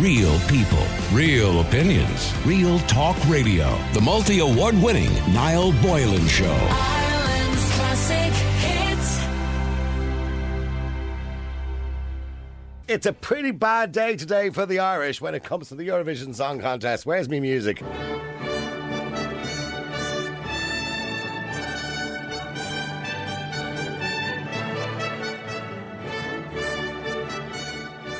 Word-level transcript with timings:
Real 0.00 0.38
people, 0.40 0.84
real 1.10 1.62
opinions, 1.62 2.34
real 2.44 2.78
talk 2.80 3.16
radio. 3.30 3.78
The 3.94 4.00
multi 4.02 4.40
award 4.40 4.74
winning 4.82 5.10
Niall 5.32 5.72
Boylan 5.80 6.26
Show. 6.28 6.52
Ireland's 6.52 7.72
classic 7.72 8.32
hits. 8.60 9.20
It's 12.88 13.06
a 13.06 13.12
pretty 13.14 13.52
bad 13.52 13.92
day 13.92 14.16
today 14.16 14.50
for 14.50 14.66
the 14.66 14.80
Irish 14.80 15.22
when 15.22 15.34
it 15.34 15.42
comes 15.42 15.70
to 15.70 15.74
the 15.74 15.88
Eurovision 15.88 16.34
Song 16.34 16.60
Contest. 16.60 17.06
Where's 17.06 17.30
me 17.30 17.40
music? 17.40 17.82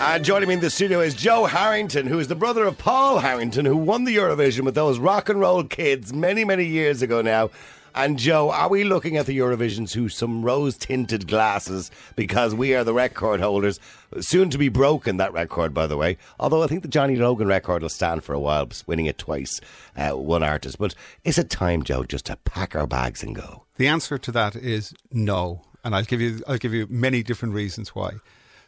And 0.08 0.24
joining 0.24 0.46
me 0.48 0.54
in 0.54 0.60
the 0.60 0.70
studio 0.70 1.00
is 1.00 1.14
Joe 1.14 1.46
Harrington, 1.46 2.06
who 2.06 2.20
is 2.20 2.28
the 2.28 2.36
brother 2.36 2.64
of 2.64 2.78
Paul 2.78 3.18
Harrington, 3.18 3.66
who 3.66 3.76
won 3.76 4.04
the 4.04 4.14
Eurovision 4.14 4.60
with 4.60 4.76
those 4.76 5.00
rock 5.00 5.28
and 5.28 5.40
roll 5.40 5.64
kids 5.64 6.12
many, 6.12 6.44
many 6.44 6.64
years 6.64 7.02
ago 7.02 7.22
now. 7.22 7.50
And 7.92 8.16
Joe, 8.16 8.52
are 8.52 8.68
we 8.68 8.84
looking 8.84 9.16
at 9.16 9.26
the 9.26 9.36
Eurovision 9.36 9.90
through 9.90 10.10
some 10.10 10.44
rose 10.44 10.76
tinted 10.76 11.26
glasses 11.26 11.90
because 12.14 12.54
we 12.54 12.72
are 12.72 12.84
the 12.84 12.94
record 12.94 13.40
holders? 13.40 13.80
Soon 14.20 14.48
to 14.50 14.58
be 14.58 14.68
broken, 14.68 15.16
that 15.16 15.32
record, 15.32 15.74
by 15.74 15.88
the 15.88 15.96
way. 15.96 16.18
Although 16.38 16.62
I 16.62 16.68
think 16.68 16.82
the 16.82 16.88
Johnny 16.88 17.16
Logan 17.16 17.48
record 17.48 17.82
will 17.82 17.88
stand 17.88 18.22
for 18.22 18.32
a 18.32 18.38
while, 18.38 18.68
winning 18.86 19.06
it 19.06 19.18
twice, 19.18 19.60
uh, 19.96 20.12
one 20.12 20.44
artist. 20.44 20.78
But 20.78 20.94
is 21.24 21.36
it 21.36 21.50
time, 21.50 21.82
Joe, 21.82 22.04
just 22.04 22.26
to 22.26 22.36
pack 22.36 22.76
our 22.76 22.86
bags 22.86 23.24
and 23.24 23.34
go? 23.34 23.64
The 23.76 23.88
answer 23.88 24.18
to 24.18 24.30
that 24.30 24.54
is 24.54 24.94
no, 25.10 25.62
and 25.82 25.96
I'll 25.96 26.04
give 26.04 26.20
you 26.20 26.44
I'll 26.46 26.58
give 26.58 26.72
you 26.72 26.86
many 26.88 27.24
different 27.24 27.54
reasons 27.54 27.88
why. 27.88 28.12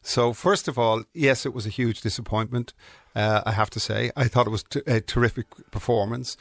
So 0.09 0.33
first 0.33 0.69
of 0.69 0.79
all, 0.79 1.05
yes, 1.13 1.45
it 1.45 1.53
was 1.53 1.67
a 1.67 1.69
huge 1.69 2.01
disappointment. 2.01 2.73
Uh, 3.15 3.43
I 3.45 3.53
have 3.53 3.69
to 3.71 3.79
say, 3.79 4.11
I 4.17 4.27
thought 4.27 4.47
it 4.47 4.51
was 4.51 4.63
t- 4.63 4.81
a 4.87 5.03
terrific 5.03 5.47
performance. 5.71 6.39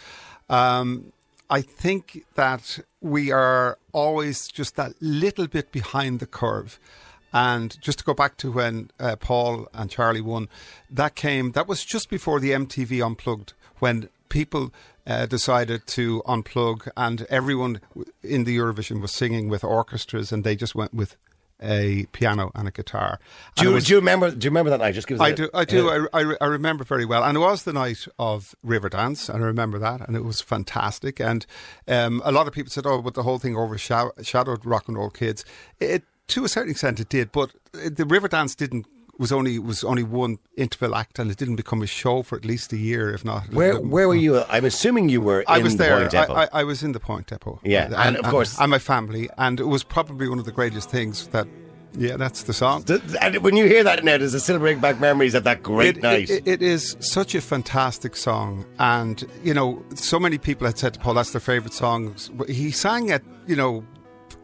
Um, 0.48 1.12
I 1.50 1.62
think 1.62 2.24
that 2.36 2.80
we 3.02 3.30
are 3.30 3.78
always 3.92 4.48
just 4.48 4.78
that 4.78 4.94
little 5.02 5.48
bit 5.48 5.74
behind 5.74 6.22
the 6.22 6.26
curve. 6.26 6.80
And 7.34 7.78
just 7.82 8.00
to 8.00 8.06
go 8.06 8.14
back 8.14 8.38
to 8.38 8.54
when 8.54 8.90
uh, 9.02 9.18
Paul 9.18 9.68
and 9.74 9.90
Charlie 9.90 10.22
won, 10.22 10.48
that 10.90 11.16
came, 11.16 11.52
that 11.52 11.68
was 11.68 11.84
just 11.84 12.10
before 12.10 12.40
the 12.40 12.52
MTV 12.52 13.06
Unplugged, 13.06 13.52
when 13.80 14.08
people 14.30 14.72
uh, 15.06 15.26
decided 15.26 15.86
to 15.88 16.22
unplug 16.26 16.88
and 16.96 17.24
everyone 17.30 17.82
in 18.24 18.46
the 18.46 18.58
Eurovision 18.58 19.02
was 19.02 19.12
singing 19.12 19.50
with 19.50 19.66
orchestras 19.66 20.32
and 20.32 20.46
they 20.46 20.56
just 20.56 20.74
went 20.74 20.94
with 20.94 21.18
a 21.62 22.06
piano 22.12 22.52
and 22.56 22.68
a 22.68 22.72
guitar. 22.72 23.20
Do 23.56 23.62
And 23.62 23.70
you, 23.70 23.74
was- 23.76 23.86
do 23.86 23.94
you 23.94 24.00
remember? 24.00 24.32
Do 24.32 24.46
you 24.46 24.50
remember 24.52 24.70
that 24.72 24.80
night? 24.80 24.94
Just 24.94 25.08
give 25.08 25.20
us. 25.20 25.26
I 25.26 25.30
a- 25.30 25.36
do. 25.36 25.50
I 25.54 25.66
do. 25.66 25.90
I, 25.90 26.06
I, 26.18 26.22
re- 26.22 26.38
I 26.42 26.46
remember 26.46 26.84
very 26.84 27.06
well, 27.06 27.24
and 27.24 27.36
it 27.36 27.40
was 27.40 27.64
the 27.64 27.74
night 27.74 28.08
of 28.20 28.56
Riverdance, 28.66 29.30
and 29.34 29.44
I 29.44 29.48
remember 29.48 29.80
that, 29.80 30.08
and 30.08 30.16
it 30.16 30.24
was 30.24 30.42
fantastic. 30.42 31.20
And 31.20 31.46
um, 31.88 32.22
a 32.26 32.32
lot 32.32 32.48
of 32.48 32.54
people 32.54 32.70
said, 32.72 32.86
"Oh, 32.86 33.02
but 33.02 33.14
the 33.16 33.24
whole 33.24 33.40
thing 33.40 33.56
overshadowed 33.58 34.66
rock 34.66 34.88
and 34.88 34.98
roll 34.98 35.10
kids." 35.10 35.44
It, 35.80 36.04
to 36.28 36.44
a 36.44 36.50
certain 36.50 36.72
extent, 36.72 37.00
it 37.00 37.10
did, 37.10 37.32
but 37.32 37.52
the 37.72 38.04
Riverdance 38.04 38.56
didn't. 38.56 38.86
Was 39.20 39.32
only 39.32 39.58
was 39.58 39.84
only 39.84 40.04
one 40.04 40.38
interval 40.56 40.94
act, 40.96 41.18
and 41.18 41.32
it 41.32 41.38
didn't 41.38 41.56
become 41.56 41.82
a 41.82 41.88
show 41.88 42.22
for 42.22 42.36
at 42.38 42.46
least 42.46 42.72
a 42.72 42.78
year, 42.78 43.12
if 43.14 43.26
not. 43.26 43.52
Where 43.52 43.80
Where 43.80 44.08
were 44.08 44.16
you? 44.16 44.44
I'm 44.48 44.66
assuming 44.66 45.10
you 45.10 45.22
were. 45.22 45.44
I 45.48 45.58
in 45.58 45.64
was 45.64 45.78
there. 45.78 45.98
Point 46.00 46.12
Depot. 46.12 46.34
I, 46.34 46.44
I, 46.44 46.48
I 46.54 46.64
was 46.64 46.84
in 46.84 46.92
the 46.92 47.00
Point 47.00 47.26
Depot. 47.28 47.60
Yeah, 47.64 47.90
and 47.98 48.18
of 48.18 48.26
course- 48.26 48.60
and 48.60 48.70
my 48.70 48.78
family, 48.80 49.28
and 49.40 49.60
it 49.60 49.66
was 49.68 49.84
probably 49.84 50.30
one 50.30 50.38
of 50.40 50.46
the 50.46 50.52
greatest 50.52 50.90
things 50.92 51.28
that. 51.30 51.48
Yeah, 51.98 52.16
that's 52.18 52.44
the 52.44 52.54
song. 52.54 52.84
And 53.22 53.38
when 53.38 53.56
you 53.58 53.66
hear 53.66 53.84
that 53.84 54.04
now, 54.04 54.18
does 54.18 54.36
it 54.36 54.42
still 54.42 54.60
bring 54.60 54.80
back 54.80 55.00
memories 55.00 55.34
of 55.34 55.46
that 55.46 55.64
great 55.64 55.98
It- 55.98 56.04
night? 56.04 56.30
it- 56.30 56.48
it 56.48 56.62
is 56.62 56.96
such 57.00 57.34
a 57.34 57.42
fantastic 57.42 58.16
song, 58.16 58.66
and 58.78 59.26
you 59.44 59.54
know, 59.56 59.84
so 59.96 60.20
many 60.20 60.38
people 60.38 60.68
had 60.68 60.78
said 60.78 60.94
to 60.94 61.00
Paul 61.00 61.16
that's 61.16 61.32
their 61.32 61.42
favourite 61.42 61.74
song. 61.74 62.14
He 62.48 62.70
sang 62.70 63.10
it, 63.10 63.24
you 63.48 63.56
know 63.56 63.84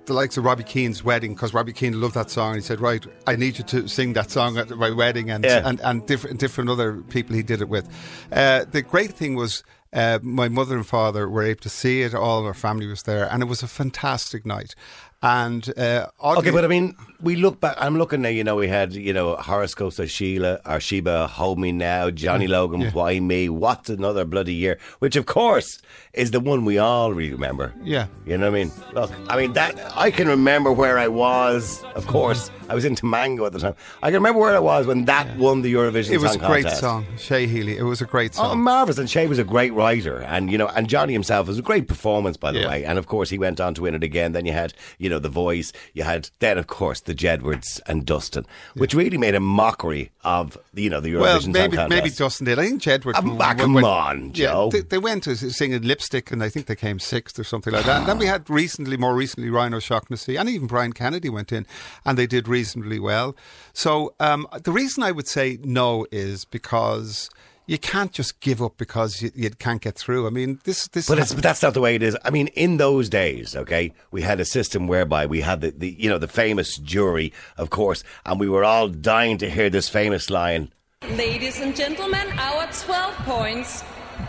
the 0.05 0.13
likes 0.13 0.37
of 0.37 0.43
Robbie 0.45 0.63
Keane's 0.63 1.03
wedding 1.03 1.33
because 1.33 1.53
Robbie 1.53 1.73
Keane 1.73 1.99
loved 1.99 2.15
that 2.15 2.29
song. 2.29 2.53
And 2.53 2.61
he 2.61 2.61
said, 2.61 2.79
"Right, 2.81 3.05
I 3.27 3.35
need 3.35 3.57
you 3.57 3.63
to 3.65 3.87
sing 3.87 4.13
that 4.13 4.31
song 4.31 4.57
at 4.57 4.69
my 4.71 4.89
wedding," 4.91 5.29
and 5.29 5.43
Yeah. 5.45 5.61
and, 5.65 5.79
and 5.81 6.05
different 6.05 6.39
different 6.39 6.69
other 6.69 6.97
people 7.01 7.35
he 7.35 7.43
did 7.43 7.61
it 7.61 7.69
with. 7.69 7.87
Uh, 8.31 8.65
the 8.69 8.81
great 8.81 9.13
thing 9.13 9.35
was. 9.35 9.63
Uh, 9.93 10.19
my 10.23 10.49
mother 10.49 10.75
and 10.75 10.85
father 10.87 11.29
were 11.29 11.43
able 11.43 11.61
to 11.61 11.69
see 11.69 12.01
it. 12.01 12.13
All 12.15 12.45
our 12.45 12.53
family 12.53 12.87
was 12.87 13.03
there, 13.03 13.27
and 13.31 13.43
it 13.43 13.45
was 13.45 13.61
a 13.63 13.67
fantastic 13.67 14.45
night. 14.45 14.73
And 15.21 15.71
uh, 15.79 16.07
Okay, 16.21 16.49
but 16.51 16.65
I 16.65 16.67
mean, 16.67 16.97
we 17.21 17.37
look 17.37 17.61
back. 17.61 17.77
I'm 17.79 17.97
looking 17.97 18.23
now. 18.23 18.29
You 18.29 18.43
know, 18.43 18.57
we 18.57 18.67
had 18.67 18.91
you 18.93 19.13
know 19.13 19.37
horoscopes 19.37 19.97
of 19.99 20.11
Sheila 20.11 20.59
or 20.65 20.81
Sheba, 20.81 21.27
Hold 21.27 21.59
Me 21.59 21.71
Now, 21.71 22.09
Johnny 22.09 22.47
Logan, 22.47 22.91
Why 22.91 23.19
Me? 23.21 23.47
What's 23.47 23.89
another 23.89 24.25
bloody 24.25 24.53
year? 24.53 24.79
Which, 24.99 25.15
of 25.15 25.25
course, 25.25 25.81
is 26.13 26.31
the 26.31 26.41
one 26.41 26.65
we 26.65 26.77
all 26.77 27.13
really 27.13 27.31
remember. 27.31 27.73
Yeah. 27.83 28.07
you 28.25 28.37
know 28.37 28.51
what 28.51 28.59
I 28.59 28.63
mean. 28.65 28.71
Look, 28.93 29.11
I 29.29 29.37
mean 29.37 29.53
that 29.53 29.79
I 29.95 30.11
can 30.11 30.27
remember 30.27 30.73
where 30.73 30.97
I 30.99 31.07
was. 31.07 31.85
Of 31.95 32.05
course, 32.07 32.51
I 32.69 32.75
was 32.75 32.85
into 32.85 33.05
Mango 33.05 33.45
at 33.45 33.51
the 33.53 33.59
time. 33.59 33.75
I 34.01 34.07
can 34.07 34.15
remember 34.15 34.39
where 34.39 34.55
I 34.55 34.59
was 34.59 34.87
when 34.87 35.05
that 35.05 35.35
won 35.37 35.61
the 35.61 35.73
Eurovision. 35.73 36.11
it 36.11 36.17
was 36.19 36.35
a 36.35 36.39
great 36.39 36.63
Contest. 36.63 36.79
song, 36.81 37.05
Shay 37.17 37.45
Healy. 37.45 37.77
It 37.77 37.83
was 37.83 38.01
a 38.01 38.05
great 38.05 38.31
Oh, 38.37 38.43
song. 38.49 38.61
marvelous! 38.63 38.97
And 38.97 39.09
Shay 39.09 39.27
was 39.27 39.37
a 39.39 39.43
great 39.43 39.73
writer, 39.73 40.19
and 40.21 40.51
you 40.51 40.57
know, 40.57 40.67
and 40.67 40.87
Johnny 40.87 41.13
himself 41.13 41.47
was 41.47 41.59
a 41.59 41.61
great 41.61 41.87
performance, 41.87 42.37
by 42.37 42.51
the 42.51 42.59
Yeah. 42.61 42.67
way. 42.69 42.85
And 42.85 42.97
of 42.97 43.05
course, 43.07 43.29
he 43.29 43.37
went 43.37 43.59
on 43.59 43.73
to 43.75 43.81
win 43.81 43.95
it 43.95 44.03
again. 44.03 44.31
Then 44.31 44.45
you 44.45 44.53
had, 44.53 44.73
you 44.97 45.09
know, 45.09 45.19
the 45.19 45.29
Voice. 45.29 45.71
You 45.93 46.03
had 46.03 46.29
then, 46.39 46.57
of 46.57 46.67
course, 46.67 47.01
the 47.01 47.13
Jedwards 47.13 47.81
and 47.85 48.05
Dustin, 48.05 48.45
which 48.75 48.93
really 48.93 49.17
made 49.17 49.35
a 49.35 49.39
mockery 49.39 50.11
of, 50.23 50.57
you 50.73 50.89
know, 50.89 50.99
the 51.01 51.09
Eurovision 51.13 51.19
Well, 51.21 51.41
Song 51.41 51.51
maybe 51.51 51.77
Contest. 51.77 51.89
maybe 52.03 52.09
Dustin 52.15 52.45
did. 52.45 52.59
I 52.59 52.65
think 52.67 52.81
Jedward. 52.81 53.15
Um, 53.15 53.37
ah, 53.41 53.53
come 53.55 53.75
on, 53.83 54.31
Joe. 54.31 54.69
Yeah, 54.73 54.79
they, 54.79 54.87
they 54.87 54.97
went 54.99 55.23
to 55.23 55.35
singing 55.35 55.81
lipstick, 55.81 56.31
and 56.31 56.41
I 56.41 56.49
think 56.49 56.67
they 56.67 56.75
came 56.75 56.99
sixth 56.99 57.37
or 57.37 57.43
something 57.43 57.73
like 57.73 57.85
that. 57.85 57.99
And 57.99 58.07
then 58.07 58.17
we 58.17 58.25
had 58.33 58.49
recently, 58.49 58.95
more 58.97 59.15
recently, 59.15 59.49
Ryan 59.49 59.73
O'Shaughnessy 59.73 60.37
and 60.37 60.47
even 60.49 60.67
Brian 60.67 60.93
Kennedy 60.93 61.29
went 61.29 61.51
in, 61.51 61.65
and 62.05 62.17
they 62.17 62.25
did 62.27 62.47
reasonably 62.53 62.99
well. 62.99 63.35
So 63.73 64.13
um, 64.19 64.47
the 64.63 64.71
reason 64.71 65.03
I 65.03 65.11
would 65.11 65.27
say 65.27 65.47
no 65.63 66.05
is 66.11 66.45
because. 66.45 67.29
You 67.65 67.77
can't 67.77 68.11
just 68.11 68.41
give 68.41 68.61
up 68.61 68.75
because 68.75 69.21
you, 69.21 69.31
you 69.35 69.49
can't 69.51 69.81
get 69.81 69.95
through. 69.95 70.27
I 70.27 70.31
mean, 70.31 70.59
this 70.65 70.89
this. 70.89 71.07
But, 71.07 71.17
it's, 71.19 71.33
but 71.33 71.43
that's 71.43 71.63
not 71.63 71.73
the 71.73 71.79
way 71.79 71.95
it 71.95 72.03
is. 72.03 72.17
I 72.25 72.29
mean, 72.29 72.47
in 72.47 72.75
those 72.75 73.07
days, 73.07 73.55
okay, 73.55 73.93
we 74.11 74.21
had 74.21 74.41
a 74.41 74.43
system 74.43 74.85
whereby 74.85 75.27
we 75.27 75.39
had 75.39 75.61
the, 75.61 75.71
the 75.71 75.95
you 75.97 76.09
know 76.09 76.17
the 76.17 76.27
famous 76.27 76.77
jury, 76.77 77.31
of 77.55 77.69
course, 77.69 78.03
and 78.25 78.37
we 78.37 78.49
were 78.49 78.65
all 78.65 78.89
dying 78.89 79.37
to 79.37 79.49
hear 79.49 79.69
this 79.69 79.87
famous 79.87 80.29
line. 80.29 80.73
Ladies 81.11 81.61
and 81.61 81.73
gentlemen, 81.73 82.27
our 82.37 82.67
12 82.71 83.15
points 83.23 83.81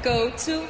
go 0.04 0.30
to 0.30 0.64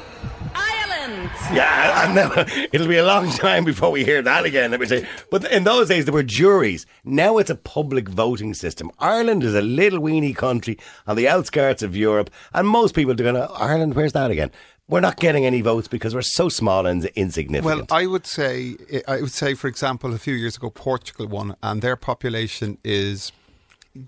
Ireland. 1.05 1.29
Yeah, 1.53 2.05
and 2.05 2.17
then 2.47 2.69
it'll 2.71 2.87
be 2.87 2.97
a 2.97 3.05
long 3.05 3.29
time 3.29 3.65
before 3.65 3.91
we 3.91 4.03
hear 4.03 4.21
that 4.21 4.45
again. 4.45 4.71
Let 4.71 4.79
me 4.79 4.85
say, 4.85 5.07
but 5.29 5.49
in 5.51 5.63
those 5.63 5.87
days 5.87 6.05
there 6.05 6.13
were 6.13 6.23
juries. 6.23 6.85
Now 7.03 7.37
it's 7.37 7.49
a 7.49 7.55
public 7.55 8.09
voting 8.09 8.53
system. 8.53 8.91
Ireland 8.99 9.43
is 9.43 9.55
a 9.55 9.61
little 9.61 9.99
weeny 9.99 10.33
country 10.33 10.77
on 11.07 11.15
the 11.15 11.27
outskirts 11.27 11.83
of 11.83 11.95
Europe, 11.95 12.29
and 12.53 12.67
most 12.67 12.95
people 12.95 13.11
are 13.11 13.15
going, 13.15 13.35
to 13.35 13.51
Ireland, 13.51 13.95
where's 13.95 14.13
that 14.13 14.31
again? 14.31 14.51
We're 14.87 15.01
not 15.01 15.17
getting 15.17 15.45
any 15.45 15.61
votes 15.61 15.87
because 15.87 16.13
we're 16.13 16.21
so 16.21 16.47
small 16.47 16.85
and 16.85 17.05
insignificant. 17.15 17.89
Well. 17.89 17.99
I 17.99 18.05
would 18.05 18.27
say, 18.27 18.75
I 19.07 19.21
would 19.21 19.31
say, 19.31 19.55
for 19.55 19.67
example, 19.67 20.13
a 20.13 20.19
few 20.19 20.35
years 20.35 20.57
ago, 20.57 20.69
Portugal 20.69 21.27
won, 21.27 21.55
and 21.63 21.81
their 21.81 21.95
population 21.95 22.77
is 22.83 23.31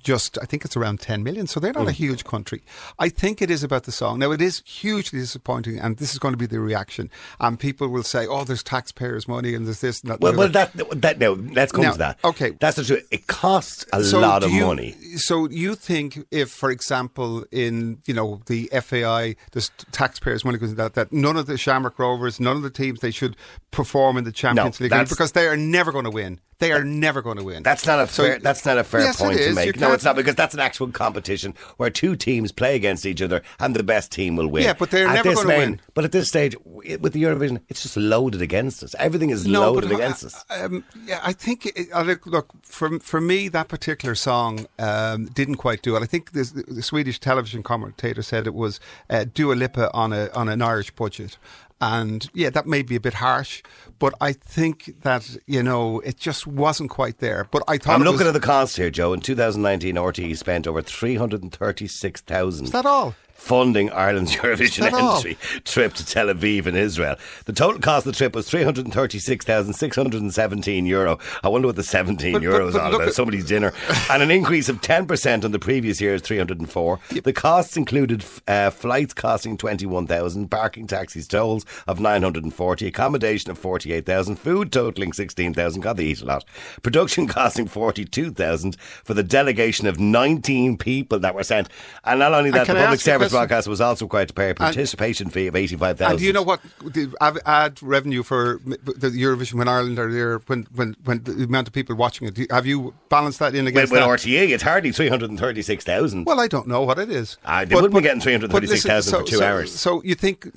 just, 0.02 0.38
I 0.42 0.46
think 0.46 0.66
it's 0.66 0.76
around 0.76 1.00
10 1.00 1.24
million. 1.24 1.48
So 1.48 1.60
they're 1.60 1.74
not 1.74 1.88
a 1.88 1.92
mm. 1.92 1.96
huge 1.96 2.24
country. 2.24 2.64
I 3.00 3.10
think 3.10 3.42
it 3.42 3.50
is 3.50 3.64
about 3.64 3.84
the 3.84 3.92
song. 3.92 4.20
Now, 4.20 4.32
it 4.32 4.42
is 4.42 4.62
hugely 4.66 5.20
disappointing, 5.20 5.80
and 5.80 5.98
this 5.98 6.14
is 6.14 6.20
going 6.20 6.34
to 6.34 6.38
be 6.38 6.46
the 6.46 6.60
reaction. 6.60 7.10
And 7.40 7.60
people 7.60 7.88
will 7.88 8.04
say, 8.04 8.28
oh, 8.28 8.44
there's 8.44 8.64
taxpayers' 8.64 9.28
money, 9.28 9.54
and 9.54 9.66
there's 9.66 9.82
this 9.82 10.02
and 10.02 10.12
that. 10.12 10.22
well, 10.22 10.36
well, 10.36 10.50
that 10.50 10.74
that 11.02 11.20
no, 11.20 11.34
let's 11.34 11.72
come 11.72 11.84
Now, 11.84 11.92
to 11.94 11.98
that. 12.00 12.20
okay. 12.24 12.52
that's 12.60 12.78
the 12.78 12.84
truth. 12.84 13.08
It 13.12 13.28
costs 13.28 13.86
a 13.94 14.04
So 14.04 14.20
lot 14.20 14.44
of 14.44 14.52
you- 14.52 14.66
money. 14.66 14.96
So 15.16 15.50
you 15.50 15.76
think 15.76 16.20
if, 16.32 16.50
for 16.50 16.70
example, 16.72 17.46
in 17.52 18.00
you 18.06 18.14
know 18.14 18.42
the 18.48 18.70
FAI, 18.82 19.36
the 19.52 19.70
taxpayers' 19.92 20.44
money 20.44 20.58
goes 20.58 20.70
into 20.70 20.82
that, 20.82 20.94
that 20.96 21.12
none 21.12 21.38
of 21.38 21.46
the 21.46 21.58
Shamrock 21.58 21.98
Rovers, 22.00 22.40
none 22.40 22.56
of 22.56 22.64
the 22.64 22.70
teams, 22.70 23.00
they 23.00 23.12
should 23.12 23.36
perform 23.72 24.18
in 24.18 24.24
the 24.24 24.32
Champions 24.32 24.80
League 24.80 24.92
because 25.10 25.32
they 25.32 25.48
are 25.48 25.58
never 25.58 25.92
going 25.92 26.06
to 26.06 26.12
win. 26.12 26.40
They 26.60 26.72
are 26.72 26.84
never 26.84 27.22
going 27.22 27.38
to 27.38 27.44
win. 27.44 27.62
That's 27.62 27.86
not 27.86 28.00
a 28.00 28.08
So- 28.08 28.24
fair. 28.24 28.40
That's 28.40 28.66
not 28.66 28.80
a 28.80 28.84
fair 28.84 29.02
Yes, 29.02 29.18
point 29.18 29.38
to 29.38 29.54
make. 29.54 29.80
No, 29.80 29.94
it's 29.94 30.04
not 30.04 30.16
because 30.16 30.34
that's 30.34 30.56
an 30.56 30.60
actual 30.60 30.88
competition 30.90 31.54
where 31.78 31.92
two 31.92 32.16
teams 32.16 32.52
play 32.52 32.76
against 32.76 33.06
each 33.06 33.22
other 33.22 33.44
and 33.60 33.76
the 33.76 33.84
best 33.84 34.12
team 34.12 34.36
will 34.36 34.48
win. 34.48 34.64
Yeah, 34.64 34.74
but 34.74 34.90
they're 34.90 35.08
At 35.08 35.14
never 35.14 35.30
this 35.30 35.44
gonna 35.44 35.58
win. 35.58 35.82
But 35.94 36.06
at 36.06 36.12
this 36.12 36.28
stage, 36.28 36.56
with 36.66 37.14
the 37.14 37.22
Eurovision, 37.22 37.62
it's 37.70 37.84
just 37.84 37.96
loaded 37.96 38.42
against 38.42 38.82
us. 38.82 38.96
Everything 38.98 39.30
is 39.30 39.46
No, 39.46 39.72
loaded 39.72 39.90
but, 39.92 39.98
against 39.98 40.24
uh, 40.24 40.28
us. 40.28 40.46
Um, 40.50 40.84
yeah, 41.06 41.20
I 41.24 41.34
think. 41.34 41.68
It, 41.68 41.90
uh, 41.94 42.02
look, 42.02 42.26
look, 42.26 42.48
for 42.64 43.00
for 43.00 43.22
me, 43.22 43.50
that 43.50 43.68
particular 43.68 44.16
song 44.16 44.66
um, 44.80 45.26
didn't 45.28 45.56
quite 45.56 45.84
do 45.84 45.96
it. 45.96 46.02
I 46.02 46.06
think 46.08 46.32
the, 46.32 46.64
the 46.68 46.82
Swedish 46.82 47.20
television 47.20 47.62
commentator 47.62 48.24
said 48.24 48.48
it 48.48 48.56
was 48.56 48.80
uh, 49.12 49.26
Dua 49.32 49.54
Lipa 49.54 49.92
on 49.94 50.12
a 50.12 50.30
on 50.34 50.50
an 50.50 50.64
Irish 50.64 50.90
budget. 50.92 51.38
And 51.80 52.28
yeah, 52.34 52.50
that 52.50 52.66
may 52.66 52.82
be 52.82 52.96
a 52.96 53.00
bit 53.00 53.16
harsh, 53.16 53.62
but 54.00 54.14
I 54.20 54.34
think 54.34 55.02
that 55.04 55.38
you 55.46 55.62
know 55.62 56.00
it 56.00 56.18
just 56.18 56.48
wasn't 56.48 56.90
quite 56.90 57.20
there. 57.20 57.48
But 57.52 57.64
I 57.68 57.78
thought 57.78 57.94
I'm 57.94 58.02
looking 58.02 58.20
was, 58.20 58.28
at 58.28 58.34
the 58.34 58.40
cost 58.40 58.78
here, 58.78 58.90
Joe. 58.90 59.14
In 59.14 59.20
2019, 59.20 59.96
RTE 59.96 60.38
spent 60.38 60.66
over 60.66 60.82
336,000 60.82 62.66
Is 62.66 62.72
that 62.72 62.86
all? 62.88 63.14
Funding 63.38 63.90
Ireland's 63.92 64.36
Eurovision 64.36 64.80
that 64.82 64.94
all? 64.94 65.16
entry 65.18 65.38
trip 65.64 65.94
to 65.94 66.06
Tel 66.06 66.28
Aviv 66.28 66.66
in 66.66 66.76
Israel. 66.76 67.16
The 67.46 67.54
total 67.54 67.80
cost 67.80 68.06
of 68.06 68.12
the 68.14 68.18
trip 68.18 68.36
was 68.36 68.50
336,617 68.50 70.86
euro. 70.86 71.20
I 71.44 71.48
wonder 71.48 71.68
what 71.68 71.76
the 71.76 71.84
17 71.84 72.34
But- 72.34 72.42
euros 72.42 72.74
but 72.74 72.82
on 72.82 72.96
about 72.96 73.14
somebody's 73.14 73.46
dinner. 73.46 73.74
and 74.10 74.22
an 74.24 74.32
increase 74.32 74.70
of 74.70 74.82
10% 74.82 75.44
on 75.46 75.52
the 75.52 75.60
previous 75.60 76.02
year's 76.02 76.22
304. 76.22 77.00
The 77.24 77.34
costs 77.34 77.78
included 77.78 78.26
uh, 78.48 78.70
flights 78.72 79.14
costing 79.14 79.58
21,000, 79.58 80.50
parking 80.50 80.88
taxis 80.88 81.28
tolls 81.28 81.66
of 81.88 82.00
940, 82.00 82.88
accommodation 82.88 83.52
of 83.52 83.58
48,000, 83.58 84.36
food 84.38 84.72
totaling 84.72 85.14
16,000. 85.14 85.82
God, 85.82 85.98
they 85.98 86.06
eat 86.06 86.22
a 86.22 86.26
lot. 86.26 86.46
Production 86.84 87.28
costing 87.38 87.68
42,000 87.68 88.76
for 89.04 89.14
the 89.14 89.24
delegation 89.24 89.88
of 89.88 90.00
19 90.00 90.78
people 90.78 91.20
that 91.20 91.36
were 91.36 91.44
sent. 91.44 91.70
And 92.04 92.20
not 92.20 92.34
only 92.34 92.52
that, 92.52 92.68
the 92.68 92.74
public 92.74 92.88
ask 93.00 93.08
you 93.08 93.14
a 93.14 93.16
service 93.16 93.27
question? 93.30 93.48
broadcast 93.48 93.68
was 93.68 93.82
also 93.82 94.06
required 94.06 94.30
to 94.30 94.34
pay 94.34 94.50
a 94.50 94.56
participation 94.56 95.30
fee 95.30 95.48
of 95.48 95.56
85,000. 95.56 96.12
And 96.12 96.20
do 96.20 96.26
you 96.26 96.34
know 96.34 96.44
what 96.44 96.62
the 96.82 97.14
ad 97.46 97.82
revenue 97.82 98.24
for 98.24 98.60
the 98.66 99.10
Eurovision 99.10 99.56
when 99.56 99.68
Ireland 99.68 100.00
are 100.00 100.12
there, 100.12 100.40
when 100.40 100.68
when 100.74 100.96
when 101.04 101.24
the 101.24 101.44
amount 101.44 101.68
of 101.68 101.74
people 101.74 101.96
watching 101.96 102.28
it? 102.28 102.52
Have 102.52 102.66
you 102.66 102.94
balanced 103.10 103.40
that 103.40 103.56
in 103.56 103.66
With, 103.66 103.74
against 103.74 103.92
with 103.92 104.02
that? 104.02 104.10
RTE, 104.10 104.50
it's 104.50 104.64
hardly 104.64 104.92
336,000. 104.92 106.26
Well, 106.26 106.40
I 106.40 106.48
don't 106.48 106.68
know 106.68 106.82
what 106.82 107.00
it 107.00 107.10
is. 107.10 107.38
Ah, 107.46 107.66
they 107.66 107.76
wouldn't 107.76 107.94
be 107.94 108.02
getting 108.02 108.22
336,000 108.22 108.52
but 108.52 108.64
listen, 108.64 109.20
for 109.20 109.30
two 109.30 109.38
so, 109.38 109.46
hours. 109.46 109.74
So 109.74 110.04
you 110.04 110.16
think, 110.16 110.48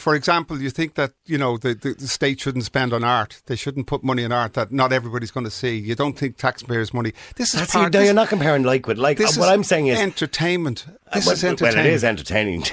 for 0.00 0.14
example, 0.14 0.60
you 0.60 0.70
think 0.70 0.94
that 0.94 1.12
you 1.26 1.38
know 1.38 1.56
the, 1.56 1.74
the, 1.74 1.94
the 1.94 2.08
state 2.08 2.40
shouldn't 2.40 2.64
spend 2.64 2.92
on 2.92 3.04
art. 3.04 3.42
They 3.46 3.56
shouldn't 3.56 3.86
put 3.86 4.02
money 4.02 4.22
in 4.22 4.32
art 4.32 4.54
that 4.54 4.72
not 4.72 4.92
everybody's 4.92 5.30
going 5.30 5.44
to 5.44 5.50
see. 5.50 5.76
You 5.76 5.94
don't 5.94 6.18
think 6.18 6.36
taxpayers' 6.36 6.92
money. 6.92 7.12
This 7.36 7.54
is 7.54 7.60
That's 7.60 7.72
part. 7.72 7.92
now 7.92 7.98
this, 8.00 8.06
you're 8.06 8.14
not 8.14 8.28
comparing 8.28 8.62
like 8.62 8.86
with 8.86 8.98
like. 8.98 9.18
this 9.18 9.36
what 9.36 9.48
I'm 9.48 9.64
saying 9.64 9.88
is, 9.88 9.98
entertainment. 9.98 10.86
This 11.14 11.26
well, 11.26 11.34
is 11.34 11.60
well, 11.60 11.78
it 11.78 11.86
is 11.86 12.04
entertaining. 12.04 12.64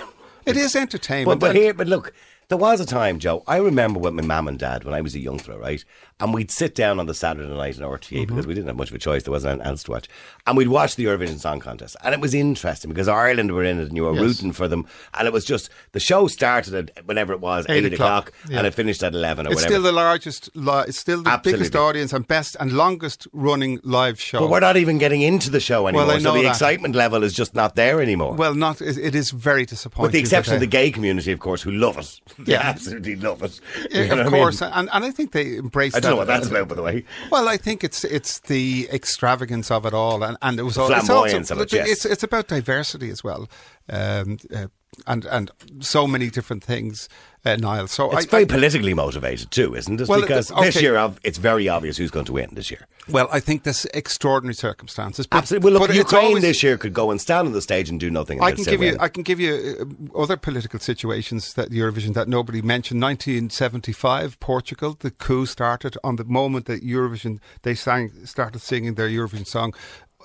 It 0.45 0.57
is 0.57 0.73
But, 0.73 0.81
entertainment. 0.81 1.39
but 1.39 1.55
here, 1.55 1.73
but 1.73 1.87
look, 1.87 2.13
there 2.47 2.57
was 2.57 2.79
a 2.79 2.85
time, 2.85 3.19
Joe. 3.19 3.43
I 3.47 3.57
remember 3.57 3.99
with 3.99 4.13
my 4.13 4.23
mum 4.23 4.47
and 4.47 4.57
dad 4.57 4.83
when 4.83 4.93
I 4.93 5.01
was 5.01 5.13
a 5.15 5.19
young 5.19 5.37
fella, 5.37 5.59
right? 5.59 5.85
And 6.21 6.33
we'd 6.33 6.51
sit 6.51 6.75
down 6.75 6.99
on 6.99 7.07
the 7.07 7.13
Saturday 7.13 7.53
night 7.53 7.77
in 7.77 7.83
RTE 7.83 7.91
Mm-hmm. 8.11 8.25
because 8.27 8.47
we 8.47 8.53
didn't 8.53 8.67
have 8.67 8.77
much 8.77 8.89
of 8.89 8.95
a 8.95 8.99
choice. 8.99 9.23
There 9.23 9.31
wasn't 9.31 9.53
anything 9.53 9.67
else 9.71 9.83
to 9.83 9.91
watch, 9.91 10.07
and 10.47 10.55
we'd 10.55 10.67
watch 10.69 10.95
the 10.95 11.05
Eurovision 11.05 11.39
Song 11.39 11.59
Contest, 11.59 11.95
and 12.03 12.13
it 12.13 12.21
was 12.21 12.33
interesting 12.33 12.89
because 12.89 13.07
Ireland 13.07 13.51
were 13.51 13.63
in 13.63 13.79
it, 13.79 13.87
and 13.87 13.95
you 13.97 14.03
were 14.03 14.13
Yes. 14.13 14.21
rooting 14.21 14.51
for 14.53 14.67
them, 14.67 14.85
and 15.17 15.27
it 15.27 15.33
was 15.33 15.43
just 15.45 15.69
the 15.93 15.99
show 15.99 16.27
started 16.27 16.73
at 16.95 17.05
whenever 17.07 17.33
it 17.33 17.39
was 17.39 17.65
Eight 17.69 17.85
eight, 17.85 17.93
o'clock, 17.93 18.29
o'clock, 18.29 18.49
yeah. 18.51 18.57
and 18.59 18.67
it 18.67 18.73
finished 18.73 19.01
at 19.03 19.13
eleven 19.13 19.47
or 19.47 19.51
it's 19.51 19.55
whatever. 19.63 19.73
still 19.73 19.81
the 19.83 19.91
largest. 19.91 20.49
Li- 20.55 20.83
it's 20.87 20.99
still 20.99 21.23
the 21.23 21.41
biggest 21.43 21.75
audience 21.75 22.13
and 22.13 22.27
best 22.27 22.55
and 22.59 22.71
longest 22.73 23.27
running 23.33 23.79
live 23.83 24.19
show. 24.21 24.39
but 24.39 24.49
we're 24.49 24.59
not 24.59 24.77
even 24.77 24.97
getting 24.99 25.21
into 25.21 25.49
the 25.49 25.59
show 25.59 25.87
anymore, 25.87 26.05
I 26.11 26.19
so 26.19 26.33
the 26.33 26.43
that. 26.43 26.49
excitement 26.49 26.95
level 26.95 27.23
is 27.23 27.33
just 27.33 27.55
not 27.55 27.75
there 27.75 28.01
anymore. 28.01 28.33
well, 28.35 28.53
not. 28.53 28.81
It, 28.81 29.15
is 29.15 29.31
very 29.31 29.65
disappointing. 29.65 30.03
with 30.03 30.11
the 30.11 30.19
exception 30.19 30.53
of 30.53 30.59
the 30.59 30.67
gay 30.67 30.91
community, 30.91 31.31
of 31.31 31.39
course, 31.39 31.61
who 31.61 31.71
love 31.71 31.97
it. 31.97 32.19
Yeah. 32.47 32.59
absolutely 32.61 33.15
love 33.15 33.41
it. 33.43 33.59
Yeah, 33.91 34.01
of 34.03 34.09
what 34.09 34.19
I 34.19 34.23
mean? 34.23 34.31
course, 34.31 34.61
and, 34.61 34.89
and 34.91 35.05
I 35.05 35.11
think 35.11 35.31
they 35.31 35.55
embrace. 35.57 35.95
I 35.95 35.99
know 36.11 36.17
what 36.17 36.27
that's 36.27 36.47
about, 36.47 36.67
by 36.67 36.75
the 36.75 36.83
way. 36.83 37.03
Well, 37.31 37.47
I 37.47 37.57
think 37.57 37.83
it's 37.83 38.03
it's 38.03 38.39
the 38.39 38.87
extravagance 38.91 39.71
of 39.71 39.85
it 39.85 39.93
all, 39.93 40.23
and, 40.23 40.37
and 40.41 40.59
it 40.59 40.63
was 40.63 40.77
all, 40.77 40.91
it's 40.91 41.05
Flamboyance 41.05 41.51
also, 41.51 41.63
of 41.63 41.67
it, 41.67 41.73
yes. 41.73 41.89
It's 41.89 42.05
it's 42.05 42.23
about 42.23 42.47
diversity 42.47 43.09
as 43.09 43.23
well, 43.23 43.49
um, 43.89 44.37
uh, 44.53 44.67
and 45.07 45.25
and 45.25 45.51
so 45.79 46.07
many 46.07 46.29
different 46.29 46.63
things, 46.63 47.09
uh, 47.45 47.55
Niall. 47.55 47.87
So 47.87 48.11
It's 48.11 48.27
I, 48.27 48.29
very 48.29 48.43
I, 48.43 48.47
politically 48.47 48.93
motivated 48.93 49.51
too, 49.51 49.75
isn't 49.75 49.99
it? 49.99 50.07
Well, 50.07 50.21
because 50.21 50.51
okay. 50.51 50.65
this 50.65 50.81
year 50.81 51.11
it's 51.23 51.37
very 51.37 51.67
obvious 51.67 51.97
who's 51.97 52.11
going 52.11 52.25
to 52.25 52.33
win 52.33 52.49
this 52.53 52.69
year. 52.69 52.87
well, 53.09 53.27
I 53.31 53.39
think 53.39 53.63
this 53.63 53.85
extraordinary 53.93 54.53
circumstances. 54.53 55.25
But, 55.27 55.37
Absolutely. 55.37 55.71
Well, 55.71 55.81
look, 55.81 55.95
Ukraine 55.95 56.25
always- 56.25 56.43
this 56.43 56.63
year 56.63 56.77
could 56.77 56.93
go 56.93 57.11
and 57.11 57.19
stand 57.19 57.47
on 57.47 57.53
the 57.53 57.61
stage 57.61 57.89
and 57.89 57.99
do 57.99 58.09
nothing. 58.09 58.41
I 58.41 58.51
can 58.51 58.63
give 58.63 58.81
you. 58.81 58.97
I 58.99 59.07
can 59.07 59.23
give 59.23 59.39
you 59.39 59.53
uh, 60.13 60.17
other 60.19 60.37
political 60.37 60.79
situations 60.79 61.53
that 61.53 61.69
Eurovision 61.69 62.13
that 62.13 62.27
nobody 62.27 62.61
mentioned. 62.61 63.01
1975, 63.01 64.39
Portugal. 64.39 64.95
The 64.99 65.11
coup 65.11 65.45
started 65.45 65.97
on 66.03 66.15
the 66.17 66.23
moment 66.25 66.65
that 66.65 66.83
Eurovision 66.83 67.39
they 67.63 67.75
sang 67.75 68.11
started 68.25 68.59
singing 68.59 68.95
their 68.95 69.09
Eurovision 69.09 69.47
song. 69.47 69.73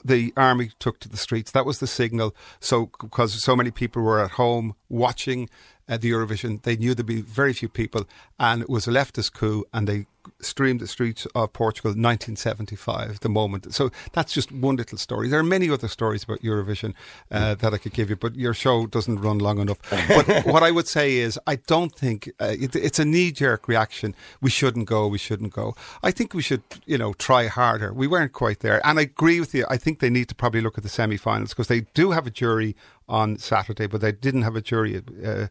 The 0.04 0.32
army 0.36 0.70
took 0.78 1.00
to 1.00 1.08
the 1.08 1.16
streets. 1.16 1.50
That 1.50 1.64
was 1.64 1.78
the 1.78 1.86
signal. 1.86 2.34
So 2.60 2.90
because 3.00 3.42
so 3.42 3.56
many 3.56 3.70
people 3.70 4.02
were 4.02 4.20
at 4.20 4.32
home 4.32 4.74
watching 4.88 5.48
uh, 5.88 5.96
the 5.96 6.10
Eurovision, 6.10 6.62
they 6.62 6.76
knew 6.76 6.94
there'd 6.94 7.06
be 7.06 7.22
very 7.22 7.52
few 7.52 7.68
people, 7.68 8.06
and 8.38 8.62
it 8.62 8.68
was 8.68 8.86
a 8.86 8.90
leftist 8.90 9.32
coup, 9.32 9.64
and 9.72 9.86
they 9.86 10.06
streamed 10.40 10.80
the 10.80 10.86
streets 10.86 11.26
of 11.34 11.52
Portugal 11.52 11.90
in 11.92 12.02
1975, 12.02 13.20
the 13.20 13.28
moment. 13.28 13.74
So 13.74 13.90
that's 14.12 14.32
just 14.32 14.52
one 14.52 14.76
little 14.76 14.98
story. 14.98 15.28
There 15.28 15.38
are 15.40 15.42
many 15.44 15.70
other 15.70 15.88
stories 15.88 16.24
about 16.24 16.40
Eurovision 16.42 16.94
uh, 17.30 17.54
that 17.56 17.72
I 17.74 17.78
could 17.78 17.92
give 17.92 18.10
you, 18.10 18.16
but 18.16 18.36
your 18.36 18.54
show 18.54 18.86
doesn't 18.86 19.20
run 19.20 19.38
long 19.38 19.58
enough. 19.58 19.78
But 19.90 20.44
what 20.46 20.62
I 20.62 20.70
would 20.70 20.88
say 20.88 21.16
is, 21.16 21.38
I 21.46 21.56
don't 21.56 21.94
think 21.94 22.30
uh, 22.40 22.54
it, 22.58 22.74
it's 22.76 22.98
a 22.98 23.04
knee 23.04 23.32
jerk 23.32 23.68
reaction. 23.68 24.14
We 24.40 24.50
shouldn't 24.50 24.86
go, 24.86 25.06
we 25.08 25.18
shouldn't 25.18 25.52
go. 25.52 25.74
I 26.02 26.10
think 26.10 26.34
we 26.34 26.42
should, 26.42 26.62
you 26.84 26.98
know, 26.98 27.12
try 27.14 27.46
harder. 27.46 27.92
We 27.92 28.06
weren't 28.06 28.32
quite 28.32 28.60
there. 28.60 28.84
And 28.86 28.98
I 28.98 29.02
agree 29.02 29.40
with 29.40 29.54
you. 29.54 29.64
I 29.68 29.76
think 29.76 30.00
they 30.00 30.10
need 30.10 30.28
to 30.28 30.34
probably 30.34 30.60
look 30.60 30.76
at 30.78 30.84
the 30.84 30.90
semi 30.90 31.16
finals 31.16 31.50
because 31.50 31.68
they 31.68 31.82
do 31.94 32.10
have 32.12 32.26
a 32.26 32.30
jury 32.30 32.76
on 33.08 33.38
Saturday, 33.38 33.86
but 33.86 34.00
they 34.00 34.10
didn't 34.10 34.42
have 34.42 34.56
a 34.56 34.60
jury. 34.60 34.96
Uh, 35.24 35.46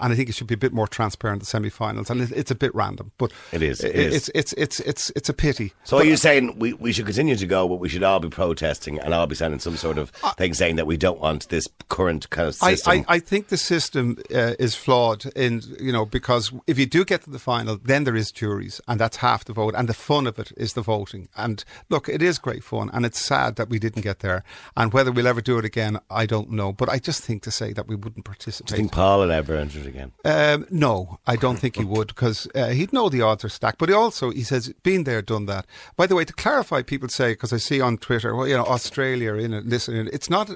and 0.00 0.12
I 0.12 0.14
think 0.14 0.28
it 0.28 0.34
should 0.34 0.46
be 0.46 0.52
a 0.54 0.58
bit 0.58 0.74
more 0.74 0.86
transparent, 0.86 1.40
the 1.40 1.46
semi 1.46 1.70
finals. 1.70 2.10
And 2.10 2.20
it, 2.20 2.30
it's 2.32 2.50
a 2.50 2.54
bit 2.54 2.74
random, 2.74 3.12
but 3.16 3.32
It 3.50 3.62
is, 3.62 3.82
it 3.82 3.94
it- 3.96 4.12
is. 4.12 4.14
It's, 4.18 4.30
it's, 4.34 4.52
it's, 4.54 4.80
it's, 4.80 5.10
it's 5.14 5.28
a 5.28 5.32
pity. 5.32 5.72
So 5.84 5.98
are 5.98 6.04
you 6.04 6.16
saying 6.16 6.58
we, 6.58 6.72
we 6.72 6.92
should 6.92 7.06
continue 7.06 7.36
to 7.36 7.46
go, 7.46 7.68
but 7.68 7.76
we 7.76 7.88
should 7.88 8.02
all 8.02 8.18
be 8.18 8.28
protesting 8.28 8.98
and 8.98 9.14
all 9.14 9.28
be 9.28 9.36
sending 9.36 9.60
some 9.60 9.76
sort 9.76 9.96
of 9.96 10.10
thing 10.36 10.54
saying 10.54 10.74
that 10.76 10.86
we 10.86 10.96
don't 10.96 11.20
want 11.20 11.48
this 11.50 11.68
current 11.88 12.28
kind 12.30 12.48
of 12.48 12.56
I, 12.60 12.74
system? 12.74 13.04
I, 13.06 13.14
I 13.14 13.18
think 13.20 13.48
the 13.48 13.56
system 13.56 14.18
uh, 14.34 14.54
is 14.58 14.74
flawed 14.74 15.26
in 15.36 15.62
you 15.80 15.92
know 15.92 16.04
because 16.04 16.52
if 16.66 16.78
you 16.78 16.86
do 16.86 17.04
get 17.04 17.22
to 17.22 17.30
the 17.30 17.38
final, 17.38 17.78
then 17.82 18.04
there 18.04 18.16
is 18.16 18.32
juries, 18.32 18.80
and 18.88 18.98
that's 18.98 19.18
half 19.18 19.44
the 19.44 19.52
vote, 19.52 19.74
and 19.76 19.88
the 19.88 19.94
fun 19.94 20.26
of 20.26 20.38
it 20.38 20.52
is 20.56 20.72
the 20.72 20.82
voting. 20.82 21.28
And 21.36 21.64
look, 21.88 22.08
it 22.08 22.22
is 22.22 22.38
great 22.38 22.64
fun, 22.64 22.90
and 22.92 23.06
it's 23.06 23.20
sad 23.20 23.54
that 23.56 23.68
we 23.68 23.78
didn't 23.78 24.02
get 24.02 24.18
there. 24.20 24.42
And 24.76 24.92
whether 24.92 25.12
we'll 25.12 25.28
ever 25.28 25.40
do 25.40 25.58
it 25.58 25.64
again, 25.64 25.98
I 26.10 26.26
don't 26.26 26.50
know. 26.50 26.72
But 26.72 26.88
I 26.88 26.98
just 26.98 27.22
think 27.22 27.42
to 27.44 27.50
say 27.50 27.72
that 27.72 27.86
we 27.86 27.94
wouldn't 27.94 28.24
participate. 28.24 28.68
Do 28.68 28.74
you 28.74 28.78
think 28.78 28.92
Paul 28.92 29.20
will 29.20 29.30
ever 29.30 29.54
enter 29.54 29.78
it 29.78 29.86
again? 29.86 30.12
Um, 30.24 30.66
no, 30.70 31.20
I 31.26 31.36
don't 31.36 31.58
think 31.58 31.76
he 31.76 31.84
would 31.84 32.08
because 32.08 32.48
uh, 32.54 32.68
he'd 32.68 32.92
know 32.92 33.08
the 33.08 33.22
odds 33.22 33.44
are 33.44 33.48
stacked. 33.48 33.78
But 33.78 33.88
he 33.88 33.94
also, 33.94 34.07
he 34.10 34.42
says, 34.42 34.72
been 34.82 35.04
there, 35.04 35.22
done 35.22 35.46
that. 35.46 35.66
By 35.96 36.06
the 36.06 36.14
way, 36.14 36.24
to 36.24 36.32
clarify, 36.32 36.82
people 36.82 37.08
say 37.08 37.32
because 37.32 37.52
I 37.52 37.58
see 37.58 37.80
on 37.80 37.98
Twitter, 37.98 38.34
well, 38.34 38.46
you 38.46 38.56
know, 38.56 38.64
Australia 38.64 39.34
in 39.34 39.52
it, 39.52 39.66
listen, 39.66 40.08
it's 40.12 40.30
not. 40.30 40.50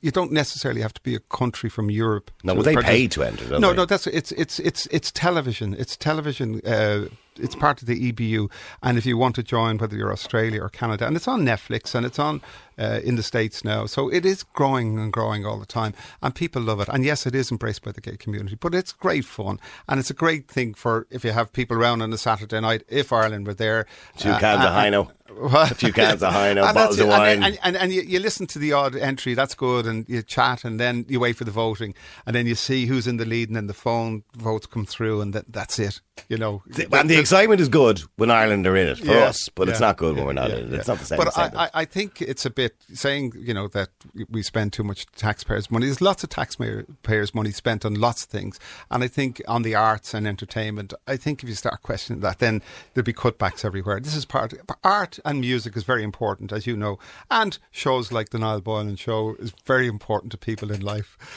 You 0.00 0.10
don't 0.10 0.32
necessarily 0.32 0.80
have 0.80 0.94
to 0.94 1.02
be 1.02 1.14
a 1.14 1.20
country 1.20 1.70
from 1.70 1.90
Europe. 1.90 2.30
No, 2.44 2.54
well, 2.54 2.62
they 2.62 2.76
pay 2.76 3.08
to 3.08 3.22
enter, 3.22 3.58
no, 3.58 3.70
they? 3.70 3.76
no, 3.76 3.84
that's 3.84 4.06
it's 4.06 4.32
it's 4.32 4.58
it's 4.60 4.86
it's 4.86 5.10
television. 5.12 5.74
It's 5.74 5.96
television. 5.96 6.60
Uh, 6.66 7.06
it's 7.38 7.54
part 7.54 7.80
of 7.80 7.88
the 7.88 8.12
EBU, 8.12 8.50
and 8.82 8.98
if 8.98 9.06
you 9.06 9.16
want 9.16 9.34
to 9.36 9.42
join, 9.42 9.78
whether 9.78 9.96
you're 9.96 10.12
Australia 10.12 10.62
or 10.62 10.68
Canada, 10.68 11.06
and 11.06 11.16
it's 11.16 11.28
on 11.28 11.42
Netflix 11.42 11.94
and 11.94 12.04
it's 12.04 12.18
on 12.18 12.40
uh, 12.78 13.00
in 13.02 13.16
the 13.16 13.22
states 13.22 13.64
now, 13.64 13.86
so 13.86 14.08
it 14.08 14.24
is 14.24 14.42
growing 14.42 14.98
and 14.98 15.12
growing 15.12 15.44
all 15.44 15.58
the 15.58 15.66
time, 15.66 15.94
and 16.22 16.34
people 16.34 16.62
love 16.62 16.80
it. 16.80 16.88
And 16.88 17.04
yes, 17.04 17.26
it 17.26 17.34
is 17.34 17.50
embraced 17.50 17.82
by 17.82 17.92
the 17.92 18.00
gay 18.00 18.16
community, 18.16 18.56
but 18.58 18.74
it's 18.74 18.92
great 18.92 19.24
fun, 19.24 19.58
and 19.88 19.98
it's 19.98 20.10
a 20.10 20.14
great 20.14 20.48
thing 20.48 20.74
for 20.74 21.06
if 21.10 21.24
you 21.24 21.32
have 21.32 21.52
people 21.52 21.76
around 21.76 22.02
on 22.02 22.12
a 22.12 22.18
Saturday 22.18 22.60
night. 22.60 22.84
If 22.88 23.12
Ireland 23.12 23.46
were 23.46 23.54
there, 23.54 23.86
Two 24.16 24.30
uh, 24.30 24.38
cans 24.38 24.64
of 24.64 24.70
Hino. 24.70 25.10
What? 25.36 25.70
A 25.70 25.74
few 25.74 25.92
cans 25.92 26.22
of 26.22 26.32
Hino, 26.32 26.50
And 26.50 26.58
ah, 26.60 26.72
bottles 26.72 26.98
of 26.98 27.08
wine. 27.08 27.42
And, 27.42 27.44
and, 27.44 27.58
and, 27.62 27.76
and 27.76 27.92
you, 27.92 28.02
you 28.02 28.18
listen 28.18 28.46
to 28.48 28.58
the 28.58 28.72
odd 28.72 28.96
entry, 28.96 29.34
that's 29.34 29.54
good, 29.54 29.86
and 29.86 30.08
you 30.08 30.22
chat, 30.22 30.64
and 30.64 30.80
then 30.80 31.04
you 31.08 31.20
wait 31.20 31.36
for 31.36 31.44
the 31.44 31.50
voting, 31.50 31.94
and 32.26 32.34
then 32.34 32.46
you 32.46 32.54
see 32.54 32.86
who's 32.86 33.06
in 33.06 33.18
the 33.18 33.24
lead, 33.24 33.48
and 33.48 33.56
then 33.56 33.66
the 33.66 33.74
phone 33.74 34.24
votes 34.36 34.66
come 34.66 34.86
through, 34.86 35.20
and 35.20 35.34
that, 35.34 35.52
that's 35.52 35.78
it. 35.78 36.00
You 36.28 36.36
know, 36.36 36.62
and 36.92 37.08
the 37.08 37.18
excitement 37.18 37.60
is 37.60 37.68
good 37.68 38.02
when 38.16 38.30
Ireland 38.30 38.66
are 38.66 38.76
in 38.76 38.88
it 38.88 38.98
for 38.98 39.06
Yeah, 39.06 39.26
us, 39.26 39.48
but 39.48 39.68
it's 39.68 39.80
not 39.80 39.96
good 39.96 40.16
when 40.16 40.18
yeah, 40.18 40.26
we're 40.26 40.32
not 40.32 40.50
yeah, 40.50 40.56
in 40.56 40.66
it. 40.66 40.74
It's 40.74 40.88
yeah. 40.88 40.94
not 40.94 41.00
the 41.00 41.06
same. 41.06 41.18
But 41.18 41.38
I. 41.38 41.64
I, 41.64 41.70
I 41.74 41.84
think 41.84 42.20
it's 42.20 42.44
a 42.44 42.50
bit 42.50 42.74
saying, 42.92 43.32
you 43.36 43.54
know, 43.54 43.68
that 43.68 43.90
we 44.28 44.42
spend 44.42 44.72
too 44.72 44.84
much 44.84 45.06
taxpayers' 45.16 45.70
money. 45.70 45.86
There's 45.86 46.00
lots 46.00 46.24
of 46.24 46.30
taxpayers' 46.30 47.34
money 47.34 47.50
spent 47.50 47.84
on 47.84 47.94
lots 47.94 48.24
of 48.24 48.30
things. 48.30 48.58
And 48.90 49.04
I 49.04 49.08
think 49.08 49.40
on 49.46 49.62
the 49.62 49.74
arts 49.74 50.14
and 50.14 50.26
entertainment, 50.26 50.92
I 51.06 51.16
think 51.16 51.42
if 51.42 51.48
you 51.48 51.54
start 51.54 51.82
questioning 51.82 52.20
that, 52.22 52.38
then 52.38 52.62
there'll 52.94 53.04
be 53.04 53.12
cutbacks 53.12 53.64
everywhere. 53.64 54.00
This 54.00 54.16
is 54.16 54.24
part, 54.24 54.52
of 54.52 54.60
art 54.82 55.17
art 55.18 55.30
and 55.30 55.40
music 55.40 55.76
is 55.76 55.84
very 55.84 56.02
important, 56.02 56.52
as 56.52 56.66
you 56.66 56.76
know, 56.76 56.98
and 57.30 57.58
shows 57.70 58.12
like 58.12 58.30
the 58.30 58.38
Niall 58.38 58.60
Boylan 58.60 58.96
Show 58.96 59.36
is 59.38 59.52
very 59.64 59.86
important 59.86 60.32
to 60.32 60.38
people 60.38 60.70
in 60.70 60.80
life. 60.80 61.16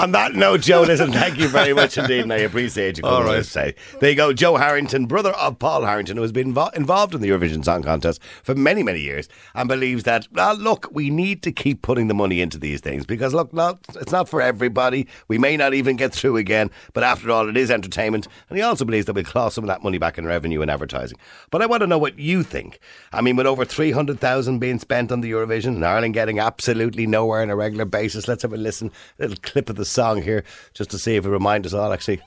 On 0.00 0.12
that 0.12 0.32
note, 0.34 0.62
Joe, 0.62 0.82
listen, 0.82 1.12
thank 1.12 1.38
you 1.38 1.48
very 1.48 1.72
much 1.72 1.98
indeed, 1.98 2.20
and 2.20 2.32
I 2.32 2.38
appreciate 2.38 2.96
you 2.98 3.02
coming 3.02 3.16
All 3.16 3.24
right. 3.24 3.44
day. 3.44 3.74
There 4.00 4.10
you 4.10 4.16
go, 4.16 4.32
Joe 4.32 4.56
Harrington, 4.56 5.06
brother 5.06 5.32
of 5.32 5.58
Paul 5.58 5.84
Harrington, 5.84 6.16
who 6.16 6.22
has 6.22 6.32
been 6.32 6.54
invo- 6.54 6.74
involved 6.74 7.14
in 7.14 7.20
the 7.20 7.28
Eurovision 7.28 7.64
Song 7.64 7.82
Contest 7.82 8.20
for 8.42 8.54
many, 8.54 8.82
many 8.82 9.00
years, 9.00 9.28
and 9.54 9.68
believes 9.68 10.04
that, 10.04 10.26
well, 10.32 10.56
look, 10.56 10.88
we 10.92 11.10
need 11.10 11.42
to 11.42 11.52
keep 11.52 11.82
putting 11.82 12.08
the 12.08 12.14
money 12.14 12.40
into 12.40 12.58
these 12.58 12.80
things 12.80 13.06
because, 13.06 13.34
look, 13.34 13.52
no, 13.52 13.78
it's 13.94 14.12
not 14.12 14.28
for 14.28 14.40
everybody. 14.40 15.06
We 15.28 15.38
may 15.38 15.56
not 15.56 15.74
even 15.74 15.96
get 15.96 16.12
through 16.12 16.36
again, 16.36 16.70
but 16.92 17.04
after 17.04 17.30
all, 17.30 17.48
it 17.48 17.56
is 17.56 17.70
entertainment, 17.70 18.28
and 18.48 18.58
he 18.58 18.62
also 18.62 18.84
believes 18.84 19.06
that 19.06 19.14
we'll 19.14 19.24
claw 19.24 19.48
some 19.48 19.64
of 19.64 19.68
that 19.68 19.82
money 19.82 19.98
back 19.98 20.18
in 20.18 20.26
revenue 20.26 20.62
and 20.62 20.70
advertising. 20.70 21.18
But 21.50 21.62
I 21.62 21.66
want 21.66 21.80
to 21.82 21.86
know 21.86 21.98
what 21.98 22.18
you 22.18 22.42
think. 22.42 22.63
I 23.12 23.20
mean, 23.20 23.36
with 23.36 23.46
over 23.46 23.64
300,000 23.64 24.58
being 24.58 24.78
spent 24.78 25.12
on 25.12 25.20
the 25.20 25.30
Eurovision 25.30 25.68
and 25.68 25.84
Ireland 25.84 26.14
getting 26.14 26.38
absolutely 26.38 27.06
nowhere 27.06 27.42
on 27.42 27.50
a 27.50 27.56
regular 27.56 27.84
basis, 27.84 28.28
let's 28.28 28.42
have 28.42 28.52
a 28.52 28.56
listen, 28.56 28.90
a 29.18 29.22
little 29.22 29.38
clip 29.42 29.68
of 29.68 29.76
the 29.76 29.84
song 29.84 30.22
here 30.22 30.44
just 30.72 30.90
to 30.90 30.98
see 30.98 31.16
if 31.16 31.26
it 31.26 31.30
reminds 31.30 31.66
us 31.66 31.74
all 31.74 31.92
actually. 31.92 32.20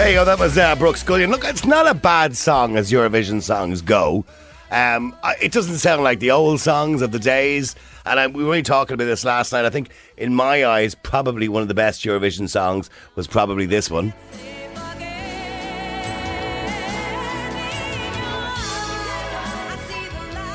There 0.00 0.14
go, 0.14 0.24
that 0.24 0.38
was 0.38 0.56
uh, 0.56 0.74
Brooke 0.76 0.96
Scullion. 0.96 1.30
Look, 1.30 1.44
it's 1.44 1.66
not 1.66 1.86
a 1.86 1.92
bad 1.92 2.34
song 2.34 2.78
as 2.78 2.90
Eurovision 2.90 3.42
songs 3.42 3.82
go. 3.82 4.24
Um, 4.70 5.14
I- 5.22 5.36
it 5.42 5.52
doesn't 5.52 5.76
sound 5.76 6.02
like 6.02 6.20
the 6.20 6.30
old 6.30 6.58
songs 6.58 7.02
of 7.02 7.12
the 7.12 7.18
days. 7.18 7.76
And 8.06 8.18
I, 8.18 8.26
we 8.26 8.42
were 8.42 8.48
only 8.48 8.62
talking 8.62 8.94
about 8.94 9.04
this 9.04 9.26
last 9.26 9.52
night. 9.52 9.66
I 9.66 9.70
think, 9.70 9.90
in 10.16 10.34
my 10.34 10.64
eyes, 10.64 10.94
probably 10.94 11.50
one 11.50 11.60
of 11.60 11.68
the 11.68 11.74
best 11.74 12.02
Eurovision 12.02 12.48
songs 12.48 12.88
was 13.14 13.26
probably 13.26 13.66
this 13.66 13.90
one. 13.90 14.14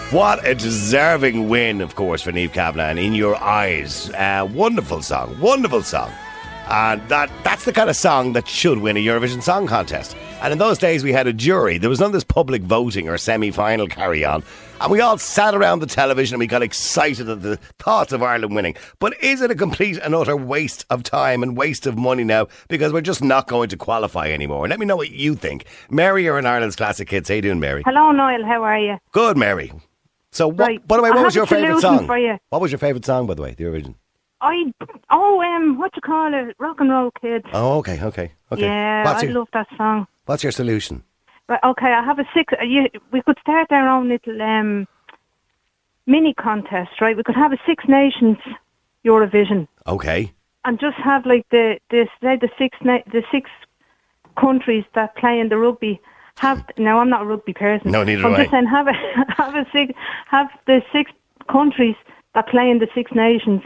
What 0.10 0.44
a 0.44 0.56
deserving 0.56 1.50
win, 1.50 1.82
of 1.82 1.94
course, 1.94 2.24
for 2.24 2.32
Niamh 2.32 2.52
Kavanagh 2.52 3.00
In 3.00 3.14
Your 3.14 3.36
Eyes. 3.36 4.10
Uh, 4.10 4.50
wonderful 4.52 5.04
song, 5.04 5.40
wonderful 5.40 5.84
song. 5.84 6.12
And 6.68 7.08
that, 7.10 7.30
that's 7.44 7.66
the 7.66 7.74
kind 7.74 7.90
of 7.90 7.96
song 7.96 8.34
that 8.34 8.48
should 8.48 8.80
win 8.80 8.98
a 8.98 9.06
Eurovision 9.06 9.44
Song 9.44 9.68
Contest. 9.68 10.16
And 10.42 10.52
in 10.52 10.58
those 10.58 10.78
days, 10.80 11.04
we 11.04 11.12
had 11.12 11.28
a 11.28 11.34
jury. 11.34 11.78
There 11.78 11.90
was 11.90 12.00
none 12.00 12.08
of 12.08 12.14
this 12.14 12.24
public 12.24 12.64
voting 12.64 13.08
or 13.08 13.18
semi 13.18 13.52
final 13.52 13.88
carry 13.88 14.26
on. 14.26 14.44
And 14.82 14.92
we 14.92 15.00
all 15.00 15.18
sat 15.18 15.54
around 15.56 15.80
the 15.80 15.86
television 15.86 16.36
and 16.36 16.40
we 16.40 16.48
got 16.48 16.62
excited 16.64 17.30
at 17.30 17.42
the 17.44 17.58
thoughts 17.80 18.12
of 18.12 18.22
Ireland 18.24 18.56
winning. 18.56 18.76
But 19.00 19.14
is 19.24 19.42
it 19.42 19.52
a 19.52 19.56
complete 19.56 19.98
and 20.00 20.14
utter 20.14 20.36
waste 20.36 20.86
of 20.90 21.04
time 21.04 21.44
and 21.44 21.56
waste 21.56 21.86
of 21.88 21.98
money 21.98 22.24
now 22.24 22.48
because 22.68 22.92
we're 22.92 23.02
just 23.02 23.24
not 23.24 23.48
going 23.48 23.70
to 23.70 23.78
qualify 23.78 24.30
anymore? 24.32 24.68
Let 24.68 24.80
me 24.80 24.86
know 24.86 24.98
what 24.98 25.12
you 25.12 25.36
think. 25.36 25.66
Mary, 25.90 26.24
you're 26.26 26.38
in 26.40 26.46
Ireland's 26.46 26.76
Classic 26.76 27.10
Hits. 27.10 27.30
How 27.30 27.36
you 27.36 27.42
doing, 27.44 27.60
Mary? 27.60 27.84
Hello, 27.86 28.12
Niall. 28.12 28.44
How 28.44 28.64
are 28.64 28.78
you? 28.80 28.98
Good, 29.12 29.38
Mary. 29.38 29.72
So, 30.32 30.50
what, 30.50 30.60
Right. 30.60 30.88
by 30.88 30.98
the 30.98 31.04
way, 31.04 31.10
what 31.12 31.18
have 31.20 31.26
was 31.28 31.36
your 31.36 31.46
favourite 31.46 31.80
song? 31.80 32.06
for 32.08 32.18
you. 32.18 32.38
What 32.50 32.60
was 32.62 32.72
your 32.72 32.80
favourite 32.80 33.06
song, 33.06 33.28
by 33.28 33.36
the 33.36 33.42
way, 33.42 33.54
the 33.54 33.64
Eurovision? 33.64 33.96
I 34.42 34.72
oh 35.10 35.42
um 35.42 35.78
what 35.78 35.96
you 35.96 36.02
call 36.02 36.34
it? 36.34 36.56
Rock 36.60 36.80
and 36.80 36.90
roll 36.92 37.12
kids. 37.22 37.46
Oh, 37.54 37.78
okay, 37.80 38.02
okay, 38.02 38.32
okay. 38.52 38.62
Yeah, 38.62 39.06
what's 39.06 39.24
I 39.24 39.28
your, 39.28 39.34
love 39.40 39.48
that 39.54 39.68
song. 39.78 40.08
What's 40.26 40.44
your 40.44 40.52
solution? 40.52 41.04
Right, 41.48 41.60
okay, 41.64 41.92
I 41.94 42.04
have 42.04 42.20
a 42.20 42.26
six. 42.34 42.54
Uh, 42.60 42.64
you, 42.64 42.88
we 43.12 43.22
could 43.22 43.38
start 43.40 43.68
our 43.72 43.88
own 43.88 44.10
little 44.10 44.42
um 44.42 44.88
mini 46.06 46.34
contest, 46.34 47.02
right? 47.02 47.16
We 47.16 47.24
could 47.24 47.36
have 47.36 47.54
a 47.54 47.58
Six 47.66 47.86
Nations 47.88 48.38
Eurovision 49.06 49.68
Okay. 49.88 50.32
and 50.66 50.80
just 50.80 50.98
have 50.98 51.26
like 51.26 51.46
the 51.50 51.80
the 51.90 52.08
say 52.22 52.38
the 52.38 52.50
six 52.58 52.78
na- 52.84 53.04
the 53.12 53.24
six 53.32 53.50
countries 54.38 54.84
that 54.96 55.16
play 55.16 55.40
in 55.40 55.50
the 55.50 55.58
rugby. 55.58 56.00
Have 56.38 56.66
now 56.78 57.00
I'm 57.00 57.10
not 57.10 57.22
a 57.22 57.26
rugby 57.26 57.54
person. 57.54 57.92
No, 57.92 58.04
neither 58.04 58.26
I'm 58.26 58.34
am 58.34 58.40
I. 58.40 58.44
just 58.44 58.52
saying 58.52 58.66
have 58.68 58.88
a 58.88 58.94
have 59.38 59.56
a 59.56 59.66
six 59.72 59.94
have 60.28 60.50
the 60.68 60.82
six 60.92 61.12
countries 61.50 61.96
that 62.34 62.48
play 62.50 62.70
in 62.70 62.80
the 62.80 62.88
Six 62.94 63.12
Nations 63.14 63.62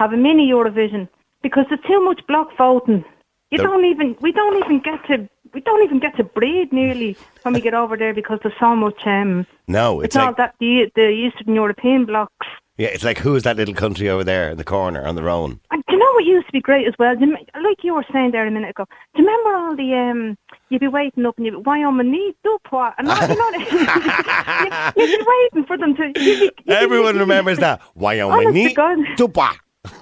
have 0.00 0.12
a 0.12 0.16
mini 0.16 0.44
Eurovision 0.50 1.08
because 1.42 1.66
there's 1.68 1.84
too 1.86 2.00
much 2.08 2.20
block 2.26 2.48
voting. 2.56 3.04
You 3.52 3.58
don't 3.58 3.84
even 3.84 4.16
we 4.20 4.30
don't 4.32 4.56
even 4.64 4.78
get 4.80 4.98
to 5.08 5.28
we 5.54 5.60
don't 5.60 5.82
even 5.86 5.98
get 5.98 6.16
to 6.16 6.24
breathe 6.38 6.70
nearly 6.72 7.16
when 7.42 7.52
we 7.54 7.60
get 7.60 7.74
over 7.74 7.96
there 7.96 8.14
because 8.14 8.38
there's 8.42 8.58
so 8.60 8.74
much 8.84 9.00
um 9.06 9.46
No, 9.68 10.00
it's, 10.00 10.06
it's 10.14 10.16
all 10.16 10.26
like 10.28 10.36
that 10.42 10.54
the 10.60 10.72
the 10.94 11.08
Eastern 11.24 11.54
European 11.62 12.04
blocks. 12.06 12.46
yeah, 12.82 12.88
it's 12.94 13.04
like 13.08 13.18
who 13.24 13.34
is 13.38 13.42
that 13.42 13.56
little 13.56 13.74
country 13.74 14.08
over 14.08 14.24
there 14.32 14.46
in 14.52 14.56
the 14.62 14.64
corner 14.76 15.02
on 15.08 15.14
their 15.16 15.28
own? 15.28 15.50
And 15.72 15.82
do 15.88 15.94
you 15.94 15.98
know 16.02 16.12
what 16.14 16.24
used 16.24 16.46
to 16.46 16.52
be 16.52 16.60
great 16.60 16.86
as 16.86 16.94
well? 17.00 17.14
Do 17.16 17.24
you, 17.26 17.32
me- 17.34 17.46
like 17.68 17.82
you 17.82 17.92
were 17.96 18.06
saying 18.12 18.30
there 18.30 18.46
a 18.46 18.50
minute 18.52 18.70
ago. 18.70 18.84
Do 19.14 19.22
you 19.22 19.26
remember 19.28 19.50
all 19.60 19.74
the 19.82 19.90
um? 20.04 20.20
You'd 20.68 20.80
be 20.88 20.92
waiting 21.00 21.26
up 21.26 21.36
and 21.36 21.44
you'd 21.46 21.56
be, 21.58 21.62
why 21.68 21.82
on 21.82 21.96
my 21.96 22.04
knee, 22.04 22.32
do 22.44 22.52
what? 22.70 22.94
And 22.98 23.08
all, 23.10 23.20
you 23.32 23.38
know, 23.40 23.50
you- 23.58 24.92
you'd 25.02 25.18
be 25.18 25.26
waiting 25.34 25.64
for 25.66 25.76
them 25.76 25.92
to. 25.96 26.04
You'd 26.06 26.14
be, 26.14 26.20
you'd 26.44 26.54
be- 26.66 26.72
Everyone 26.86 27.18
remembers 27.18 27.58
that. 27.58 27.80
Why 27.94 28.20
on 28.20 28.30
my 28.30 28.36
Honest 28.36 28.48
to 28.48 28.52
knee? 28.68 28.74
God. 28.74 28.98
Dupa. 29.16 29.48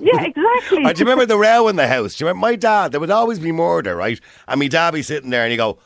Yeah, 0.00 0.22
exactly. 0.24 0.84
Or 0.84 0.92
do 0.92 1.00
you 1.00 1.04
remember 1.04 1.26
the 1.26 1.38
row 1.38 1.68
in 1.68 1.76
the 1.76 1.86
house? 1.86 2.14
Do 2.16 2.24
you 2.24 2.28
remember 2.28 2.46
my 2.46 2.56
dad? 2.56 2.92
There 2.92 3.00
would 3.00 3.10
always 3.10 3.38
be 3.38 3.52
murder, 3.52 3.96
right? 3.96 4.20
And 4.46 4.60
my 4.60 4.68
dad 4.68 4.92
be 4.92 5.02
sitting 5.02 5.30
there 5.30 5.42
and 5.42 5.50
he 5.50 5.56
go, 5.56 5.78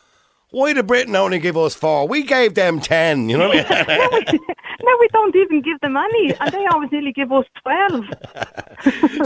"Why 0.50 0.72
did 0.72 0.86
Britain 0.86 1.16
only 1.16 1.38
give 1.38 1.56
us 1.56 1.74
four? 1.74 2.06
We 2.08 2.22
gave 2.22 2.54
them 2.54 2.80
ten. 2.80 3.28
You 3.28 3.38
know 3.38 3.48
what 3.48 3.70
I 3.70 4.28
mean? 4.28 4.40
no, 4.82 4.96
we 5.00 5.08
don't 5.08 5.36
even 5.36 5.62
give 5.62 5.78
them 5.80 5.96
any, 5.96 6.34
and 6.34 6.52
they 6.52 6.66
always 6.66 6.90
nearly 6.90 7.12
give 7.12 7.32
us 7.32 7.44
twelve. 7.62 8.04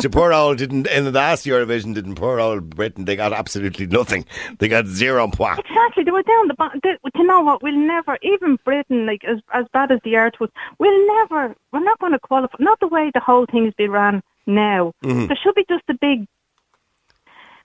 so 0.00 0.08
poor 0.08 0.32
old 0.32 0.58
didn't 0.58 0.86
in 0.88 1.04
the 1.04 1.12
last 1.12 1.46
Eurovision 1.46 1.94
didn't 1.94 2.16
poor 2.16 2.40
old 2.40 2.70
Britain. 2.70 3.04
They 3.04 3.16
got 3.16 3.32
absolutely 3.32 3.86
nothing. 3.86 4.26
They 4.58 4.68
got 4.68 4.86
zero 4.86 5.28
points. 5.28 5.62
Exactly, 5.68 6.04
they 6.04 6.10
were 6.10 6.22
down 6.22 6.48
the 6.48 6.54
bottom. 6.54 6.80
Do 6.82 6.96
you 7.14 7.24
know 7.24 7.40
what? 7.40 7.62
We'll 7.62 7.76
never, 7.76 8.18
even 8.22 8.58
Britain, 8.64 9.06
like 9.06 9.24
as 9.24 9.38
as 9.52 9.66
bad 9.72 9.92
as 9.92 10.00
the 10.04 10.16
art 10.16 10.38
was, 10.40 10.50
we'll 10.78 11.06
never. 11.18 11.54
We're 11.72 11.84
not 11.84 11.98
going 11.98 12.12
to 12.12 12.18
qualify. 12.18 12.56
Not 12.60 12.80
the 12.80 12.88
way 12.88 13.10
the 13.12 13.20
whole 13.20 13.46
thing's 13.46 13.74
been 13.74 13.90
ran 13.90 14.22
now. 14.46 14.92
Mm-hmm. 15.04 15.26
There 15.26 15.38
should 15.42 15.54
be 15.54 15.64
just 15.68 15.84
a 15.88 15.94
big, 16.00 16.26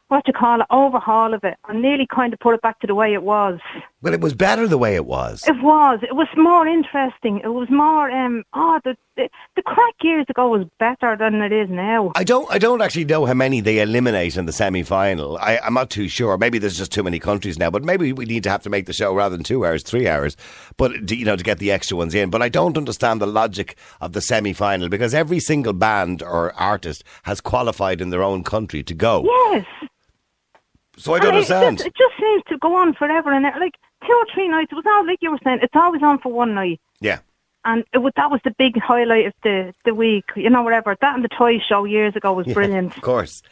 what 0.08 0.28
you 0.28 0.34
call 0.34 0.62
it, 0.62 0.68
overhaul 0.70 1.34
of 1.34 1.44
it, 1.44 1.58
and 1.68 1.82
nearly 1.82 2.08
kind 2.08 2.34
of 2.34 2.40
put 2.40 2.56
it 2.56 2.62
back 2.62 2.80
to 2.80 2.88
the 2.88 2.96
way 2.96 3.14
it 3.14 3.24
was. 3.24 3.60
Well, 4.03 4.13
it 4.15 4.22
was 4.22 4.34
better 4.34 4.67
the 4.67 4.79
way 4.79 4.96
it 4.96 5.05
was. 5.05 5.43
It 5.48 5.62
was. 5.62 6.00
It 6.01 6.15
was 6.15 6.27
more 6.36 6.65
interesting. 6.65 7.39
It 7.43 7.50
was 7.50 7.70
more. 7.70 8.10
Um. 8.10 8.43
Oh, 8.53 8.79
the 8.84 8.98
the, 9.15 9.29
the 9.55 9.62
crack 9.62 9.93
years 10.01 10.25
ago 10.27 10.50
was 10.50 10.65
better 10.79 11.15
than 11.15 11.36
it 11.36 11.51
is 11.51 11.70
now. 11.70 12.12
I 12.15 12.24
don't. 12.24 12.50
I 12.51 12.58
don't 12.58 12.81
actually 12.81 13.05
know 13.05 13.25
how 13.25 13.36
many 13.36 13.62
they 13.62 13.77
eliminate 13.79 14.38
in 14.38 14.48
the 14.48 14.51
semi-final. 14.53 15.38
I, 15.38 15.60
I'm 15.60 15.75
not 15.75 15.91
too 15.91 16.08
sure. 16.08 16.36
Maybe 16.39 16.58
there's 16.58 16.79
just 16.79 16.91
too 16.91 17.03
many 17.03 17.20
countries 17.20 17.60
now. 17.60 17.70
But 17.70 17.84
maybe 17.84 18.12
we 18.12 18.25
need 18.25 18.41
to 18.43 18.50
have 18.50 18.63
to 18.63 18.72
make 18.72 18.88
the 18.88 18.93
show 18.93 19.13
rather 19.13 19.38
than 19.38 19.43
two 19.43 19.63
hours, 19.67 19.84
three 19.84 20.08
hours. 20.08 20.36
But 20.77 21.08
to, 21.08 21.15
you 21.15 21.25
know, 21.25 21.36
to 21.36 21.43
get 21.43 21.60
the 21.60 21.72
extra 21.72 21.96
ones 21.96 22.15
in. 22.15 22.31
But 22.31 22.41
I 22.41 22.50
don't 22.50 22.77
understand 22.77 23.22
the 23.22 23.27
logic 23.27 23.77
of 24.00 24.13
the 24.13 24.22
semi-final 24.22 24.89
because 24.89 25.13
every 25.13 25.39
single 25.39 25.74
band 25.74 26.24
or 26.24 26.53
artist 26.53 27.03
has 27.24 27.39
qualified 27.39 28.01
in 28.01 28.10
their 28.10 28.24
own 28.24 28.43
country 28.43 28.81
to 28.81 28.96
go. 28.96 29.24
Yes. 29.51 29.65
So 30.98 31.13
I 31.13 31.20
don't 31.20 31.27
And 31.36 31.36
it 31.36 31.51
understand. 31.51 31.77
just, 31.77 31.88
it 31.88 31.93
just 31.96 32.13
seems 32.20 32.43
to 32.50 32.58
go 32.58 32.75
on 32.75 32.96
forever 32.96 33.31
and. 33.31 33.43
Like 33.60 33.75
two 34.05 34.13
or 34.13 34.25
three 34.34 34.48
nights. 34.48 34.72
It 34.72 34.75
was 34.75 34.86
all 34.88 35.05
like 35.05 35.20
you 35.22 35.31
were 35.31 35.39
saying. 35.43 35.60
It's 35.62 35.75
always 35.75 36.01
on 36.03 36.20
for 36.20 36.31
one 36.31 36.53
night. 36.53 36.79
yeah. 37.00 37.20
And 37.63 37.84
it 37.93 38.00
was, 38.00 38.12
that 38.15 38.31
was 38.31 38.41
the 38.43 38.55
big 38.58 38.79
highlight 38.81 39.27
of 39.27 39.34
the, 39.43 39.72
the 39.86 39.93
week, 39.93 40.25
you 40.36 40.50
know, 40.50 40.63
whatever. 40.63 40.98
That 41.00 41.13
and 41.13 41.24
the 41.24 41.27
toy 41.29 41.60
show 41.60 41.86
years 41.86 42.15
ago 42.15 42.34
was 42.34 42.48
brilliant. 42.48 42.96
Of 42.98 43.03
course. 43.03 43.43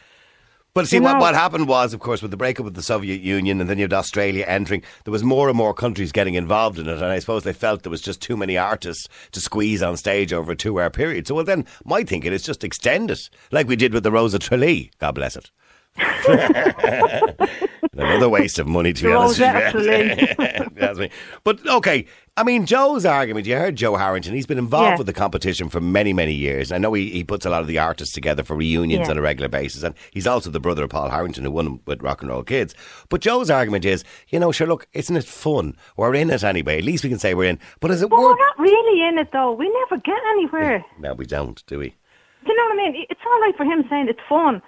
But 0.73 0.87
see, 0.87 0.95
You 0.95 1.03
what, 1.03 1.13
know- 1.13 1.19
what 1.19 1.35
happened 1.35 1.67
was, 1.67 1.93
of 1.93 1.99
course, 1.99 2.23
with 2.23 2.31
the 2.31 2.37
breakup 2.37 2.65
of 2.65 2.73
the 2.73 2.81
Soviet 2.81 3.21
Union 3.21 3.61
and 3.61 3.69
then 3.69 3.77
you 3.77 3.83
had 3.83 3.93
Australia 3.93 4.45
entering, 4.47 4.81
there 5.03 5.11
was 5.11 5.23
more 5.23 5.47
and 5.47 5.55
more 5.55 5.75
countries 5.75 6.11
getting 6.11 6.33
involved 6.33 6.79
in 6.79 6.87
it. 6.89 6.95
And 6.97 7.05
I 7.05 7.19
suppose 7.19 7.43
they 7.43 7.53
felt 7.53 7.83
there 7.83 7.91
was 7.91 8.01
just 8.01 8.19
too 8.19 8.35
many 8.35 8.57
artists 8.57 9.07
to 9.33 9.39
squeeze 9.39 9.83
on 9.83 9.95
stage 9.95 10.33
over 10.33 10.53
a 10.53 10.55
two 10.55 10.79
hour 10.79 10.89
period. 10.89 11.27
So, 11.27 11.35
well, 11.35 11.43
then 11.43 11.67
my 11.85 12.03
thinking 12.03 12.33
is 12.33 12.41
just 12.41 12.63
extend 12.63 13.11
it, 13.11 13.29
like 13.51 13.67
we 13.67 13.75
did 13.75 13.93
with 13.93 14.01
the 14.03 14.11
Rose 14.11 14.33
of 14.33 14.41
Tralee. 14.41 14.89
God 14.97 15.13
bless 15.13 15.35
it. 15.37 15.51
Another 17.93 18.29
waste 18.29 18.59
of 18.59 18.67
money, 18.67 18.93
to 18.93 19.03
be 19.03 19.11
honest. 19.11 19.39
You. 19.39 19.45
That's 20.75 20.99
me. 20.99 21.09
But 21.43 21.65
okay, 21.67 22.05
I 22.37 22.43
mean, 22.43 22.65
Joe's 22.67 23.03
argument. 23.05 23.47
You 23.47 23.55
heard 23.55 23.75
Joe 23.75 23.95
Harrington. 23.95 24.33
He's 24.35 24.45
been 24.45 24.59
involved 24.59 24.91
Yeah. 24.91 24.97
with 24.97 25.07
the 25.07 25.13
competition 25.13 25.69
for 25.69 25.81
many, 25.81 26.13
many 26.13 26.33
years. 26.33 26.71
I 26.71 26.77
know 26.77 26.93
he, 26.93 27.09
he 27.09 27.23
puts 27.23 27.45
a 27.45 27.49
lot 27.49 27.61
of 27.61 27.67
the 27.67 27.79
artists 27.79 28.13
together 28.13 28.43
for 28.43 28.55
reunions 28.55 29.07
Yeah. 29.07 29.11
on 29.11 29.17
a 29.17 29.21
regular 29.21 29.49
basis, 29.49 29.81
and 29.83 29.95
he's 30.11 30.27
also 30.27 30.49
the 30.51 30.59
brother 30.59 30.83
of 30.83 30.91
Paul 30.91 31.09
Harrington, 31.09 31.43
who 31.45 31.51
won 31.51 31.79
with 31.85 32.01
Rock 32.03 32.21
and 32.21 32.29
Roll 32.29 32.43
Kids. 32.43 32.75
But 33.09 33.21
Joe's 33.21 33.49
argument 33.49 33.85
is, 33.85 34.03
you 34.29 34.39
know, 34.39 34.51
sure, 34.51 34.67
look, 34.67 34.87
isn't 34.93 35.15
it 35.17 35.25
fun? 35.25 35.75
We're 35.97 36.13
in 36.13 36.29
it 36.29 36.43
anyway. 36.43 36.77
At 36.77 36.83
least 36.83 37.03
we 37.03 37.09
can 37.09 37.19
say 37.19 37.33
we're 37.33 37.49
in. 37.49 37.59
But 37.79 37.91
is 37.91 38.01
it 38.03 38.09
But 38.09 38.19
we're 38.19 38.37
not 38.37 38.59
really 38.59 39.07
in 39.07 39.17
it, 39.17 39.29
though. 39.33 39.51
We 39.53 39.67
never 39.69 40.01
get 40.01 40.19
anywhere. 40.33 40.85
No, 40.99 41.13
we 41.15 41.25
don't, 41.25 41.65
do 41.65 41.79
we? 41.79 41.89
Do 41.89 42.51
you 42.51 42.55
know 42.55 42.63
what 42.75 42.79
I 42.87 42.91
mean? 42.91 43.05
It's 43.09 43.21
all 43.25 43.41
right 43.41 43.55
for 43.57 43.63
him 43.65 43.83
saying 43.89 44.07
it's 44.09 44.19
fun. 44.29 44.61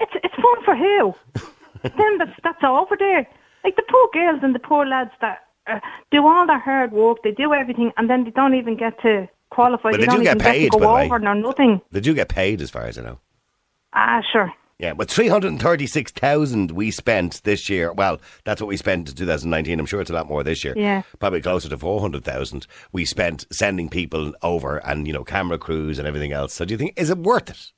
It's 0.00 0.12
it's 0.24 0.34
fun 0.34 0.64
for 0.64 0.74
who? 0.76 1.14
then 1.96 2.18
that's 2.18 2.38
that's 2.42 2.64
over 2.64 2.96
there. 2.98 3.26
Like 3.62 3.76
the 3.76 3.84
poor 3.88 4.08
girls 4.12 4.40
and 4.42 4.54
the 4.54 4.58
poor 4.58 4.86
lads 4.86 5.10
that 5.20 5.38
uh, 5.66 5.80
do 6.10 6.26
all 6.26 6.46
their 6.46 6.58
hard 6.58 6.92
work, 6.92 7.18
they 7.22 7.32
do 7.32 7.52
everything, 7.54 7.92
and 7.96 8.10
then 8.10 8.24
they 8.24 8.30
don't 8.30 8.54
even 8.54 8.76
get 8.76 9.00
to 9.02 9.28
qualify. 9.50 9.90
But 9.90 10.00
they, 10.00 10.06
they 10.06 10.12
do 10.12 10.16
don't 10.16 10.24
get 10.24 10.36
even 10.36 10.52
paid, 10.52 10.70
get 10.70 10.72
by 10.72 10.78
to 10.78 10.80
the 10.80 10.86
go 10.86 10.96
over 10.98 11.18
nor 11.18 11.34
nothing. 11.34 11.80
They 11.90 12.00
do 12.00 12.14
get 12.14 12.28
paid, 12.28 12.60
as 12.60 12.70
far 12.70 12.84
as 12.84 12.98
I 12.98 13.02
know. 13.02 13.20
Ah, 13.94 14.20
sure. 14.32 14.52
Yeah, 14.78 14.92
but 14.92 15.08
336,000 15.08 16.72
we 16.72 16.90
spent 16.90 17.42
this 17.44 17.70
year. 17.70 17.92
Well, 17.92 18.20
that's 18.44 18.60
what 18.60 18.66
we 18.66 18.76
spent 18.76 19.08
in 19.08 19.14
2019. 19.14 19.78
I'm 19.78 19.86
sure 19.86 20.00
it's 20.00 20.10
a 20.10 20.14
lot 20.14 20.28
more 20.28 20.42
this 20.42 20.64
year. 20.64 20.74
Yeah. 20.76 21.02
Probably 21.20 21.40
closer 21.40 21.68
to 21.68 21.78
400,000 21.78 22.66
we 22.90 23.04
spent 23.04 23.46
sending 23.52 23.88
people 23.88 24.34
over 24.42 24.78
and, 24.78 25.06
you 25.06 25.12
know, 25.12 25.22
camera 25.22 25.58
crews 25.58 25.98
and 26.00 26.08
everything 26.08 26.32
else. 26.32 26.52
So 26.52 26.64
do 26.64 26.74
you 26.74 26.78
think, 26.78 26.94
is 26.96 27.08
it 27.08 27.18
worth 27.18 27.50
it? 27.50 27.72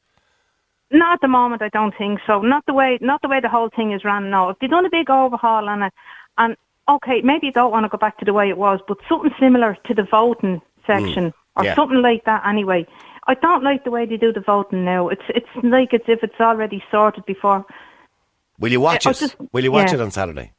Not 0.90 1.14
at 1.14 1.20
the 1.20 1.28
moment, 1.28 1.62
I 1.62 1.68
don't 1.70 1.94
think 1.96 2.20
so. 2.26 2.40
Not 2.40 2.64
the 2.66 2.72
way, 2.74 2.98
not 3.00 3.20
the 3.22 3.28
way 3.28 3.40
the 3.40 3.48
whole 3.48 3.70
thing 3.74 3.92
is 3.92 4.04
run. 4.04 4.30
No, 4.30 4.50
if 4.50 4.58
they've 4.60 4.70
done 4.70 4.86
a 4.86 4.90
big 4.90 5.10
overhaul 5.10 5.68
on 5.68 5.82
it, 5.82 5.92
and 6.38 6.56
okay, 6.88 7.20
maybe 7.22 7.46
you 7.48 7.52
don't 7.52 7.72
want 7.72 7.84
to 7.84 7.88
go 7.88 7.98
back 7.98 8.18
to 8.18 8.24
the 8.24 8.32
way 8.32 8.48
it 8.48 8.56
was, 8.58 8.78
but 8.86 8.98
something 9.08 9.32
similar 9.40 9.76
to 9.86 9.94
the 9.94 10.04
voting 10.04 10.60
section 10.86 11.32
or 11.56 11.62
Mm. 11.62 11.66
yeah. 11.66 11.74
something 11.74 12.02
like 12.02 12.24
that. 12.26 12.46
Anyway, 12.46 12.86
I 13.26 13.34
don't 13.34 13.64
like 13.64 13.82
the 13.82 13.90
way 13.90 14.06
they 14.06 14.16
do 14.16 14.32
the 14.32 14.40
voting 14.40 14.84
now. 14.84 15.08
It's 15.08 15.22
it's 15.30 15.48
like 15.62 15.92
as 15.92 16.02
if 16.06 16.22
it's 16.22 16.40
already 16.40 16.82
sorted 16.90 17.24
before. 17.26 17.64
Will 18.60 18.70
you 18.70 18.80
watch 18.80 19.06
I 19.06 19.10
it? 19.10 19.16
just- 19.18 19.36
will 19.52 19.64
you 19.64 19.72
watch 19.72 19.88
yeah. 19.88 19.94
it 19.96 20.00
on 20.00 20.10
Saturday? 20.12 20.52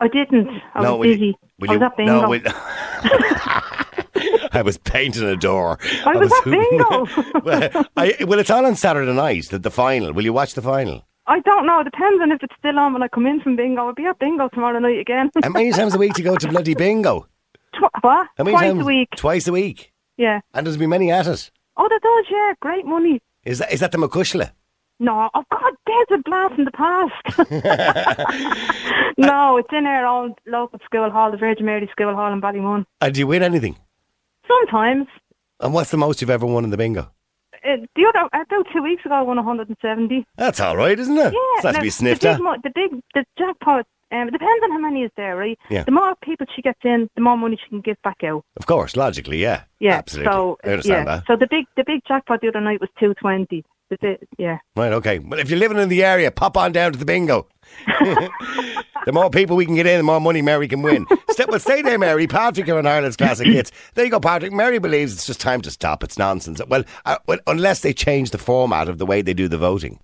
I 0.00 0.08
didn't. 0.08 0.48
I 0.74 0.82
no, 0.82 0.96
was 0.96 1.06
will 1.06 1.14
busy. 1.14 1.26
You, 1.26 1.34
will 1.60 1.70
I 1.70 1.72
was 1.74 1.80
you, 1.80 1.86
at 1.86 1.96
bingo. 1.96 2.20
No, 2.22 2.28
will, 2.28 2.40
I 4.54 4.62
was 4.62 4.78
painting 4.78 5.24
a 5.24 5.36
door. 5.36 5.78
I 6.06 6.16
was 6.16 6.32
at 6.32 6.44
bingo. 6.44 7.40
well, 7.44 7.86
I, 7.96 8.16
well, 8.24 8.38
it's 8.38 8.50
on 8.50 8.64
on 8.64 8.76
Saturday 8.76 9.12
night, 9.12 9.48
the, 9.50 9.58
the 9.58 9.70
final. 9.70 10.12
Will 10.12 10.24
you 10.24 10.32
watch 10.32 10.54
the 10.54 10.62
final? 10.62 11.06
I 11.26 11.40
don't 11.40 11.66
know. 11.66 11.80
It 11.80 11.84
depends 11.84 12.20
on 12.22 12.32
if 12.32 12.42
it's 12.42 12.54
still 12.58 12.78
on 12.78 12.92
when 12.92 13.02
I 13.02 13.08
come 13.08 13.26
in 13.26 13.40
from 13.40 13.56
bingo. 13.56 13.86
I'll 13.86 13.94
be 13.94 14.06
at 14.06 14.18
bingo 14.18 14.48
tomorrow 14.48 14.78
night 14.78 14.98
again. 14.98 15.30
How 15.42 15.48
many 15.48 15.72
times 15.72 15.94
a 15.94 15.98
week 15.98 16.14
do 16.14 16.22
you 16.22 16.28
go 16.28 16.36
to 16.36 16.48
bloody 16.48 16.74
bingo? 16.76 17.26
Tw- 17.74 17.90
what? 18.02 18.28
How 18.36 18.44
many 18.44 18.56
Twice 18.56 18.70
times? 18.70 18.82
a 18.82 18.84
week. 18.84 19.08
Twice 19.16 19.48
a 19.48 19.52
week. 19.52 19.92
Yeah. 20.16 20.40
And 20.52 20.66
there's 20.66 20.76
been 20.76 20.90
many 20.90 21.10
at 21.10 21.26
it. 21.26 21.50
Oh, 21.76 21.88
that 21.88 22.00
does. 22.02 22.26
Yeah, 22.30 22.52
great 22.60 22.84
money. 22.84 23.20
Is 23.44 23.58
that, 23.58 23.72
is 23.72 23.80
that 23.80 23.90
the 23.92 23.98
McCushla? 23.98 24.52
No, 25.00 25.28
oh 25.34 25.44
God, 25.50 25.72
there's 25.86 26.06
a 26.12 26.22
blast 26.22 26.54
in 26.56 26.64
the 26.64 26.70
past. 26.70 27.48
no, 29.18 29.56
it's 29.56 29.68
in 29.72 29.86
our 29.86 30.06
own 30.06 30.34
local 30.46 30.78
school 30.84 31.10
hall, 31.10 31.32
the 31.32 31.36
Virgin 31.36 31.66
Mary 31.66 31.88
School 31.90 32.14
Hall 32.14 32.32
in 32.32 32.40
Ballymun. 32.40 32.84
And 33.00 33.12
do 33.12 33.18
you 33.18 33.26
win 33.26 33.42
anything? 33.42 33.76
Sometimes. 34.46 35.06
And 35.60 35.72
what's 35.72 35.90
the 35.90 35.96
most 35.96 36.20
you've 36.20 36.30
ever 36.30 36.46
won 36.46 36.64
in 36.64 36.70
the 36.70 36.76
bingo? 36.76 37.10
Uh, 37.64 37.76
the 37.96 38.04
other 38.06 38.28
about 38.32 38.66
two 38.72 38.82
weeks 38.82 39.04
ago, 39.06 39.14
I 39.14 39.22
won 39.22 39.36
170. 39.36 40.26
That's 40.36 40.60
all 40.60 40.76
right, 40.76 40.98
isn't 40.98 41.16
it? 41.16 41.32
Yeah, 41.32 41.38
it's 41.54 41.64
not 41.64 41.74
to 41.76 41.80
be 41.80 41.90
sniffed 41.90 42.22
the 42.22 42.34
big, 42.34 42.42
mo- 42.42 42.56
the 42.62 42.70
big, 42.74 43.00
the 43.14 43.24
jackpot. 43.38 43.86
Um, 44.12 44.28
it 44.28 44.32
depends 44.32 44.62
on 44.62 44.70
how 44.70 44.78
many 44.78 45.02
is 45.02 45.10
there, 45.16 45.34
right? 45.34 45.58
Yeah. 45.70 45.84
The 45.84 45.90
more 45.90 46.14
people 46.22 46.46
she 46.54 46.62
gets 46.62 46.78
in, 46.84 47.08
the 47.16 47.22
more 47.22 47.36
money 47.36 47.58
she 47.60 47.68
can 47.68 47.80
give 47.80 47.96
back 48.02 48.22
out. 48.22 48.44
Of 48.56 48.66
course, 48.66 48.96
logically, 48.96 49.38
yeah. 49.40 49.64
Yeah. 49.80 49.94
Absolutely. 49.94 50.32
So 50.32 50.58
I 50.62 50.68
understand 50.68 51.06
yeah. 51.06 51.16
that. 51.16 51.24
So 51.26 51.36
the 51.36 51.48
big, 51.50 51.64
the 51.76 51.84
big 51.84 52.02
jackpot 52.06 52.40
the 52.42 52.48
other 52.48 52.60
night 52.60 52.80
was 52.80 52.90
220. 53.00 53.64
The 53.90 53.98
bit, 54.00 54.28
yeah. 54.38 54.58
Right, 54.76 54.92
okay. 54.92 55.18
Well, 55.18 55.38
if 55.38 55.50
you're 55.50 55.58
living 55.58 55.78
in 55.78 55.88
the 55.88 56.04
area, 56.04 56.30
pop 56.30 56.56
on 56.56 56.72
down 56.72 56.92
to 56.92 56.98
the 56.98 57.04
bingo. 57.04 57.46
the 57.86 59.12
more 59.12 59.28
people 59.30 59.56
we 59.56 59.66
can 59.66 59.74
get 59.74 59.86
in, 59.86 59.98
the 59.98 60.02
more 60.02 60.20
money 60.20 60.40
Mary 60.40 60.68
can 60.68 60.82
win. 60.82 61.06
Stay, 61.30 61.44
well, 61.46 61.60
stay 61.60 61.82
there, 61.82 61.98
Mary. 61.98 62.26
Patrick 62.26 62.68
are 62.68 62.78
on 62.78 62.86
Ireland's 62.86 63.16
Classic 63.16 63.46
Hits. 63.46 63.72
There 63.94 64.04
you 64.04 64.10
go, 64.10 64.20
Patrick. 64.20 64.52
Mary 64.52 64.78
believes 64.78 65.12
it's 65.12 65.26
just 65.26 65.40
time 65.40 65.60
to 65.62 65.70
stop. 65.70 66.02
It's 66.02 66.18
nonsense. 66.18 66.60
Well, 66.66 66.84
uh, 67.04 67.18
well, 67.26 67.38
unless 67.46 67.80
they 67.80 67.92
change 67.92 68.30
the 68.30 68.38
format 68.38 68.88
of 68.88 68.98
the 68.98 69.06
way 69.06 69.20
they 69.20 69.34
do 69.34 69.48
the 69.48 69.58
voting. 69.58 70.00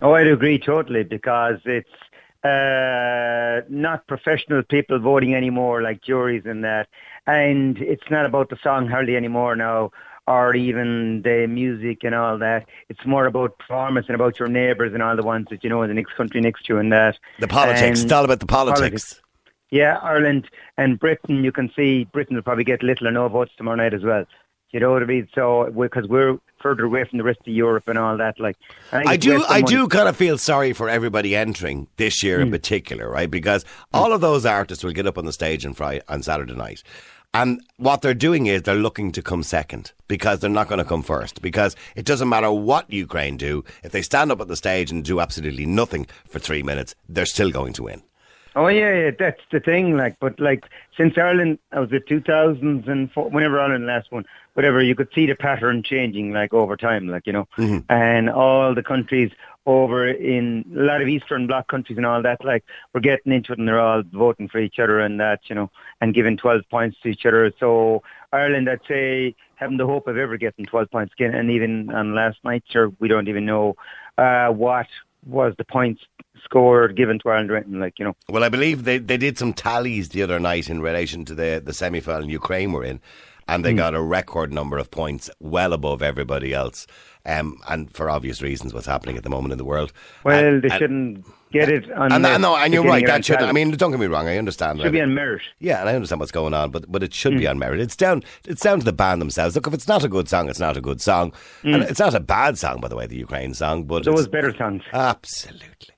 Oh, 0.00 0.12
I'd 0.12 0.26
agree 0.26 0.58
totally 0.58 1.02
because 1.02 1.58
it's 1.64 1.88
uh, 2.44 3.62
not 3.68 4.06
professional 4.06 4.62
people 4.62 4.98
voting 4.98 5.34
anymore, 5.34 5.82
like 5.82 6.02
juries 6.02 6.42
and 6.44 6.62
that, 6.62 6.88
and 7.26 7.78
it's 7.78 8.10
not 8.10 8.26
about 8.26 8.50
the 8.50 8.58
song 8.62 8.86
hardly 8.86 9.16
anymore 9.16 9.56
now, 9.56 9.90
or 10.26 10.54
even 10.56 11.22
the 11.22 11.46
music 11.46 11.98
and 12.02 12.14
all 12.14 12.38
that. 12.38 12.66
It's 12.88 13.04
more 13.04 13.26
about 13.26 13.58
performance 13.58 14.06
and 14.08 14.14
about 14.14 14.38
your 14.38 14.48
neighbours 14.48 14.94
and 14.94 15.02
all 15.02 15.16
the 15.16 15.22
ones 15.22 15.46
that 15.50 15.62
you 15.62 15.70
know 15.70 15.82
in 15.82 15.88
the 15.88 15.94
next 15.94 16.14
country 16.14 16.40
next 16.40 16.64
to 16.66 16.74
you 16.74 16.78
and 16.80 16.90
that. 16.92 17.18
The 17.40 17.48
politics. 17.48 18.00
And 18.00 18.06
it's 18.06 18.12
all 18.12 18.24
about 18.24 18.40
the 18.40 18.46
politics. 18.46 18.80
politics. 18.80 19.20
Yeah, 19.70 19.98
Ireland 20.02 20.48
and 20.78 20.98
Britain, 20.98 21.42
you 21.42 21.50
can 21.52 21.70
see 21.74 22.04
Britain 22.12 22.36
will 22.36 22.42
probably 22.42 22.64
get 22.64 22.82
little 22.82 23.08
or 23.08 23.10
no 23.10 23.28
votes 23.28 23.52
tomorrow 23.56 23.76
night 23.76 23.92
as 23.92 24.02
well. 24.02 24.24
You 24.70 24.80
know 24.80 24.90
what 24.92 25.02
I 25.02 25.06
mean? 25.06 25.28
So 25.34 25.70
because 25.78 26.08
we're 26.08 26.36
further 26.60 26.84
away 26.84 27.04
from 27.04 27.18
the 27.18 27.24
rest 27.24 27.40
of 27.40 27.48
Europe 27.48 27.86
and 27.88 27.96
all 27.98 28.16
that, 28.16 28.40
like 28.40 28.56
I, 28.92 29.02
I 29.12 29.16
do, 29.16 29.44
I 29.48 29.60
do 29.60 29.86
kind 29.88 30.08
of 30.08 30.16
feel 30.16 30.36
sorry 30.38 30.72
for 30.72 30.88
everybody 30.88 31.36
entering 31.36 31.86
this 31.96 32.22
year 32.22 32.38
Hmm. 32.38 32.44
in 32.46 32.50
particular, 32.50 33.08
right? 33.08 33.30
Because 33.30 33.64
all 33.92 34.12
of 34.12 34.20
those 34.20 34.44
artists 34.46 34.82
will 34.82 34.92
get 34.92 35.06
up 35.06 35.16
on 35.18 35.26
the 35.26 35.32
stage 35.32 35.64
on 35.66 35.74
Friday, 35.74 36.02
on 36.08 36.22
Saturday 36.22 36.54
night, 36.54 36.82
and 37.34 37.60
what 37.78 38.00
they're 38.00 38.14
doing 38.14 38.46
is 38.46 38.62
they're 38.62 38.76
looking 38.76 39.10
to 39.12 39.20
come 39.20 39.42
second 39.42 39.92
because 40.06 40.38
they're 40.38 40.48
not 40.48 40.68
going 40.68 40.78
to 40.78 40.84
come 40.84 41.02
first. 41.02 41.42
Because 41.42 41.74
it 41.96 42.06
doesn't 42.06 42.28
matter 42.28 42.50
what 42.50 42.90
Ukraine 42.90 43.36
do, 43.36 43.64
if 43.82 43.90
they 43.90 44.02
stand 44.02 44.30
up 44.30 44.40
at 44.40 44.48
the 44.48 44.56
stage 44.56 44.92
and 44.92 45.04
do 45.04 45.20
absolutely 45.20 45.66
nothing 45.66 46.06
for 46.24 46.38
three 46.38 46.62
minutes, 46.62 46.94
they're 47.08 47.26
still 47.26 47.50
going 47.50 47.72
to 47.74 47.82
win. 47.82 48.02
Oh 48.56 48.68
yeah, 48.68 48.94
yeah, 48.94 49.10
that's 49.18 49.40
the 49.50 49.58
thing. 49.58 49.96
Like, 49.96 50.16
but 50.20 50.38
like 50.38 50.64
since 50.96 51.18
Ireland, 51.18 51.58
I 51.72 51.80
was 51.80 51.92
it 51.92 52.06
2004, 52.06 53.30
whenever 53.30 53.58
Ireland 53.58 53.86
last 53.86 54.12
won, 54.12 54.24
whatever, 54.52 54.80
you 54.80 54.94
could 54.94 55.08
see 55.12 55.26
the 55.26 55.34
pattern 55.34 55.82
changing 55.82 56.32
like 56.32 56.54
over 56.54 56.76
time, 56.76 57.08
like 57.08 57.26
you 57.26 57.32
know, 57.32 57.48
mm-hmm. 57.58 57.78
and 57.88 58.30
all 58.30 58.72
the 58.72 58.82
countries 58.84 59.32
over 59.66 60.06
in 60.08 60.64
a 60.76 60.82
lot 60.82 61.00
of 61.00 61.08
Eastern 61.08 61.46
Bloc 61.46 61.68
countries 61.68 61.96
and 61.96 62.06
all 62.06 62.22
that, 62.22 62.44
like 62.44 62.64
we're 62.92 63.00
getting 63.00 63.32
into 63.32 63.52
it 63.52 63.58
and 63.58 63.66
they're 63.66 63.80
all 63.80 64.02
voting 64.12 64.48
for 64.48 64.58
each 64.58 64.78
other 64.78 65.00
and 65.00 65.18
that, 65.20 65.40
you 65.46 65.54
know, 65.54 65.70
and 66.00 66.14
giving 66.14 66.36
12 66.36 66.62
points 66.70 66.96
to 67.02 67.08
each 67.08 67.24
other. 67.24 67.52
So 67.58 68.02
Ireland, 68.32 68.68
I'd 68.68 68.80
say, 68.86 69.34
having 69.56 69.76
the 69.76 69.86
hope 69.86 70.06
of 70.06 70.18
ever 70.18 70.36
getting 70.36 70.66
12 70.66 70.90
points 70.90 71.14
again, 71.14 71.34
and 71.34 71.50
even 71.50 71.90
on 71.90 72.14
last 72.14 72.38
night, 72.44 72.64
sure, 72.68 72.92
we 72.98 73.08
don't 73.08 73.28
even 73.28 73.46
know 73.46 73.76
uh, 74.18 74.48
what 74.48 74.86
was 75.26 75.54
the 75.56 75.64
points 75.64 76.02
scored 76.44 76.96
given 76.96 77.18
to 77.20 77.30
Ireland, 77.30 77.50
anything, 77.50 77.80
like 77.80 77.98
you 77.98 78.04
know. 78.04 78.16
Well, 78.28 78.44
I 78.44 78.48
believe 78.48 78.84
they, 78.84 78.98
they 78.98 79.16
did 79.16 79.38
some 79.38 79.52
tallies 79.52 80.10
the 80.10 80.22
other 80.22 80.38
night 80.38 80.68
in 80.68 80.80
relation 80.80 81.24
to 81.26 81.34
the, 81.34 81.62
the 81.64 81.72
semi 81.72 82.00
final 82.00 82.28
Ukraine 82.28 82.72
were 82.72 82.84
in, 82.84 83.00
and 83.48 83.64
they 83.64 83.70
Hmm. 83.72 83.76
got 83.78 83.94
a 83.94 84.02
record 84.02 84.52
number 84.52 84.78
of 84.78 84.90
points, 84.90 85.30
well 85.40 85.72
above 85.72 86.02
everybody 86.02 86.52
else. 86.54 86.86
Um, 87.26 87.58
and 87.68 87.90
for 87.90 88.10
obvious 88.10 88.42
reasons, 88.42 88.74
what's 88.74 88.86
happening 88.86 89.16
at 89.16 89.22
the 89.22 89.30
moment 89.30 89.52
in 89.52 89.58
the 89.58 89.64
world. 89.64 89.92
Well, 90.24 90.44
And- 90.44 90.62
they 90.62 90.68
and- 90.68 90.78
shouldn't 90.78 91.24
get 91.52 91.70
it 91.70 91.90
on. 91.92 92.12
And, 92.12 92.22
the 92.24 92.36
no, 92.36 92.54
and 92.56 92.74
you're 92.74 92.84
right. 92.84 93.06
That 93.06 93.24
should. 93.24 93.38
I 93.38 93.50
mean, 93.52 93.70
don't 93.70 93.90
get 93.92 94.00
me 94.00 94.06
wrong. 94.08 94.28
I 94.28 94.36
understand. 94.36 94.80
should 94.82 94.92
be 94.92 95.00
on 95.00 95.14
merit. 95.14 95.40
Yeah, 95.58 95.80
and 95.80 95.88
I 95.88 95.94
understand 95.94 96.20
what's 96.20 96.32
going 96.32 96.52
on, 96.52 96.70
but 96.70 96.90
but 96.92 97.02
it 97.02 97.14
should 97.14 97.32
Hmm. 97.34 97.38
be 97.38 97.46
on 97.46 97.58
merit. 97.58 97.80
It's 97.80 97.96
down. 97.96 98.24
It's 98.46 98.60
down 98.62 98.80
to 98.80 98.84
the 98.84 98.92
band 98.92 99.22
themselves. 99.22 99.54
Look, 99.54 99.66
if 99.66 99.72
it's 99.72 99.88
not 99.88 100.04
a 100.04 100.08
good 100.08 100.28
song, 100.28 100.50
it's 100.50 100.60
not 100.60 100.76
a 100.76 100.82
good 100.82 101.00
song, 101.00 101.32
and 101.62 101.82
it's 101.82 102.00
not 102.00 102.14
a 102.14 102.20
bad 102.20 102.58
song, 102.58 102.80
by 102.80 102.88
the 102.88 102.96
way, 102.96 103.06
the 103.06 103.16
Ukraine 103.16 103.54
song. 103.54 103.84
But 103.84 104.04
There 104.04 104.12
was 104.12 104.28
better 104.28 104.54
songs. 104.54 104.82
absolutely. 104.92 105.93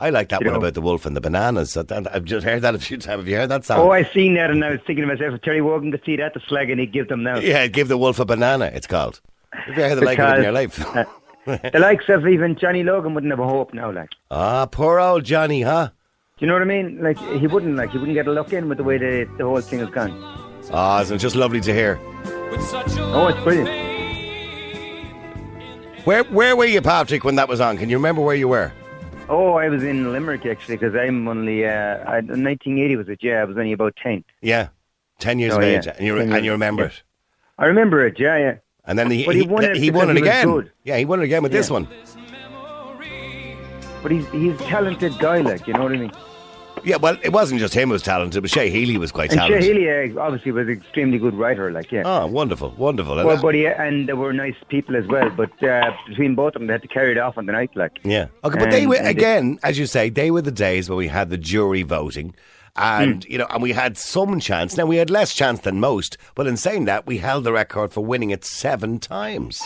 I 0.00 0.10
like 0.10 0.28
that 0.28 0.40
You 0.40 0.46
one 0.46 0.54
know. 0.54 0.60
about 0.60 0.74
the 0.74 0.80
wolf 0.80 1.06
and 1.06 1.16
the 1.16 1.20
bananas. 1.20 1.76
I've 1.76 2.24
just 2.24 2.44
heard 2.46 2.62
that 2.62 2.74
a 2.74 2.78
few 2.78 2.96
times. 2.98 3.18
Have 3.18 3.28
you 3.28 3.36
heard 3.36 3.48
that 3.48 3.64
song? 3.64 3.80
Oh, 3.80 3.90
I 3.90 4.04
seen 4.04 4.34
that, 4.34 4.50
and 4.50 4.64
I 4.64 4.70
was 4.70 4.80
thinking 4.86 5.02
to 5.02 5.06
myself, 5.12 5.34
if 5.34 5.42
Terry 5.42 5.60
Wogan 5.60 5.90
could 5.90 6.04
see 6.04 6.16
that, 6.16 6.34
the 6.34 6.40
slag, 6.48 6.70
and 6.70 6.78
he'd 6.78 6.92
give 6.92 7.08
them 7.08 7.22
now. 7.24 7.38
Yeah, 7.38 7.66
give 7.66 7.88
the 7.88 7.98
wolf 7.98 8.18
a 8.20 8.24
banana. 8.24 8.70
It's 8.72 8.86
called. 8.86 9.20
Have 9.52 9.76
you 9.76 9.82
heard 9.82 9.96
the 9.96 10.04
like 10.04 10.18
of 10.20 10.34
it 10.34 10.36
in 10.38 10.42
your 10.44 10.52
life? 10.52 10.78
uh, 10.96 11.04
the 11.46 11.78
likes 11.80 12.04
of 12.08 12.26
even 12.28 12.56
Johnny 12.56 12.84
Logan 12.84 13.14
wouldn't 13.14 13.32
have 13.32 13.40
a 13.40 13.48
hope 13.48 13.74
now. 13.74 13.90
Like, 13.90 14.10
ah, 14.30 14.66
poor 14.66 15.00
old 15.00 15.24
Johnny, 15.24 15.62
huh? 15.62 15.88
do 16.38 16.44
you 16.44 16.46
know 16.46 16.52
what 16.52 16.62
I 16.62 16.66
mean? 16.66 17.02
Like, 17.02 17.18
he 17.40 17.46
wouldn't 17.48 17.74
like 17.76 17.90
he 17.90 17.98
wouldn't 17.98 18.14
get 18.14 18.28
a 18.28 18.32
look 18.32 18.52
in 18.52 18.68
with 18.68 18.78
the 18.78 18.84
way 18.84 18.98
the 18.98 19.28
the 19.38 19.44
whole 19.44 19.60
thing 19.60 19.80
has 19.80 19.90
gone. 19.90 20.12
Ah, 20.72 21.00
isn't 21.02 21.16
it 21.16 21.18
just 21.18 21.34
lovely 21.34 21.60
to 21.62 21.72
hear? 21.74 21.98
Oh, 22.04 23.26
it's 23.34 23.42
brilliant. 23.42 23.68
Where 26.04 26.22
where 26.24 26.54
were 26.56 26.66
you, 26.66 26.80
Patrick, 26.82 27.24
when 27.24 27.34
that 27.36 27.48
was 27.48 27.60
on? 27.60 27.76
Can 27.78 27.88
you 27.90 27.96
remember 27.96 28.20
where 28.22 28.36
you 28.36 28.48
were? 28.48 28.72
Oh, 29.30 29.54
I 29.54 29.68
was 29.68 29.82
in 29.82 30.10
Limerick 30.12 30.46
actually 30.46 30.76
because 30.76 30.94
I'm 30.94 31.28
only 31.28 31.66
uh, 31.66 31.70
I, 32.06 32.20
1980 32.20 32.96
was 32.96 33.08
it? 33.08 33.18
Yeah, 33.22 33.42
I 33.42 33.44
was 33.44 33.56
only 33.58 33.72
about 33.72 33.94
10. 34.02 34.24
Yeah, 34.40 34.68
ten 35.18 35.38
years 35.38 35.52
Oh, 35.54 35.58
of 35.58 35.62
yeah. 35.64 35.68
age, 35.78 35.86
and 35.86 36.00
you 36.00 36.16
10 36.16 36.32
and 36.32 36.44
you 36.44 36.52
remember 36.52 36.82
yeah. 36.84 36.88
it. 36.88 37.02
I 37.58 37.66
remember 37.66 38.06
it. 38.06 38.18
Yeah, 38.18 38.36
yeah. 38.38 38.54
And 38.86 38.98
then 38.98 39.10
he, 39.10 39.24
he 39.24 39.42
won 39.42 39.64
it 39.64 39.76
he 39.76 39.90
won 39.90 40.08
it 40.08 40.16
again. 40.16 40.46
good. 40.46 40.72
Yeah, 40.84 40.96
he 40.96 41.04
won 41.04 41.20
it 41.20 41.24
again 41.24 41.42
with 41.42 41.52
this 41.52 41.68
one. 41.70 41.86
But 44.02 44.12
he's 44.12 44.26
he's 44.30 44.54
a 44.54 44.64
talented 44.64 45.18
guy. 45.18 45.40
Like, 45.40 45.66
you 45.66 45.74
know 45.74 45.82
what 45.82 45.92
I 45.92 45.96
mean? 45.98 46.12
Yeah, 46.84 46.96
well, 46.96 47.16
it 47.22 47.32
wasn't 47.32 47.60
just 47.60 47.74
him 47.74 47.88
who 47.88 47.92
was 47.92 48.02
talented, 48.02 48.42
but 48.42 48.50
Shay 48.50 48.70
Healy 48.70 48.96
was 48.98 49.12
quite 49.12 49.30
And 49.32 49.40
Shay 49.40 49.48
talented. 49.48 49.76
Healy 49.76 50.16
uh, 50.18 50.20
obviously 50.20 50.52
was 50.52 50.66
an 50.68 50.72
extremely 50.74 51.18
good 51.18 51.34
writer. 51.34 51.70
Like, 51.70 51.90
yeah. 51.92 52.02
Oh, 52.04 52.26
wonderful, 52.26 52.70
wonderful. 52.76 53.18
And 53.18 53.26
Well, 53.26 53.36
that- 53.36 53.42
but 53.42 53.54
he, 53.54 53.66
and 53.66 54.08
there 54.08 54.16
were 54.16 54.32
nice 54.32 54.56
people 54.68 54.96
as 54.96 55.06
well. 55.06 55.30
But 55.30 55.62
uh, 55.62 55.92
between 56.08 56.34
both 56.34 56.54
of 56.54 56.60
them, 56.60 56.66
they 56.66 56.72
had 56.74 56.82
to 56.82 56.88
carry 56.88 57.12
it 57.12 57.18
off 57.18 57.38
on 57.38 57.46
the 57.46 57.52
night, 57.52 57.70
like. 57.74 57.98
yeah, 58.04 58.26
okay, 58.44 58.58
but 58.58 58.70
they 58.70 58.86
were 58.86 58.96
they- 58.98 59.10
again, 59.10 59.58
as 59.62 59.78
you 59.78 59.86
say, 59.86 60.08
they 60.10 60.30
were 60.30 60.42
the 60.42 60.50
days 60.52 60.88
when 60.88 60.98
we 60.98 61.08
had 61.08 61.30
the 61.30 61.38
jury 61.38 61.82
voting, 61.82 62.34
and 62.76 63.24
Hmm. 63.24 63.32
you 63.32 63.38
know, 63.38 63.46
and 63.50 63.62
we 63.62 63.72
had 63.72 63.96
some 63.98 64.38
chance. 64.40 64.76
Now 64.76 64.86
we 64.86 64.96
had 64.96 65.10
less 65.10 65.34
chance 65.34 65.60
than 65.60 65.80
most, 65.80 66.16
but 66.34 66.46
in 66.46 66.56
saying 66.56 66.84
that, 66.84 67.06
we 67.06 67.18
held 67.18 67.44
the 67.44 67.52
record 67.52 67.92
for 67.92 68.04
winning 68.04 68.30
it 68.30 68.44
seven 68.44 68.98
times. 68.98 69.62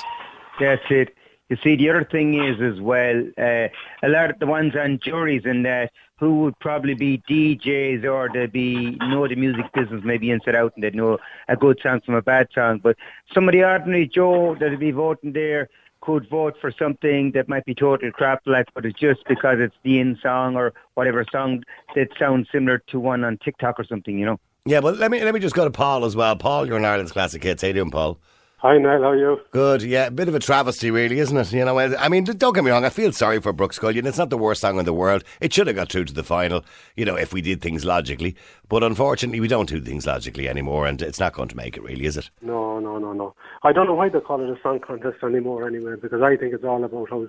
That's 0.60 0.82
it. 0.90 1.14
You 1.52 1.58
see, 1.62 1.76
the 1.76 1.90
other 1.90 2.02
thing 2.02 2.42
is 2.42 2.62
as 2.62 2.80
well, 2.80 3.24
uh, 3.36 3.68
a 4.02 4.08
lot 4.08 4.30
of 4.30 4.38
the 4.38 4.46
ones 4.46 4.74
on 4.74 4.98
juries 5.04 5.42
and 5.44 5.66
that 5.66 5.92
who 6.18 6.40
would 6.40 6.58
probably 6.60 6.94
be 6.94 7.22
DJs 7.28 8.04
or 8.04 8.30
they'd 8.32 8.50
be 8.50 8.96
know 9.02 9.28
the 9.28 9.34
music 9.34 9.66
business 9.74 10.00
maybe 10.02 10.30
inside 10.30 10.54
out 10.54 10.72
and 10.74 10.82
they'd 10.82 10.94
know 10.94 11.18
a 11.48 11.56
good 11.56 11.78
song 11.82 12.00
from 12.06 12.14
a 12.14 12.22
bad 12.22 12.48
song. 12.54 12.80
But 12.82 12.96
some 13.34 13.50
of 13.50 13.52
the 13.52 13.64
ordinary 13.64 14.08
Joe 14.08 14.56
that'd 14.58 14.80
be 14.80 14.92
voting 14.92 15.34
there 15.34 15.68
could 16.00 16.26
vote 16.30 16.56
for 16.58 16.72
something 16.72 17.32
that 17.32 17.50
might 17.50 17.66
be 17.66 17.74
total 17.74 18.10
crap 18.12 18.40
like 18.46 18.68
but 18.72 18.86
it's 18.86 18.98
just 18.98 19.20
because 19.28 19.58
it's 19.60 19.76
the 19.82 19.98
in 19.98 20.18
song 20.22 20.56
or 20.56 20.72
whatever 20.94 21.22
song 21.30 21.62
that 21.94 22.08
sounds 22.18 22.48
similar 22.50 22.78
to 22.86 22.98
one 22.98 23.24
on 23.24 23.36
TikTok 23.44 23.78
or 23.78 23.84
something, 23.84 24.18
you 24.18 24.24
know. 24.24 24.40
Yeah, 24.64 24.78
well, 24.78 24.94
let 24.94 25.10
me 25.10 25.22
let 25.22 25.34
me 25.34 25.40
just 25.40 25.54
go 25.54 25.66
to 25.66 25.70
Paul 25.70 26.06
as 26.06 26.16
well. 26.16 26.34
Paul, 26.34 26.66
you're 26.66 26.78
in 26.78 26.84
Ireland's 26.86 27.12
classic 27.12 27.42
hits. 27.42 27.60
How 27.60 27.68
you 27.68 27.74
doing, 27.74 27.90
Paul? 27.90 28.18
Hi, 28.62 28.78
Niall. 28.78 29.02
How 29.02 29.08
are 29.08 29.16
you? 29.16 29.40
Good, 29.50 29.82
yeah. 29.82 30.06
A 30.06 30.10
bit 30.12 30.28
of 30.28 30.36
a 30.36 30.38
travesty, 30.38 30.92
really, 30.92 31.18
isn't 31.18 31.36
it? 31.36 31.52
You 31.52 31.64
know, 31.64 31.76
I 31.80 32.08
mean, 32.08 32.22
don't 32.22 32.54
get 32.54 32.62
me 32.62 32.70
wrong. 32.70 32.84
I 32.84 32.90
feel 32.90 33.10
sorry 33.10 33.40
for 33.40 33.52
Brooks 33.52 33.74
Scullion. 33.74 34.06
It's 34.06 34.18
not 34.18 34.30
the 34.30 34.38
worst 34.38 34.60
song 34.60 34.78
in 34.78 34.84
the 34.84 34.92
world. 34.92 35.24
It 35.40 35.52
should 35.52 35.66
have 35.66 35.74
got 35.74 35.90
through 35.90 36.04
to 36.04 36.14
the 36.14 36.22
final, 36.22 36.64
you 36.94 37.04
know, 37.04 37.16
if 37.16 37.32
we 37.32 37.42
did 37.42 37.60
things 37.60 37.84
logically. 37.84 38.36
But 38.68 38.84
unfortunately, 38.84 39.40
we 39.40 39.48
don't 39.48 39.68
do 39.68 39.80
things 39.80 40.06
logically 40.06 40.48
anymore, 40.48 40.86
and 40.86 41.02
it's 41.02 41.18
not 41.18 41.32
going 41.32 41.48
to 41.48 41.56
make 41.56 41.76
it, 41.76 41.82
really, 41.82 42.04
is 42.04 42.16
it? 42.16 42.30
No, 42.40 42.78
no, 42.78 42.98
no, 42.98 43.12
no. 43.12 43.34
I 43.64 43.72
don't 43.72 43.88
know 43.88 43.94
why 43.94 44.10
they 44.10 44.20
call 44.20 44.40
it 44.40 44.56
a 44.56 44.62
song 44.62 44.78
contest 44.78 45.24
anymore, 45.24 45.66
anyway, 45.66 45.94
because 46.00 46.22
I 46.22 46.36
think 46.36 46.54
it's 46.54 46.62
all 46.62 46.84
about 46.84 47.10
how 47.10 47.26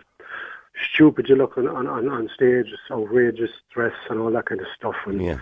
stupid 0.94 1.30
you 1.30 1.36
look 1.36 1.58
on 1.58 1.68
on, 1.68 1.88
on, 1.88 2.10
on 2.10 2.30
stage, 2.36 2.68
outrageous 2.92 3.50
dress 3.74 3.94
and 4.12 4.20
all 4.20 4.30
that 4.34 4.46
kind 4.46 4.62
of 4.62 4.68
stuff. 4.78 4.96
And 5.08 5.20
Yeah. 5.20 5.38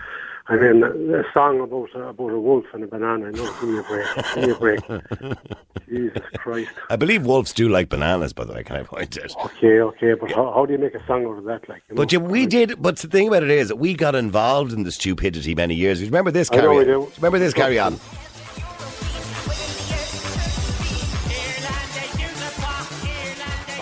I 0.48 0.56
mean, 0.56 0.82
a 0.82 1.22
song 1.32 1.60
about 1.60 1.90
a, 1.94 2.08
about 2.08 2.30
a 2.32 2.38
wolf 2.40 2.64
and 2.74 2.82
a 2.82 2.86
banana. 2.88 3.30
No, 3.30 3.44
give 3.60 3.68
me 3.68 3.78
a 3.78 3.82
break. 3.84 4.06
Give 4.34 4.44
me 4.44 4.50
a 4.50 4.54
break. 4.56 5.36
Jesus 5.88 6.22
Christ. 6.38 6.70
I 6.90 6.96
believe 6.96 7.24
wolves 7.24 7.52
do 7.52 7.68
like 7.68 7.88
bananas, 7.88 8.32
by 8.32 8.44
the 8.44 8.52
way. 8.52 8.64
Can 8.64 8.76
I 8.76 8.82
point 8.82 9.16
it? 9.16 9.32
Okay, 9.44 9.80
okay, 9.80 10.14
but 10.14 10.32
how, 10.32 10.52
how 10.52 10.66
do 10.66 10.72
you 10.72 10.78
make 10.78 10.94
a 10.94 11.06
song 11.06 11.24
out 11.26 11.38
of 11.38 11.44
that? 11.44 11.68
Like, 11.68 11.82
But 11.90 12.12
know? 12.12 12.18
yeah, 12.20 12.26
we 12.28 12.46
did. 12.46 12.82
But 12.82 12.96
the 12.98 13.06
thing 13.08 13.28
about 13.28 13.44
it 13.44 13.50
is, 13.50 13.68
that 13.68 13.76
we 13.76 13.94
got 13.94 14.14
involved 14.16 14.72
in 14.72 14.82
the 14.82 14.90
stupidity 14.92 15.54
many 15.54 15.74
years. 15.76 16.00
ago. 16.00 16.06
Remember 16.08 16.32
this? 16.32 16.50
I 16.50 16.56
know 16.56 16.62
Carry 16.62 16.74
we 16.74 16.80
on. 16.94 17.00
do. 17.00 17.12
Remember 17.18 17.38
this? 17.38 17.54
Carry 17.54 17.78
on. 17.78 17.98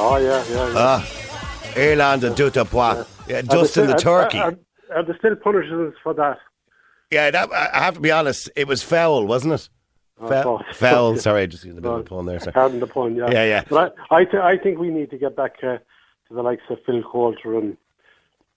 Oh 0.02 0.16
yeah, 0.16 0.44
yeah. 0.50 0.68
yeah. 0.68 0.74
Ah, 0.76 1.08
Ireland 1.76 2.24
and 2.24 2.34
Duta 2.36 2.64
Pois. 2.68 3.06
Yeah, 3.28 3.42
Dustin 3.42 3.86
there 3.86 3.92
the 3.94 3.98
still- 3.98 4.12
are- 4.12 4.22
turkey. 4.24 4.38
Are, 4.38 4.56
are 4.96 5.04
there 5.04 5.16
still 5.18 5.36
punishments 5.36 5.98
for 6.02 6.14
that? 6.14 6.38
Yeah, 7.10 7.30
that, 7.30 7.52
I 7.52 7.70
I 7.74 7.80
have 7.80 7.94
to 7.94 8.00
be 8.00 8.10
honest. 8.10 8.50
It 8.56 8.68
was 8.68 8.82
foul, 8.82 9.26
wasn't 9.26 9.54
it? 9.54 9.68
Foul. 10.18 10.28
foul. 10.28 10.64
foul. 10.74 11.16
Sorry, 11.16 11.42
I 11.42 11.46
just 11.46 11.64
used 11.64 11.78
a 11.78 11.80
bit 11.80 11.90
of 11.90 12.00
a 12.00 12.02
pun 12.04 12.26
there. 12.26 12.38
Sorry. 12.38 12.52
Pardon 12.52 12.80
the 12.80 12.86
pun, 12.86 13.16
yeah. 13.16 13.30
Yeah, 13.30 13.44
yeah. 13.44 13.64
But 13.68 13.96
I, 14.10 14.16
I, 14.16 14.24
th- 14.24 14.42
I 14.42 14.56
think 14.58 14.78
we 14.78 14.90
need 14.90 15.10
to 15.10 15.18
get 15.18 15.34
back 15.34 15.56
uh, 15.62 15.78
to 15.78 16.34
the 16.34 16.42
likes 16.42 16.62
of 16.70 16.78
Phil 16.84 17.02
Coulter 17.02 17.58
and 17.58 17.76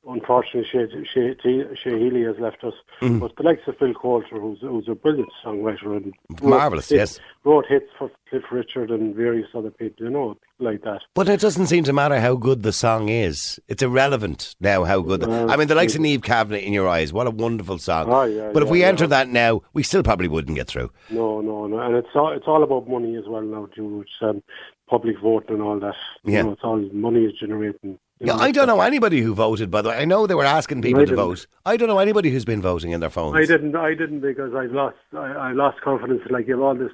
unfortunately 0.07 0.67
Shay, 0.69 0.87
Shay, 1.13 1.35
Shay 1.81 1.99
Healy 1.99 2.23
has 2.23 2.35
left 2.39 2.63
us. 2.63 2.73
Mm. 3.01 3.19
But 3.19 3.35
the 3.35 3.43
likes 3.43 3.61
of 3.67 3.77
Phil 3.77 3.93
Coulter, 3.93 4.39
who's, 4.39 4.59
who's 4.61 4.87
a 4.87 4.95
brilliant 4.95 5.29
songwriter 5.43 5.95
and 5.97 6.13
Marvellous, 6.41 6.89
hits- 6.89 6.97
yes. 7.17 7.19
wrote 7.43 7.65
hits 7.67 7.89
for 7.97 8.11
Cliff 8.29 8.43
Richard 8.51 8.91
and 8.91 9.15
various 9.15 9.47
other 9.55 9.71
people, 9.71 10.05
you 10.05 10.11
know, 10.11 10.37
like 10.59 10.81
that. 10.83 11.01
But 11.13 11.29
it 11.29 11.39
doesn't 11.39 11.67
seem 11.67 11.83
to 11.85 11.93
matter 11.93 12.19
how 12.19 12.35
good 12.35 12.63
the 12.63 12.71
song 12.73 13.09
is. 13.09 13.59
It's 13.67 13.83
irrelevant 13.83 14.55
now 14.59 14.83
how 14.83 15.01
good. 15.01 15.21
The, 15.21 15.29
Well, 15.29 15.51
I 15.51 15.55
mean, 15.55 15.67
the 15.67 15.75
likes 15.75 15.95
of 15.95 16.01
Niamh 16.01 16.23
Kavanagh 16.23 16.59
in 16.59 16.73
your 16.73 16.87
eyes. 16.87 17.13
What 17.13 17.27
a 17.27 17.31
wonderful 17.31 17.77
song. 17.77 18.05
Oh, 18.09 18.23
yeah, 18.23 18.51
but 18.53 18.63
if 18.63 18.67
yeah, 18.67 18.71
we 18.71 18.81
yeah. 18.81 18.87
enter 18.87 19.07
that 19.07 19.27
now, 19.29 19.61
we 19.73 19.83
still 19.83 20.03
probably 20.03 20.27
wouldn't 20.27 20.55
get 20.55 20.67
through. 20.67 20.91
No, 21.09 21.41
no, 21.41 21.67
no, 21.67 21.79
and 21.79 21.95
it's 21.95 22.09
all 22.15 22.31
it's 22.31 22.47
all 22.47 22.63
about 22.63 22.87
money 22.89 23.15
as 23.15 23.25
well 23.27 23.41
now, 23.41 23.67
too. 23.75 24.01
It's 24.01 24.11
um, 24.21 24.41
public 24.89 25.19
voting 25.21 25.55
and 25.55 25.61
all 25.61 25.79
that. 25.79 25.95
You 26.23 26.33
Yeah. 26.33 26.41
know, 26.43 26.51
it's 26.53 26.63
all 26.63 26.77
money 26.93 27.25
is 27.25 27.33
generating. 27.39 27.99
You 28.23 28.33
Yeah, 28.33 28.37
I 28.37 28.51
don't 28.51 28.67
know 28.67 28.81
anybody 28.81 29.21
who 29.21 29.33
voted. 29.35 29.69
By 29.69 29.81
the 29.81 29.89
way, 29.89 29.97
I 29.97 30.05
know 30.05 30.25
they 30.27 30.35
were 30.35 30.45
asking 30.45 30.81
people 30.81 31.05
to 31.05 31.15
vote. 31.15 31.45
I 31.65 31.77
don't 31.77 31.89
know 31.89 31.99
anybody 31.99 32.29
who's 32.31 32.45
been 32.45 32.61
voting 32.61 32.91
in 32.91 32.99
their 32.99 33.09
phones. 33.09 33.35
I 33.35 33.45
didn't. 33.45 33.75
I 33.75 33.93
didn't 33.93 34.21
because 34.21 34.53
I 34.53 34.65
lost. 34.65 34.97
I, 35.13 35.17
I 35.17 35.51
lost 35.51 35.81
confidence. 35.81 36.21
Like 36.29 36.47
you 36.47 36.53
have 36.53 36.63
all 36.63 36.75
this 36.75 36.91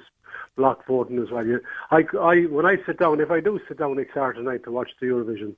block 0.56 0.86
voting 0.86 1.18
as 1.20 1.30
well. 1.30 1.46
You, 1.46 1.60
I, 1.90 2.02
I, 2.20 2.40
when 2.50 2.66
I 2.66 2.76
sit 2.84 2.98
down, 2.98 3.20
if 3.20 3.30
I 3.30 3.40
do 3.40 3.60
sit 3.68 3.78
down 3.78 3.96
next 3.96 4.14
Saturday 4.14 4.42
night 4.42 4.64
to 4.64 4.72
watch 4.72 4.90
the 5.00 5.06
Eurovision, 5.06 5.54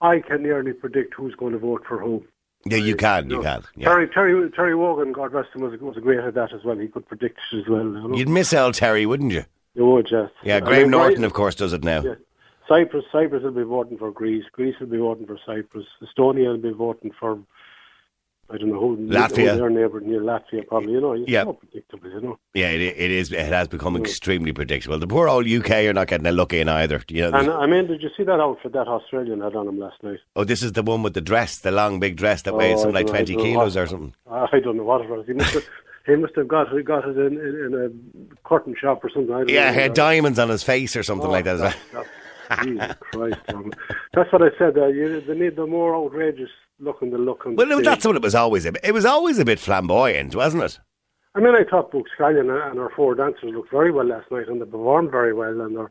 I 0.00 0.18
can 0.20 0.42
nearly 0.42 0.72
predict 0.72 1.14
who's 1.14 1.34
going 1.36 1.52
to 1.52 1.58
vote 1.58 1.84
for 1.88 1.98
who. 1.98 2.24
Yeah, 2.64 2.78
you 2.78 2.96
can. 2.96 3.30
You 3.30 3.36
know. 3.36 3.42
can. 3.42 3.62
Yeah. 3.76 3.88
Terry, 3.88 4.08
Terry, 4.08 4.50
Terry 4.50 4.74
Wogan, 4.74 5.12
God 5.12 5.32
rest 5.32 5.50
him, 5.54 5.62
was 5.62 5.78
was 5.80 5.96
great 5.98 6.18
at 6.18 6.34
that 6.34 6.52
as 6.52 6.64
well. 6.64 6.76
He 6.76 6.88
could 6.88 7.06
predict 7.06 7.38
it 7.52 7.60
as 7.60 7.68
well. 7.68 7.84
You, 7.84 8.08
know? 8.08 8.16
You'd 8.16 8.28
miss 8.28 8.52
El 8.52 8.72
Terry, 8.72 9.06
wouldn't 9.06 9.32
you? 9.32 9.44
you 9.74 9.86
would 9.86 10.06
just. 10.08 10.32
Yeah, 10.42 10.56
I 10.56 10.60
Graham 10.60 10.82
mean, 10.82 10.90
Norton, 10.90 11.22
I- 11.22 11.26
of 11.26 11.32
course, 11.32 11.54
does 11.54 11.72
it 11.72 11.84
now. 11.84 12.02
Yeah. 12.02 12.14
Cyprus, 12.68 13.04
Cyprus 13.12 13.42
will 13.42 13.50
be 13.52 13.62
voting 13.62 13.98
for 13.98 14.10
Greece. 14.10 14.44
Greece 14.52 14.74
will 14.80 14.88
be 14.88 14.98
voting 14.98 15.26
for 15.26 15.38
Cyprus. 15.46 15.86
Estonia 16.02 16.48
will 16.48 16.58
be 16.58 16.72
voting 16.72 17.12
for. 17.18 17.38
I 18.48 18.58
don't 18.58 18.70
know 18.70 18.78
who. 18.78 18.96
Latvia. 19.08 19.52
Who 19.52 19.58
their 19.58 19.70
neighbour 19.70 20.00
near 20.00 20.20
Latvia, 20.20 20.66
probably. 20.68 20.92
You 20.92 21.00
know, 21.00 21.12
it's 21.12 21.28
Yeah. 21.28 21.42
so 21.44 21.54
predictable. 21.54 22.08
You 22.10 22.20
know. 22.20 22.38
Yeah, 22.54 22.68
it, 22.70 22.80
it 22.80 23.10
is. 23.10 23.32
It 23.32 23.46
has 23.46 23.66
become 23.66 23.94
hmm. 23.96 24.02
extremely 24.02 24.52
predictable. 24.52 24.98
The 25.00 25.06
poor 25.08 25.28
old 25.28 25.48
UK 25.48 25.70
are 25.86 25.92
not 25.92 26.06
getting 26.06 26.26
a 26.26 26.32
look 26.32 26.52
in 26.52 26.68
either. 26.68 27.02
You 27.08 27.30
know, 27.30 27.38
And 27.38 27.50
I 27.50 27.66
mean, 27.66 27.88
did 27.88 28.02
you 28.02 28.10
see 28.16 28.22
that 28.22 28.38
outfit 28.40 28.72
that 28.72 28.86
Australian 28.86 29.40
had 29.40 29.56
on 29.56 29.66
him 29.68 29.78
last 29.80 30.00
night? 30.02 30.18
oh, 30.36 30.44
this 30.44 30.62
is 30.62 30.72
the 30.72 30.82
one 30.82 31.02
with 31.02 31.14
the 31.14 31.20
dress, 31.20 31.58
the 31.58 31.72
long 31.72 31.98
big 31.98 32.16
dress 32.16 32.42
that 32.42 32.54
weighs 32.54 32.78
Oh, 32.78 32.82
something 32.82 32.94
like 32.94 33.08
twenty 33.08 33.34
kilos 33.34 33.74
what- 33.74 33.82
or 33.82 33.86
something. 33.88 34.14
I 34.30 34.60
don't 34.60 34.76
know 34.76 34.84
what 34.84 35.00
it 35.00 35.08
was. 35.10 35.26
He 35.26 35.32
must 35.32 35.54
have, 35.54 35.64
he 36.06 36.14
must 36.14 36.36
have 36.36 36.46
got, 36.46 36.68
got 36.84 37.08
it 37.08 37.16
in, 37.18 37.32
in, 37.40 37.74
in 37.74 37.74
a 37.74 38.48
curtain 38.48 38.76
shop 38.80 39.04
or 39.04 39.10
something. 39.10 39.34
I 39.34 39.38
don't 39.38 39.48
Yeah, 39.48 39.66
know. 39.68 39.72
he 39.74 39.80
had 39.80 39.94
diamonds 39.94 40.38
on 40.38 40.48
his 40.50 40.62
face 40.62 40.94
or 40.94 41.02
something 41.02 41.26
Oh, 41.28 41.32
like 41.32 41.44
that. 41.46 41.54
as 41.56 41.60
well. 41.62 41.70
that- 41.70 41.92
that- 41.92 42.06
Jesus 42.62 42.96
Christ. 43.00 43.38
man. 43.52 43.72
That's 44.14 44.32
what 44.32 44.42
I 44.42 44.48
said. 44.58 44.76
Uh, 44.76 44.86
you, 44.86 45.20
they 45.20 45.34
need 45.34 45.56
the 45.56 45.66
more 45.66 45.94
outrageous 45.94 46.50
looking 46.78 47.10
the 47.10 47.18
look 47.18 47.46
on 47.46 47.56
Well, 47.56 47.66
no, 47.66 47.80
that's 47.80 48.04
what 48.04 48.16
it 48.16 48.22
was 48.22 48.34
always. 48.34 48.66
A 48.66 48.72
bit. 48.72 48.84
It 48.84 48.92
was 48.92 49.04
always 49.04 49.38
a 49.38 49.44
bit 49.44 49.58
flamboyant, 49.58 50.34
wasn't 50.34 50.64
it? 50.64 50.78
I 51.34 51.40
mean, 51.40 51.54
I 51.54 51.64
thought 51.70 51.90
Brooke 51.90 52.06
Scullion 52.16 52.50
and 52.50 52.78
her 52.78 52.90
four 52.96 53.14
dancers 53.14 53.52
looked 53.52 53.70
very 53.70 53.90
well 53.92 54.06
last 54.06 54.30
night 54.30 54.48
and 54.48 54.60
they 54.60 54.64
performed 54.64 55.10
very 55.10 55.34
well 55.34 55.60
and 55.60 55.76
their 55.76 55.90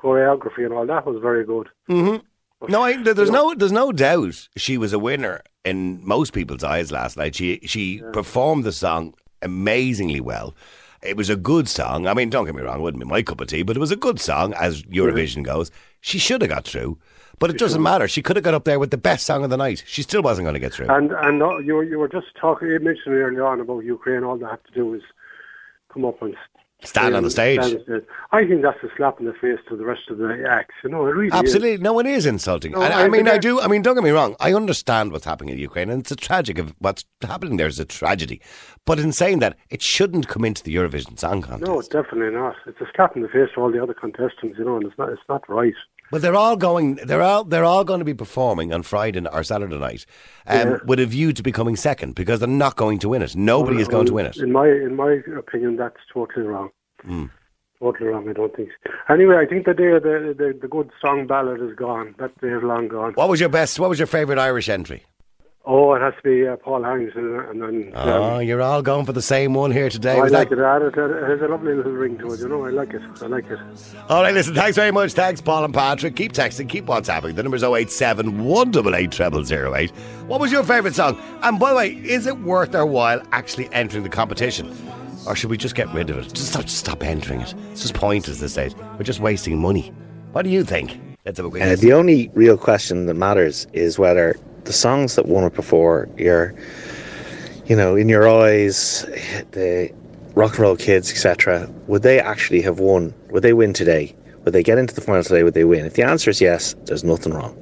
choreography 0.00 0.64
and 0.64 0.72
all 0.72 0.86
that 0.86 1.06
was 1.06 1.20
very 1.20 1.44
good. 1.44 1.68
Mm-hmm. 1.90 2.70
No, 2.70 2.82
I, 2.82 3.00
there's 3.02 3.30
no, 3.30 3.54
there's 3.54 3.70
no 3.70 3.92
doubt 3.92 4.48
she 4.56 4.78
was 4.78 4.92
a 4.92 4.98
winner 4.98 5.42
in 5.64 6.00
most 6.04 6.32
people's 6.32 6.64
eyes 6.64 6.90
last 6.90 7.16
night. 7.16 7.36
She 7.36 7.60
she 7.64 8.02
performed 8.12 8.64
the 8.64 8.72
song 8.72 9.14
amazingly 9.42 10.20
well. 10.20 10.54
It 11.02 11.16
was 11.16 11.30
a 11.30 11.36
good 11.36 11.68
song. 11.68 12.06
I 12.06 12.14
mean, 12.14 12.30
don't 12.30 12.44
get 12.44 12.54
me 12.54 12.62
wrong, 12.62 12.80
it 12.80 12.82
wouldn't 12.82 13.02
be 13.02 13.08
my 13.08 13.22
cup 13.22 13.40
of 13.40 13.48
tea, 13.48 13.62
but 13.62 13.76
it 13.76 13.80
was 13.80 13.90
a 13.90 13.96
good 13.96 14.20
song 14.20 14.52
as 14.54 14.82
Eurovision 14.84 15.44
goes. 15.44 15.70
She 16.00 16.18
should 16.18 16.42
have 16.42 16.50
got 16.50 16.64
through, 16.64 16.98
but 17.38 17.50
it 17.50 17.58
doesn't 17.58 17.82
matter. 17.82 18.08
She 18.08 18.22
could 18.22 18.36
have 18.36 18.44
got 18.44 18.54
up 18.54 18.64
there 18.64 18.78
with 18.78 18.90
the 18.90 18.98
best 18.98 19.24
song 19.26 19.44
of 19.44 19.50
the 19.50 19.56
night. 19.56 19.84
She 19.86 20.02
still 20.02 20.22
wasn't 20.22 20.44
going 20.46 20.54
to 20.54 20.60
get 20.60 20.72
through. 20.72 20.88
And 20.88 21.12
and 21.12 21.42
uh, 21.42 21.58
you 21.58 21.74
were, 21.74 21.84
you 21.84 21.98
were 21.98 22.08
just 22.08 22.28
talking, 22.40 22.68
you 22.68 22.80
mentioned 22.80 23.14
earlier 23.14 23.46
on 23.46 23.60
about 23.60 23.84
Ukraine. 23.84 24.24
All 24.24 24.36
they 24.36 24.46
have 24.46 24.62
to 24.64 24.72
do 24.72 24.94
is 24.94 25.02
come 25.92 26.04
up 26.04 26.20
and 26.22 26.34
Stand 26.84 27.16
on 27.16 27.24
the 27.24 27.30
stage. 27.30 27.58
on 27.58 27.72
the 27.72 27.80
stage. 27.80 28.02
I 28.30 28.46
think 28.46 28.62
that's 28.62 28.78
a 28.84 28.88
slap 28.96 29.18
in 29.18 29.26
the 29.26 29.32
face 29.32 29.58
to 29.68 29.76
the 29.76 29.84
rest 29.84 30.02
of 30.10 30.18
the 30.18 30.44
acts. 30.48 30.74
You 30.84 30.90
know, 30.90 31.06
it 31.06 31.10
really 31.10 31.26
is. 31.26 31.32
Absolutely, 31.34 31.78
no, 31.78 31.98
it 31.98 32.06
is 32.06 32.24
insulting. 32.24 32.70
No, 32.72 32.82
and, 32.82 32.94
I 32.94 33.04
I 33.04 33.08
mean, 33.08 33.26
I 33.26 33.32
I- 33.32 33.38
do. 33.38 33.60
I 33.60 33.66
mean, 33.66 33.82
don't 33.82 33.96
get 33.96 34.04
me 34.04 34.10
wrong. 34.10 34.36
I 34.38 34.52
understand 34.54 35.10
what's 35.10 35.24
happening 35.24 35.54
in 35.54 35.58
Ukraine, 35.58 35.90
and 35.90 36.00
it's 36.00 36.12
a 36.12 36.16
tragic 36.16 36.56
of 36.58 36.74
what's 36.78 37.04
happening 37.20 37.56
there 37.56 37.66
is 37.66 37.80
a 37.80 37.84
tragedy. 37.84 38.40
But 38.84 39.00
in 39.00 39.10
saying 39.12 39.40
that, 39.40 39.56
it 39.70 39.82
shouldn't 39.82 40.28
come 40.28 40.44
into 40.44 40.62
the 40.62 40.74
Eurovision 40.74 41.18
Song 41.18 41.42
Contest. 41.42 41.68
No, 41.68 41.82
definitely 41.82 42.34
not. 42.34 42.54
It's 42.66 42.80
a 42.80 42.86
slap 42.94 43.16
in 43.16 43.22
the 43.22 43.28
face 43.28 43.48
to 43.54 43.60
all 43.60 43.72
the 43.72 43.82
other 43.82 43.94
contestants. 43.94 44.56
You 44.58 44.64
know, 44.64 44.76
and 44.76 44.86
it's 44.86 44.96
not. 44.96 45.08
It's 45.08 45.22
not 45.28 45.48
right. 45.48 45.74
But 46.10 46.22
they're 46.22 46.34
all 46.36 46.56
going. 46.56 46.96
They're 46.96 47.22
all. 47.22 47.44
They're 47.44 47.64
all 47.64 47.84
going 47.84 47.98
to 47.98 48.04
be 48.04 48.14
performing 48.14 48.72
on 48.72 48.82
Friday 48.82 49.24
or 49.30 49.42
Saturday 49.42 49.78
night, 49.78 50.06
um, 50.46 50.56
Yeah. 50.58 50.76
with 50.86 51.00
a 51.00 51.06
view 51.06 51.32
to 51.32 51.42
becoming 51.42 51.76
second 51.76 52.14
because 52.14 52.40
they're 52.40 52.48
not 52.48 52.76
going 52.76 52.98
to 53.00 53.08
win 53.10 53.22
it. 53.22 53.36
Nobody 53.36 53.80
is 53.80 53.88
going 53.88 54.06
to 54.06 54.14
win 54.14 54.26
it. 54.26 54.36
In 54.38 54.52
my 54.52 54.66
in 54.68 54.96
my 54.96 55.20
opinion, 55.36 55.76
that's 55.76 55.96
totally 56.12 56.46
wrong. 56.46 56.70
Hmm. 57.02 57.26
Totally 57.80 58.08
wrong. 58.08 58.28
I 58.28 58.32
don't 58.32 58.54
think. 58.56 58.70
Anyway, 59.08 59.36
I 59.36 59.46
think 59.46 59.66
the 59.66 59.74
day 59.74 59.92
of 59.92 60.02
the, 60.02 60.34
the 60.36 60.58
the 60.60 60.66
good 60.68 60.90
song 61.00 61.26
ballad 61.26 61.60
is 61.60 61.76
gone. 61.76 62.14
That 62.18 62.36
day 62.40 62.48
is 62.48 62.62
long 62.62 62.88
gone. 62.88 63.12
What 63.14 63.28
was 63.28 63.38
your 63.40 63.48
best? 63.50 63.78
What 63.78 63.88
was 63.90 63.98
your 64.00 64.06
favourite 64.06 64.40
Irish 64.40 64.68
entry? 64.68 65.04
Oh, 65.70 65.92
it 65.92 66.00
has 66.00 66.14
to 66.14 66.22
be 66.22 66.48
uh, 66.48 66.56
Paul 66.56 66.82
Hanks, 66.82 67.12
and 67.14 67.60
then. 67.62 67.92
Oh, 67.94 68.36
um, 68.36 68.42
you're 68.42 68.62
all 68.62 68.80
going 68.80 69.04
for 69.04 69.12
the 69.12 69.20
same 69.20 69.52
one 69.52 69.70
here 69.70 69.90
today. 69.90 70.18
I 70.18 70.22
like 70.28 70.48
that- 70.48 70.58
it. 70.58 70.96
It, 70.96 70.98
it, 70.98 71.10
it 71.10 71.28
has 71.28 71.42
a 71.42 71.48
lovely 71.48 71.74
little 71.74 71.92
ring 71.92 72.16
to 72.18 72.32
it. 72.32 72.40
You 72.40 72.48
know, 72.48 72.64
I 72.64 72.70
like 72.70 72.94
it. 72.94 73.02
I 73.20 73.26
like 73.26 73.44
it. 73.50 73.58
All 74.08 74.22
right, 74.22 74.32
listen, 74.32 74.54
thanks 74.54 74.76
very 74.76 74.90
much. 74.92 75.12
Thanks, 75.12 75.42
Paul 75.42 75.66
and 75.66 75.74
Patrick. 75.74 76.16
Keep 76.16 76.32
texting, 76.32 76.70
keep 76.70 76.86
WhatsApping. 76.86 77.36
The 77.36 77.42
number's 77.42 77.62
087 77.62 78.44
188 78.44 79.46
0008. 79.46 79.90
What 80.26 80.40
was 80.40 80.50
your 80.50 80.62
favourite 80.64 80.94
song? 80.96 81.20
And 81.42 81.60
by 81.60 81.68
the 81.68 81.76
way, 81.76 81.88
is 81.90 82.26
it 82.26 82.38
worth 82.38 82.74
our 82.74 82.86
while 82.86 83.20
actually 83.32 83.68
entering 83.74 84.04
the 84.04 84.08
competition? 84.08 84.74
Or 85.26 85.36
should 85.36 85.50
we 85.50 85.58
just 85.58 85.74
get 85.74 85.92
rid 85.92 86.08
of 86.08 86.16
it? 86.16 86.32
Just 86.32 86.48
stop, 86.52 86.62
just 86.62 86.78
stop 86.78 87.02
entering 87.02 87.42
it. 87.42 87.54
It's 87.72 87.82
just 87.82 87.92
pointless 87.92 88.40
this 88.40 88.52
stage. 88.52 88.74
We're 88.96 89.02
just 89.02 89.20
wasting 89.20 89.58
money. 89.58 89.92
What 90.32 90.44
do 90.44 90.50
you 90.50 90.64
think? 90.64 90.98
Let's 91.26 91.36
have 91.36 91.44
a 91.44 91.50
quick 91.50 91.62
Uh, 91.62 91.76
the 91.76 91.92
only 91.92 92.30
real 92.32 92.56
question 92.56 93.04
that 93.04 93.14
matters 93.14 93.66
is 93.74 93.98
whether 93.98 94.34
the 94.64 94.72
songs 94.72 95.16
that 95.16 95.26
won 95.26 95.44
it 95.44 95.54
before, 95.54 96.08
your, 96.16 96.54
you 97.66 97.76
know, 97.76 97.96
in 97.96 98.08
your 98.08 98.28
eyes, 98.28 99.02
the 99.52 99.92
rock 100.34 100.52
and 100.52 100.60
roll 100.60 100.76
kids, 100.76 101.10
etc., 101.10 101.68
would 101.86 102.02
they 102.02 102.20
actually 102.20 102.62
have 102.62 102.78
won? 102.78 103.14
Would 103.30 103.42
they 103.42 103.52
win 103.52 103.72
today? 103.72 104.14
Would 104.44 104.54
they 104.54 104.62
get 104.62 104.78
into 104.78 104.94
the 104.94 105.00
final 105.00 105.22
today? 105.22 105.42
Would 105.42 105.54
they 105.54 105.64
win? 105.64 105.84
If 105.84 105.94
the 105.94 106.02
answer 106.04 106.30
is 106.30 106.40
yes, 106.40 106.74
there's 106.84 107.04
nothing 107.04 107.34
wrong. 107.34 107.56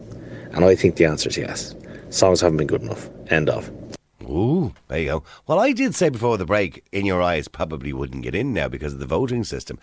And 0.52 0.64
I 0.64 0.74
think 0.74 0.96
the 0.96 1.04
answer 1.04 1.28
is 1.28 1.36
yes. 1.36 1.74
Songs 2.10 2.40
haven't 2.40 2.58
been 2.58 2.66
good 2.66 2.82
enough. 2.82 3.08
End 3.28 3.50
of. 3.50 3.70
Ooh, 4.22 4.72
there 4.88 4.98
you 4.98 5.06
go. 5.06 5.22
Well, 5.46 5.58
I 5.58 5.72
did 5.72 5.94
say 5.94 6.08
before 6.08 6.36
the 6.36 6.44
break, 6.44 6.84
In 6.92 7.06
Your 7.06 7.22
Eyes 7.22 7.48
probably 7.48 7.92
wouldn't 7.92 8.22
get 8.22 8.34
in 8.34 8.52
now 8.52 8.68
because 8.68 8.92
of 8.92 8.98
the 8.98 9.06
voting 9.06 9.44
system. 9.44 9.78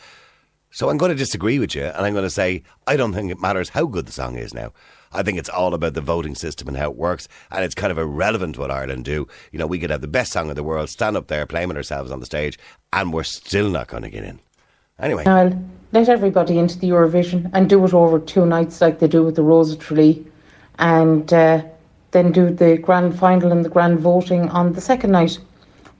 So 0.71 0.89
I'm 0.89 0.97
going 0.97 1.11
to 1.11 1.15
disagree 1.15 1.59
with 1.59 1.75
you, 1.75 1.83
and 1.83 2.05
I'm 2.05 2.13
going 2.13 2.25
to 2.25 2.29
say 2.29 2.63
I 2.87 2.97
don't 2.97 3.13
think 3.13 3.31
it 3.31 3.39
matters 3.39 3.69
how 3.69 3.85
good 3.85 4.07
the 4.07 4.11
song 4.11 4.35
is 4.35 4.53
now. 4.53 4.73
I 5.13 5.23
think 5.23 5.37
it's 5.37 5.49
all 5.49 5.73
about 5.73 5.93
the 5.93 6.01
voting 6.01 6.35
system 6.35 6.67
and 6.67 6.77
how 6.77 6.89
it 6.89 6.97
works, 6.97 7.27
and 7.51 7.63
it's 7.63 7.75
kind 7.75 7.91
of 7.91 7.97
irrelevant 7.97 8.57
what 8.57 8.71
Ireland 8.71 9.05
do. 9.05 9.27
You 9.51 9.59
know, 9.59 9.67
we 9.67 9.79
could 9.79 9.89
have 9.89 10.01
the 10.01 10.07
best 10.07 10.33
song 10.33 10.49
in 10.49 10.55
the 10.55 10.63
world, 10.63 10.89
stand 10.89 11.15
up 11.15 11.27
there, 11.27 11.45
playing 11.45 11.75
ourselves 11.75 12.11
on 12.11 12.19
the 12.19 12.25
stage, 12.25 12.57
and 12.91 13.13
we're 13.13 13.23
still 13.23 13.69
not 13.69 13.87
going 13.87 14.03
to 14.03 14.09
get 14.09 14.23
in. 14.23 14.39
Anyway, 14.99 15.25
I'll 15.25 15.57
let 15.91 16.09
everybody 16.09 16.57
into 16.57 16.79
the 16.79 16.89
Eurovision 16.89 17.49
and 17.53 17.69
do 17.69 17.83
it 17.85 17.93
over 17.93 18.19
two 18.19 18.45
nights 18.45 18.81
like 18.81 18.99
they 18.99 19.07
do 19.07 19.23
with 19.23 19.35
the 19.35 19.43
Rose 19.43 19.71
of 19.71 19.79
Tralee 19.79 20.25
and 20.79 21.31
uh, 21.33 21.63
then 22.11 22.31
do 22.31 22.49
the 22.49 22.77
grand 22.77 23.17
final 23.17 23.51
and 23.51 23.65
the 23.65 23.69
grand 23.69 23.99
voting 23.99 24.49
on 24.49 24.73
the 24.73 24.81
second 24.81 25.11
night. 25.11 25.39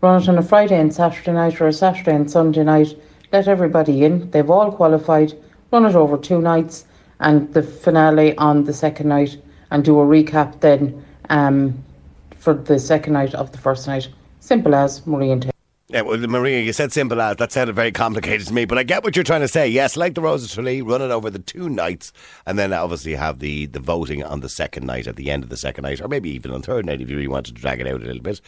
Run 0.02 0.22
it 0.22 0.30
on 0.30 0.38
a 0.38 0.44
Friday 0.44 0.80
and 0.80 0.94
Saturday 0.94 1.32
night 1.32 1.60
or 1.62 1.68
a 1.68 1.74
Saturday 1.74 2.16
and 2.16 2.30
Sunday 2.30 2.64
night. 2.64 2.98
Let 3.32 3.48
everybody 3.48 4.04
in. 4.04 4.30
They've 4.32 4.50
all 4.50 4.72
qualified. 4.72 5.34
Run 5.72 5.86
it 5.86 5.96
over 5.96 6.18
two 6.18 6.42
nights 6.42 6.86
and 7.20 7.54
the 7.54 7.64
finale 7.64 8.38
on 8.38 8.64
the 8.66 8.74
second 8.74 9.10
night 9.10 9.38
and 9.72 9.84
do 9.84 10.00
a 10.00 10.06
recap 10.06 10.60
then 10.62 11.04
um, 11.30 11.84
for 12.38 12.54
the 12.54 12.80
second 12.80 13.14
night 13.14 13.34
of 13.34 13.52
the 13.52 13.58
first 13.58 13.88
night. 13.88 14.08
Simple 14.40 14.76
as 14.76 15.06
Marie 15.08 15.32
and 15.32 15.42
Taylor. 15.42 15.54
Yeah, 15.90 16.02
well, 16.02 16.18
Maria, 16.18 16.60
you 16.60 16.74
said 16.74 16.92
simple 16.92 17.22
as. 17.22 17.38
That 17.38 17.52
sounded 17.52 17.76
very 17.76 17.92
complicated 17.92 18.48
to 18.48 18.54
me, 18.54 18.66
but 18.66 18.78
I 18.78 18.84
get 18.84 19.04
what 19.04 19.16
you're 19.16 19.24
trying 19.24 19.42
to 19.42 19.48
say. 19.48 19.68
Yes, 19.68 19.96
like 19.96 20.16
the 20.16 20.22
Rose 20.22 20.44
of 20.44 20.50
Tralee, 20.50 20.82
run 20.82 21.02
it 21.02 21.12
over 21.12 21.30
the 21.30 21.40
two 21.40 21.70
nights, 21.70 22.12
and 22.48 22.58
then 22.58 22.74
obviously 22.74 23.14
have 23.14 23.40
the, 23.40 23.68
the 23.68 23.80
voting 23.80 24.24
on 24.24 24.40
the 24.40 24.50
second 24.50 24.88
night, 24.88 25.06
at 25.08 25.18
the 25.18 25.30
end 25.30 25.44
of 25.44 25.50
the 25.50 25.58
second 25.58 25.84
night, 25.84 26.02
or 26.02 26.08
maybe 26.08 26.32
even 26.32 26.52
on 26.52 26.62
third 26.62 26.86
night 26.86 27.00
if 27.02 27.10
you 27.10 27.16
really 27.16 27.28
wanted 27.28 27.56
to 27.56 27.62
drag 27.62 27.80
it 27.80 27.88
out 27.88 28.02
a 28.02 28.06
little 28.06 28.24
bit. 28.24 28.42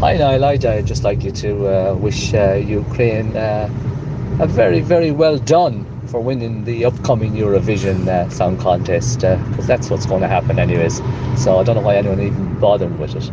Hi, 0.00 0.16
Niall. 0.16 0.44
I'd 0.44 0.86
just 0.86 1.02
like 1.02 1.24
you 1.24 1.32
to 1.32 1.66
uh, 1.66 1.94
wish 1.94 2.32
uh, 2.34 2.52
Ukraine 2.54 3.36
uh, 3.36 3.68
a 4.38 4.46
very, 4.46 4.82
very 4.82 5.10
well 5.10 5.38
done 5.38 5.84
for 6.14 6.20
winning 6.20 6.62
the 6.62 6.84
upcoming 6.84 7.32
Eurovision 7.32 8.06
uh, 8.06 8.30
Song 8.30 8.56
Contest, 8.56 9.22
because 9.22 9.66
that's 9.66 9.90
what's 9.90 10.06
going 10.06 10.20
to 10.20 10.28
happen, 10.28 10.60
anyways. 10.60 10.98
So 11.36 11.58
I 11.58 11.64
don't 11.64 11.74
know 11.74 11.80
why 11.80 11.96
anyone 11.96 12.20
even 12.20 12.60
bothered 12.60 12.96
with 13.00 13.16
it. 13.16 13.32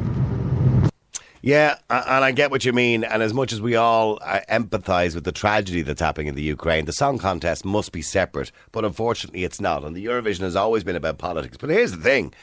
Yeah, 1.44 1.78
and 1.92 2.26
I 2.26 2.32
get 2.32 2.50
what 2.50 2.66
you 2.66 2.74
mean. 2.74 3.04
And 3.04 3.22
as 3.22 3.36
much 3.36 3.54
as 3.54 3.62
we 3.62 3.76
all 3.76 4.18
uh, 4.24 4.40
empathise 4.50 5.14
with 5.14 5.26
the 5.26 5.32
tragedy 5.32 5.84
that's 5.84 6.02
happening 6.02 6.26
in 6.26 6.34
the 6.34 6.42
Ukraine, 6.42 6.86
the 6.86 6.92
song 6.92 7.20
contest 7.20 7.66
must 7.66 7.92
be 7.92 8.02
separate. 8.02 8.52
But 8.72 8.84
unfortunately, 8.84 9.44
it's 9.44 9.62
not. 9.62 9.84
And 9.84 9.96
the 9.96 10.04
Eurovision 10.04 10.40
has 10.40 10.56
always 10.56 10.84
been 10.84 10.96
about 10.96 11.20
politics. 11.20 11.58
But 11.58 11.70
here's 11.70 11.92
the 11.92 12.02
thing. 12.02 12.34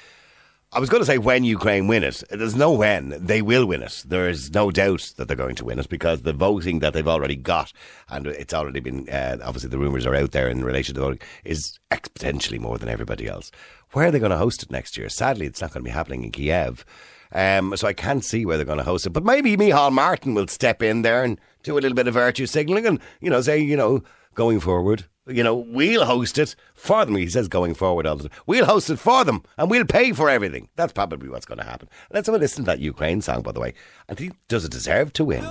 I 0.71 0.81
was 0.81 0.91
going 0.91 1.01
to 1.01 1.07
say 1.07 1.17
when 1.17 1.45
Ukraine 1.45 1.87
win 1.87 2.05
it. 2.05 2.23
There's 2.29 2.55
no 2.55 2.73
when. 2.73 3.15
They 3.19 3.41
will 3.41 3.65
win 3.65 3.83
it. 3.83 4.05
There 4.07 4.29
is 4.29 4.53
no 4.53 4.71
doubt 4.71 5.15
that 5.17 5.27
they're 5.27 5.37
going 5.37 5.55
to 5.57 5.65
win 5.65 5.79
it 5.79 5.89
because 5.89 6.23
the 6.23 6.35
voting 6.35 6.81
that 6.81 6.93
they've 6.93 7.09
already 7.09 7.37
got, 7.37 7.73
and 8.11 8.27
it's 8.27 8.53
already 8.53 8.81
been, 8.81 9.09
uh, 9.09 9.39
obviously 9.43 9.71
the 9.71 9.79
rumours 9.79 10.05
are 10.05 10.15
out 10.15 10.33
there 10.33 10.47
in 10.47 10.63
relation 10.63 10.95
to 10.95 11.01
voting, 11.01 11.21
is 11.43 11.79
exponentially 11.91 12.61
more 12.61 12.77
than 12.77 12.91
everybody 12.91 13.27
else. 13.27 13.51
Where 13.93 14.09
are 14.09 14.11
they 14.11 14.19
going 14.19 14.31
to 14.31 14.37
host 14.37 14.63
it 14.63 14.71
next 14.71 14.99
year? 14.99 15.09
Sadly, 15.09 15.47
it's 15.47 15.63
not 15.63 15.73
going 15.73 15.83
to 15.83 15.89
be 15.89 15.95
happening 15.95 16.25
in 16.25 16.33
Kiev. 16.33 16.85
Um, 17.33 17.75
so 17.75 17.89
I 17.89 17.95
can't 17.95 18.25
see 18.25 18.45
where 18.45 18.59
they're 18.59 18.67
going 18.67 18.77
to 18.77 18.85
host 18.85 19.07
it. 19.07 19.11
But 19.11 19.25
maybe 19.25 19.57
Micheál 19.57 19.91
Martin 19.91 20.35
will 20.35 20.49
step 20.49 20.83
in 20.83 21.01
there 21.01 21.25
and 21.25 21.41
do 21.63 21.79
a 21.79 21.81
little 21.81 21.97
bit 21.97 22.09
of 22.09 22.15
virtue 22.15 22.45
signalling 22.45 22.85
and, 22.85 23.01
you 23.23 23.31
know, 23.31 23.41
say, 23.41 23.59
you 23.59 23.77
know, 23.77 24.03
going 24.35 24.61
forward, 24.61 25.07
you 25.29 25.43
know, 25.43 25.55
we'll 25.55 26.05
host 26.05 26.39
it 26.39 26.57
for 26.75 27.05
them. 27.05 27.17
He 27.17 27.29
says 27.29 27.49
going 27.49 27.75
forward. 27.75 28.07
We'll 28.47 28.65
host 28.65 28.91
it 28.91 28.99
for 28.99 29.25
them 29.25 29.43
and 29.57 29.71
we'll 29.71 29.85
pay 29.85 30.13
for 30.13 30.29
everything. 30.31 30.69
That's 30.77 30.93
probably 30.93 31.29
what's 31.29 31.47
going 31.47 31.59
to 31.59 31.65
happen. 31.65 31.89
Let's 32.11 32.27
have 32.27 32.35
a 32.35 32.39
listen 32.39 32.65
to 32.65 32.71
that 32.71 32.81
Ukraine 32.81 33.21
song, 33.21 33.43
by 33.43 33.53
the 33.53 33.61
way. 33.61 33.75
And 34.09 34.17
think, 34.17 34.35
does 34.49 34.65
it 34.65 34.71
deserve 34.71 35.13
to 35.15 35.25
win? 35.25 35.45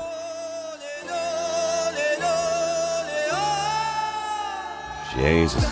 Jesus. 5.15 5.63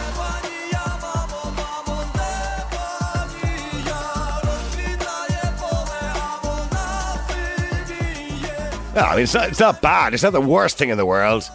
No, 8.95 9.01
I 9.01 9.15
mean, 9.15 9.23
it's 9.23 9.33
not, 9.33 9.49
it's 9.49 9.59
not 9.59 9.81
bad. 9.81 10.13
It's 10.13 10.23
not 10.23 10.31
the 10.31 10.39
worst 10.39 10.77
thing 10.77 10.87
in 10.87 10.97
the 10.97 11.05
world. 11.05 11.51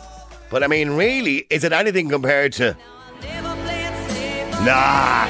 But 0.51 0.65
I 0.65 0.67
mean, 0.67 0.91
really, 0.91 1.47
is 1.49 1.63
it 1.65 1.73
anything 1.73 2.09
compared 2.09 2.53
to. 2.55 2.77
Nah. 4.65 5.27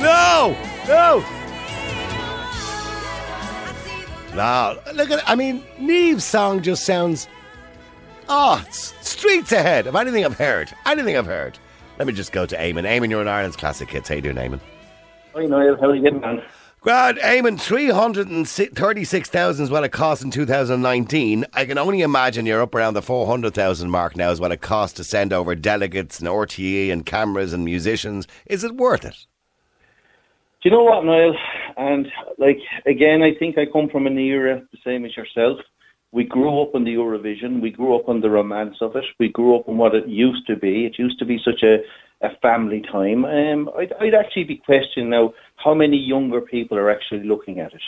No. 0.00 0.56
No. 0.88 1.24
No. 4.34 4.78
Look 4.94 5.10
at 5.10 5.28
I 5.28 5.34
mean, 5.34 5.62
Niamh's 5.78 6.24
song 6.24 6.62
just 6.62 6.86
sounds. 6.86 7.28
Oh, 8.28 8.64
streets 8.70 9.50
ahead 9.50 9.88
of 9.88 9.96
anything 9.96 10.24
I've 10.24 10.38
heard. 10.38 10.72
Anything 10.86 11.16
I've 11.16 11.26
heard. 11.26 11.58
Let 11.98 12.06
me 12.06 12.14
just 12.14 12.30
go 12.30 12.46
to 12.46 12.56
Eamon. 12.56 12.84
Eamon, 12.84 13.10
you're 13.10 13.20
an 13.20 13.28
Ireland's 13.28 13.56
classic 13.56 13.90
hits. 13.90 14.08
How 14.08 14.14
you 14.14 14.22
doing, 14.22 14.36
Eamon? 14.36 14.60
Hi, 15.34 15.46
Niall. 15.46 15.76
How 15.80 15.90
are 15.90 15.94
you 15.96 16.02
getting 16.02 16.22
on? 16.24 16.42
Grad, 16.82 17.18
Eamon, 17.18 17.60
336,000 17.60 19.64
is 19.64 19.70
what 19.70 19.84
it 19.84 19.90
cost 19.90 20.22
in 20.22 20.30
2019. 20.30 21.44
I 21.52 21.66
can 21.66 21.76
only 21.76 22.00
imagine 22.00 22.46
you're 22.46 22.62
up 22.62 22.74
around 22.74 22.94
the 22.94 23.02
400,000 23.02 23.90
mark 23.90 24.16
now 24.16 24.30
is 24.30 24.40
what 24.40 24.50
it 24.50 24.62
cost 24.62 24.96
to 24.96 25.04
send 25.04 25.34
over 25.34 25.54
delegates 25.54 26.20
and 26.20 26.28
RTE 26.30 26.90
and 26.90 27.04
cameras 27.04 27.52
and 27.52 27.66
musicians. 27.66 28.26
Is 28.46 28.64
it 28.64 28.76
worth 28.76 29.04
it? 29.04 29.26
Do 30.62 30.70
you 30.70 30.72
know 30.74 30.84
what, 30.84 31.04
Niall? 31.04 31.36
And 31.76 32.10
like 32.38 32.60
again, 32.86 33.20
I 33.20 33.34
think 33.34 33.58
I 33.58 33.66
come 33.66 33.90
from 33.90 34.06
an 34.06 34.16
era 34.16 34.62
the 34.72 34.78
same 34.82 35.04
as 35.04 35.14
yourself. 35.14 35.60
We 36.12 36.24
grew 36.24 36.62
up 36.62 36.74
on 36.74 36.84
the 36.84 36.94
Eurovision. 36.94 37.60
We 37.60 37.72
grew 37.72 37.94
up 37.94 38.08
on 38.08 38.22
the 38.22 38.30
romance 38.30 38.78
of 38.80 38.96
it. 38.96 39.04
We 39.18 39.28
grew 39.28 39.54
up 39.54 39.68
on 39.68 39.76
what 39.76 39.94
it 39.94 40.08
used 40.08 40.46
to 40.46 40.56
be. 40.56 40.86
It 40.86 40.98
used 40.98 41.18
to 41.18 41.26
be 41.26 41.38
such 41.44 41.62
a, 41.62 41.82
a 42.22 42.30
family 42.42 42.82
time. 42.82 43.24
Um, 43.24 43.70
I'd, 43.78 43.92
I'd 44.00 44.14
actually 44.14 44.44
be 44.44 44.56
questioning 44.56 45.10
now 45.10 45.32
how 45.56 45.74
many 45.74 45.96
younger 45.96 46.40
people 46.40 46.76
are 46.78 46.90
actually 46.90 47.24
looking 47.24 47.60
at 47.60 47.72
it. 47.72 47.82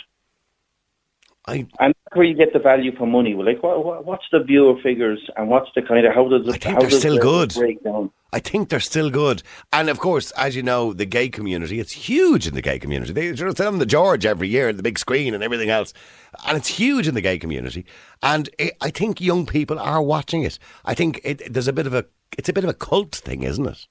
I, 1.45 1.67
and 1.79 1.93
that's 1.93 2.15
where 2.15 2.25
you 2.25 2.35
get 2.35 2.53
the 2.53 2.59
value 2.59 2.95
for 2.95 3.05
money. 3.05 3.33
Like, 3.33 3.61
what, 3.61 3.83
what, 3.83 4.05
what's 4.05 4.23
the 4.31 4.41
viewer 4.41 4.79
figures 4.81 5.19
and 5.35 5.49
what's 5.49 5.69
the 5.75 5.81
kind 5.81 6.05
of 6.05 6.13
how 6.13 6.29
does 6.29 6.47
it? 6.47 6.53
I 6.53 6.57
think 6.57 6.75
how 6.75 6.79
they're 6.79 6.89
does 6.89 6.99
still 6.99 7.17
good. 7.17 7.53
Breakdown. 7.53 8.11
I 8.31 8.39
think 8.39 8.69
they're 8.69 8.79
still 8.79 9.09
good. 9.09 9.43
And 9.73 9.89
of 9.89 9.99
course, 9.99 10.31
as 10.31 10.55
you 10.55 10.63
know, 10.63 10.93
the 10.93 11.05
gay 11.05 11.27
community, 11.27 11.79
it's 11.79 11.91
huge 11.91 12.47
in 12.47 12.55
the 12.55 12.61
gay 12.61 12.79
community. 12.79 13.11
They 13.11 13.27
you 13.27 13.35
know, 13.35 13.49
it's 13.49 13.59
on 13.59 13.77
the 13.77 13.85
George 13.85 14.25
every 14.25 14.47
year, 14.47 14.69
and 14.69 14.79
the 14.79 14.83
big 14.83 14.97
screen 14.97 15.33
and 15.33 15.43
everything 15.43 15.69
else. 15.69 15.93
And 16.47 16.57
it's 16.57 16.69
huge 16.69 17.07
in 17.09 17.13
the 17.13 17.21
gay 17.21 17.37
community. 17.37 17.85
And 18.23 18.49
it, 18.57 18.77
I 18.79 18.89
think 18.89 19.19
young 19.19 19.45
people 19.45 19.77
are 19.77 20.01
watching 20.01 20.43
it. 20.43 20.57
I 20.85 20.93
think 20.93 21.19
it, 21.25 21.53
there's 21.53 21.67
a 21.67 21.73
bit 21.73 21.87
of 21.87 21.93
a, 21.93 22.05
it's 22.37 22.49
a 22.49 22.53
bit 22.53 22.63
of 22.63 22.69
a 22.69 22.73
cult 22.73 23.15
thing, 23.15 23.43
isn't 23.43 23.67
it? 23.67 23.85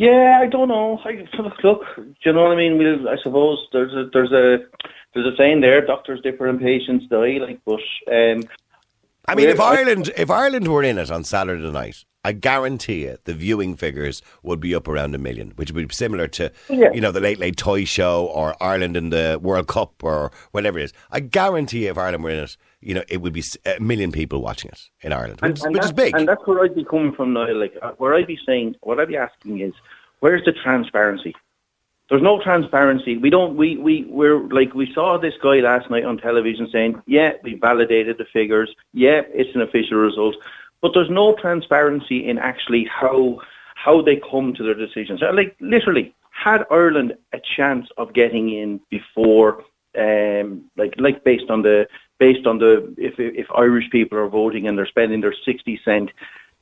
Yeah, 0.00 0.38
I 0.42 0.46
don't 0.46 0.68
know. 0.68 0.98
I, 1.04 1.26
look, 1.62 1.82
do 1.96 2.14
you 2.24 2.32
know 2.32 2.44
what 2.44 2.52
I 2.52 2.56
mean? 2.56 2.78
We'll, 2.78 3.06
I 3.06 3.16
suppose 3.22 3.58
there's 3.70 3.92
a 3.92 4.08
there's 4.14 4.32
a 4.32 4.58
there's 5.12 5.26
a 5.26 5.36
saying 5.36 5.60
there: 5.60 5.84
doctors 5.84 6.22
differ 6.22 6.46
and 6.46 6.58
patients 6.58 7.04
die. 7.10 7.36
Like, 7.38 7.60
but 7.66 7.80
um, 8.10 8.42
I 9.28 9.34
mean, 9.34 9.50
if 9.50 9.58
we're- 9.58 9.76
Ireland, 9.76 10.10
if 10.16 10.30
Ireland 10.30 10.68
were 10.68 10.82
in 10.82 10.96
it 10.96 11.10
on 11.10 11.22
Saturday 11.24 11.70
night, 11.70 12.06
I 12.24 12.32
guarantee 12.32 13.04
you 13.04 13.16
the 13.24 13.32
viewing 13.32 13.76
figures 13.76 14.20
would 14.42 14.60
be 14.60 14.74
up 14.74 14.86
around 14.88 15.14
a 15.14 15.18
million, 15.18 15.52
which 15.56 15.72
would 15.72 15.88
be 15.88 15.94
similar 15.94 16.28
to, 16.28 16.52
Yeah. 16.68 16.92
you 16.92 17.00
know, 17.00 17.12
the 17.12 17.20
Late 17.20 17.38
Late 17.38 17.56
Toy 17.56 17.84
Show 17.84 18.26
or 18.26 18.54
Ireland 18.62 18.96
in 18.96 19.10
the 19.10 19.38
World 19.40 19.68
Cup 19.68 20.04
or 20.04 20.30
whatever 20.52 20.78
it 20.78 20.84
is. 20.84 20.92
I 21.10 21.20
guarantee 21.20 21.86
if 21.86 21.96
Ireland 21.96 22.22
were 22.24 22.30
in 22.30 22.40
it, 22.40 22.56
you 22.80 22.94
know, 22.94 23.02
it 23.08 23.22
would 23.22 23.32
be 23.32 23.42
a 23.64 23.80
million 23.80 24.12
people 24.12 24.42
watching 24.42 24.70
it 24.70 24.90
in 25.00 25.12
Ireland, 25.12 25.40
which, 25.40 25.60
which 25.60 25.84
is 25.84 25.92
big. 25.92 26.14
And 26.14 26.28
that's 26.28 26.46
where 26.46 26.62
I'd 26.62 26.74
be 26.74 26.84
coming 26.84 27.12
from 27.12 27.32
now. 27.32 27.50
Like, 27.54 27.74
uh, 27.80 27.92
where 27.92 28.14
I'd 28.14 28.26
be 28.26 28.38
saying, 28.46 28.76
what 28.82 29.00
I'd 29.00 29.08
be 29.08 29.16
asking 29.16 29.60
is, 29.60 29.72
where's 30.20 30.44
the 30.44 30.52
transparency? 30.52 31.34
There's 32.10 32.22
no 32.22 32.42
transparency. 32.42 33.16
We 33.18 33.30
don't. 33.30 33.56
We 33.56 33.76
we 33.76 34.04
we're 34.08 34.42
like 34.48 34.74
we 34.74 34.92
saw 34.92 35.16
this 35.16 35.34
guy 35.40 35.60
last 35.60 35.88
night 35.90 36.04
on 36.04 36.18
television 36.18 36.68
saying, 36.72 37.00
yeah, 37.06 37.34
we 37.44 37.54
validated 37.54 38.18
the 38.18 38.24
figures. 38.32 38.74
Yeah, 38.92 39.20
it's 39.32 39.54
an 39.54 39.60
official 39.60 39.96
result, 39.98 40.34
but 40.82 40.92
there's 40.94 41.10
no 41.10 41.34
transparency 41.34 42.28
in 42.28 42.38
actually 42.38 42.84
how 42.84 43.40
how 43.74 44.02
they 44.02 44.16
come 44.16 44.52
to 44.54 44.62
their 44.62 44.74
decisions. 44.74 45.22
Uh, 45.22 45.32
Like 45.32 45.56
literally, 45.60 46.14
had 46.30 46.64
Ireland 46.70 47.14
a 47.32 47.40
chance 47.56 47.88
of 47.96 48.12
getting 48.12 48.50
in 48.50 48.80
before, 48.90 49.64
um, 49.98 50.64
like 50.76 50.94
like 50.98 51.24
based 51.24 51.50
on 51.50 51.62
the 51.62 51.86
based 52.18 52.46
on 52.46 52.58
the 52.58 52.94
if 52.96 53.14
if 53.18 53.46
Irish 53.54 53.88
people 53.90 54.18
are 54.18 54.28
voting 54.28 54.66
and 54.66 54.76
they're 54.76 54.86
spending 54.86 55.20
their 55.20 55.34
sixty 55.44 55.80
cent 55.84 56.10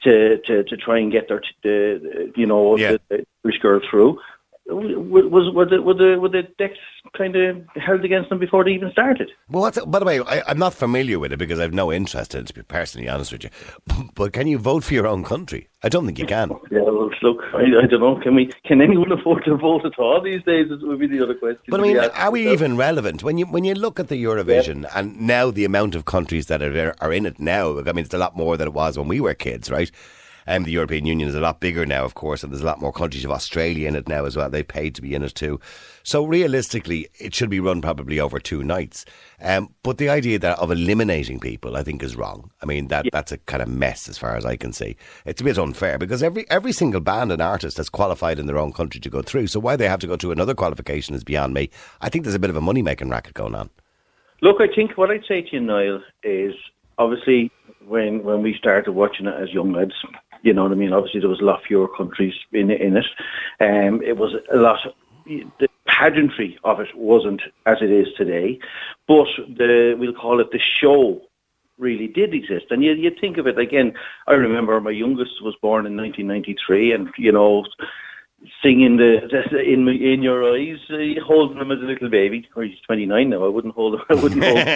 to 0.05 0.39
to, 0.47 0.63
to 0.65 0.77
try 0.77 0.99
and 0.99 1.11
get 1.13 1.29
their 1.29 1.41
t- 1.41 1.49
the, 1.63 2.01
the 2.35 2.41
you 2.41 2.47
know 2.47 2.77
Yeah. 2.77 2.93
the, 2.93 3.01
the 3.09 3.27
Irish 3.45 3.59
girl 3.61 3.81
through. 3.89 4.21
Was 4.69 5.55
were 5.55 5.65
the 5.65 5.81
were 5.83 5.95
the 5.95 6.19
were 6.21 6.29
the 6.29 6.43
decks 6.59 6.79
kind 7.17 7.35
of 7.37 7.65
held 7.77 8.05
against 8.05 8.29
them 8.29 8.39
before 8.39 8.65
they 8.65 8.73
even 8.73 8.91
started? 8.93 9.31
Well, 9.49 9.63
what's, 9.63 9.83
by 9.87 9.99
the 9.99 10.05
way, 10.05 10.21
I, 10.21 10.43
I'm 10.47 10.59
not 10.59 10.75
familiar 10.75 11.19
with 11.19 11.33
it 11.33 11.39
because 11.39 11.59
I've 11.59 11.73
no 11.73 11.91
interest 11.91 12.35
in 12.35 12.43
it, 12.43 12.49
to 12.49 12.55
be 12.55 12.63
personally 12.63 13.09
honest 13.09 13.33
with 13.33 13.45
you. 13.45 13.51
But 14.15 14.33
can 14.33 14.47
you 14.47 14.59
vote 14.59 14.85
for 14.85 14.95
your 14.95 15.07
own 15.07 15.25
country? 15.25 15.69
I 15.83 15.89
don't 15.89 16.05
think 16.07 16.19
you 16.19 16.27
can. 16.27 16.51
Yeah, 16.71 16.81
well, 16.83 17.11
look, 17.23 17.43
I, 17.55 17.63
I 17.83 17.87
don't 17.87 18.01
know. 18.01 18.21
Can 18.21 18.35
we? 18.35 18.53
Can 18.65 18.83
anyone 18.83 19.11
afford 19.19 19.45
to 19.45 19.57
vote 19.57 19.87
at 19.87 19.99
all 19.99 20.21
these 20.21 20.43
days? 20.43 20.71
It 20.71 20.87
would 20.87 20.99
be 20.99 21.07
the 21.07 21.23
other 21.23 21.35
question. 21.35 21.63
But 21.69 21.81
I 21.81 21.83
mean, 21.83 21.97
are 21.97 22.31
we 22.31 22.51
even 22.53 22.77
relevant 22.77 23.23
when 23.23 23.39
you 23.39 23.47
when 23.47 23.65
you 23.65 23.75
look 23.75 23.99
at 23.99 24.09
the 24.09 24.23
Eurovision 24.23 24.87
and 24.95 25.21
now 25.21 25.51
the 25.51 25.65
amount 25.65 25.95
of 25.95 26.05
countries 26.05 26.47
that 26.47 26.61
are 26.63 26.73
there- 26.73 26.95
are 27.01 27.13
in 27.13 27.25
it 27.27 27.39
now? 27.41 27.79
I 27.79 27.93
mean, 27.93 28.05
it's 28.05 28.15
a 28.15 28.19
lot 28.19 28.37
more 28.37 28.57
than 28.57 28.69
it 28.69 28.75
was 28.75 28.99
when 28.99 29.09
we 29.09 29.21
were 29.21 29.35
kids, 29.35 29.71
right? 29.71 29.91
And 30.49 30.65
the 30.65 30.71
European 30.71 31.05
Union 31.05 31.29
is 31.29 31.35
a 31.35 31.41
lot 31.41 31.61
bigger 31.61 31.85
now, 31.85 32.07
of 32.07 32.15
course, 32.15 32.43
and 32.43 32.51
there's 32.51 32.63
a 32.63 32.67
lot 32.67 32.81
more 32.81 32.91
countries 32.91 33.23
of 33.23 33.31
Australia 33.31 33.87
in 33.87 33.95
it 33.95 34.09
now 34.09 34.25
as 34.25 34.35
well. 34.35 34.49
They 34.49 34.63
paid 34.63 34.95
to 34.95 35.03
be 35.03 35.15
in 35.15 35.23
it 35.23 35.35
too. 35.35 35.61
So 36.03 36.25
realistically, 36.25 37.07
it 37.21 37.35
should 37.35 37.51
be 37.51 37.61
run 37.61 37.83
probably 37.83 38.19
over 38.19 38.41
two 38.41 38.65
nights. 38.65 39.05
Um, 39.43 39.75
but 39.83 39.99
the 39.99 40.09
idea 40.09 40.39
that 40.39 40.59
of 40.59 40.71
eliminating 40.71 41.39
people, 41.39 41.77
I 41.77 41.83
think, 41.83 42.03
is 42.03 42.17
wrong. 42.17 42.51
I 42.63 42.65
mean, 42.65 42.89
that 42.89 43.05
that's 43.13 43.31
a 43.31 43.37
kind 43.37 43.63
of 43.63 43.69
mess 43.69 44.09
as 44.09 44.17
far 44.17 44.37
as 44.37 44.47
I 44.47 44.57
can 44.57 44.73
see. 44.73 44.97
It's 45.27 45.43
a 45.43 45.45
bit 45.45 45.59
unfair 45.59 45.99
because 45.99 46.23
every 46.23 46.49
every 46.49 46.73
single 46.73 47.03
band 47.03 47.31
and 47.31 47.43
artist 47.43 47.77
has 47.77 47.91
qualified 47.91 48.39
in 48.39 48.47
their 48.47 48.57
own 48.57 48.73
country 48.73 49.03
to 49.03 49.11
go 49.11 49.21
through. 49.21 49.49
So 49.49 49.61
why 49.61 49.77
they 49.77 49.87
have 49.87 50.01
to 50.01 50.07
go 50.07 50.17
through 50.17 50.33
another 50.33 50.55
qualification 50.55 51.15
is 51.15 51.25
beyond 51.25 51.53
me. 51.53 51.69
I 52.01 52.09
think 52.09 52.25
there's 52.25 52.35
a 52.35 52.39
bit 52.39 52.49
of 52.49 52.57
a 52.57 52.63
money 52.63 52.81
making 52.81 53.11
racket 53.11 53.35
going 53.35 53.55
on. 53.55 53.69
Look, 54.41 54.63
I 54.63 54.75
think 54.75 54.97
what 54.97 55.11
I'd 55.11 55.27
say 55.29 55.43
to 55.43 55.49
you, 55.53 55.61
Niall, 55.61 56.01
is 56.23 56.55
obviously 56.97 57.51
when 57.87 58.23
when 58.23 58.43
we 58.43 58.55
started 58.55 58.93
watching 58.93 59.27
it 59.27 59.35
as 59.35 59.53
young 59.53 59.73
lads, 59.73 59.93
you 60.43 60.53
know 60.53 60.65
what 60.65 60.73
I 60.73 60.77
mean. 60.77 60.93
Obviously, 60.93 61.21
there 61.21 61.29
was 61.29 61.41
a 61.41 61.45
lot 61.45 61.63
fewer 61.67 61.89
countries 61.89 62.35
in 62.53 62.71
in 62.71 62.97
it. 62.97 63.07
Um, 63.61 64.03
it 64.03 64.17
was 64.17 64.35
a 64.53 64.57
lot. 64.57 64.79
The 65.27 65.69
pageantry 65.87 66.59
of 66.65 66.81
it 66.81 66.95
wasn't 66.95 67.43
as 67.67 67.79
it 67.83 67.91
is 67.91 68.09
today, 68.17 68.59
but 69.07 69.29
the 69.37 69.97
we'll 69.99 70.15
call 70.15 70.41
it 70.41 70.51
the 70.53 70.59
show 70.59 71.23
really 71.79 72.09
did 72.09 72.35
exist. 72.35 72.67
And 72.71 72.83
you 72.83 72.93
you 72.93 73.11
think 73.21 73.39
of 73.39 73.47
it 73.47 73.59
again. 73.59 73.95
I 74.27 74.35
remember 74.35 74.81
my 74.81 74.91
youngest 74.91 75.43
was 75.43 75.57
born 75.61 75.87
in 75.87 75.97
1993, 75.97 76.93
and 76.93 77.09
you 77.17 77.33
know. 77.33 77.65
Singing 78.63 78.99
the, 78.99 79.29
the 79.51 79.61
in 79.61 79.89
in 79.89 80.23
your 80.23 80.55
eyes, 80.55 80.79
uh, 80.91 81.21
holding 81.27 81.59
him 81.59 81.73
as 81.73 81.81
a 81.81 81.87
little 81.87 82.09
baby. 82.09 82.49
Or 82.55 82.63
he's 82.63 82.79
twenty 82.87 83.05
nine 83.05 83.31
now. 83.31 83.45
I 83.45 83.49
wouldn't 83.49 83.75
hold 83.75 83.95
him. 83.95 84.03
I 84.09 84.15
wouldn't 84.15 84.45
hold. 84.45 84.59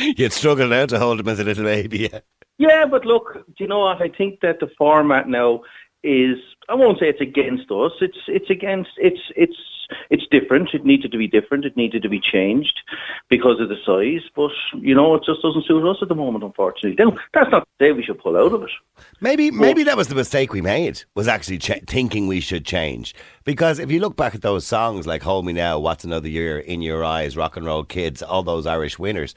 him. 0.00 0.14
You'd 0.16 0.32
struggle 0.32 0.68
now 0.68 0.86
to 0.86 0.98
hold 0.98 1.20
him 1.20 1.28
as 1.28 1.38
a 1.38 1.44
little 1.44 1.64
baby. 1.64 2.08
Yeah. 2.10 2.20
Yeah, 2.58 2.84
but 2.90 3.04
look, 3.04 3.44
do 3.46 3.54
you 3.58 3.68
know 3.68 3.80
what? 3.80 4.00
I 4.00 4.08
think 4.08 4.40
that 4.40 4.60
the 4.60 4.68
format 4.78 5.28
now 5.28 5.62
is 6.04 6.36
I 6.68 6.74
won't 6.74 6.98
say 6.98 7.08
it's 7.08 7.20
against 7.20 7.70
us. 7.70 7.92
It's 8.00 8.18
it's 8.28 8.50
against 8.50 8.90
it's 8.96 9.20
it's 9.36 9.56
it's 10.10 10.24
different. 10.30 10.70
It 10.72 10.84
needed 10.84 11.12
to 11.12 11.18
be 11.18 11.28
different. 11.28 11.64
It 11.64 11.76
needed 11.76 12.02
to 12.02 12.08
be 12.08 12.20
changed 12.20 12.80
because 13.28 13.60
of 13.60 13.68
the 13.68 13.76
size. 13.86 14.28
But 14.34 14.50
you 14.80 14.94
know, 14.94 15.14
it 15.14 15.22
just 15.24 15.42
doesn't 15.42 15.66
suit 15.66 15.88
us 15.88 15.98
at 16.02 16.08
the 16.08 16.14
moment, 16.14 16.44
unfortunately. 16.44 16.96
Now, 17.02 17.16
that's 17.34 17.50
not 17.50 17.60
to 17.60 17.84
say 17.84 17.92
we 17.92 18.02
should 18.02 18.18
pull 18.18 18.36
out 18.36 18.52
of 18.52 18.62
it. 18.62 18.70
Maybe 19.20 19.50
maybe 19.50 19.84
that 19.84 19.96
was 19.96 20.08
the 20.08 20.14
mistake 20.14 20.52
we 20.52 20.60
made 20.60 21.02
was 21.14 21.28
actually 21.28 21.58
ch- 21.58 21.84
thinking 21.86 22.26
we 22.26 22.40
should 22.40 22.64
change 22.64 23.14
because 23.44 23.78
if 23.78 23.90
you 23.90 24.00
look 24.00 24.16
back 24.16 24.34
at 24.34 24.42
those 24.42 24.66
songs 24.66 25.06
like 25.06 25.22
"Hold 25.22 25.46
Me 25.46 25.52
Now," 25.52 25.78
"What's 25.78 26.04
Another 26.04 26.28
Year," 26.28 26.58
"In 26.58 26.82
Your 26.82 27.04
Eyes," 27.04 27.36
"Rock 27.36 27.56
and 27.56 27.66
Roll 27.66 27.84
Kids," 27.84 28.22
all 28.22 28.42
those 28.42 28.66
Irish 28.66 28.98
winners, 28.98 29.34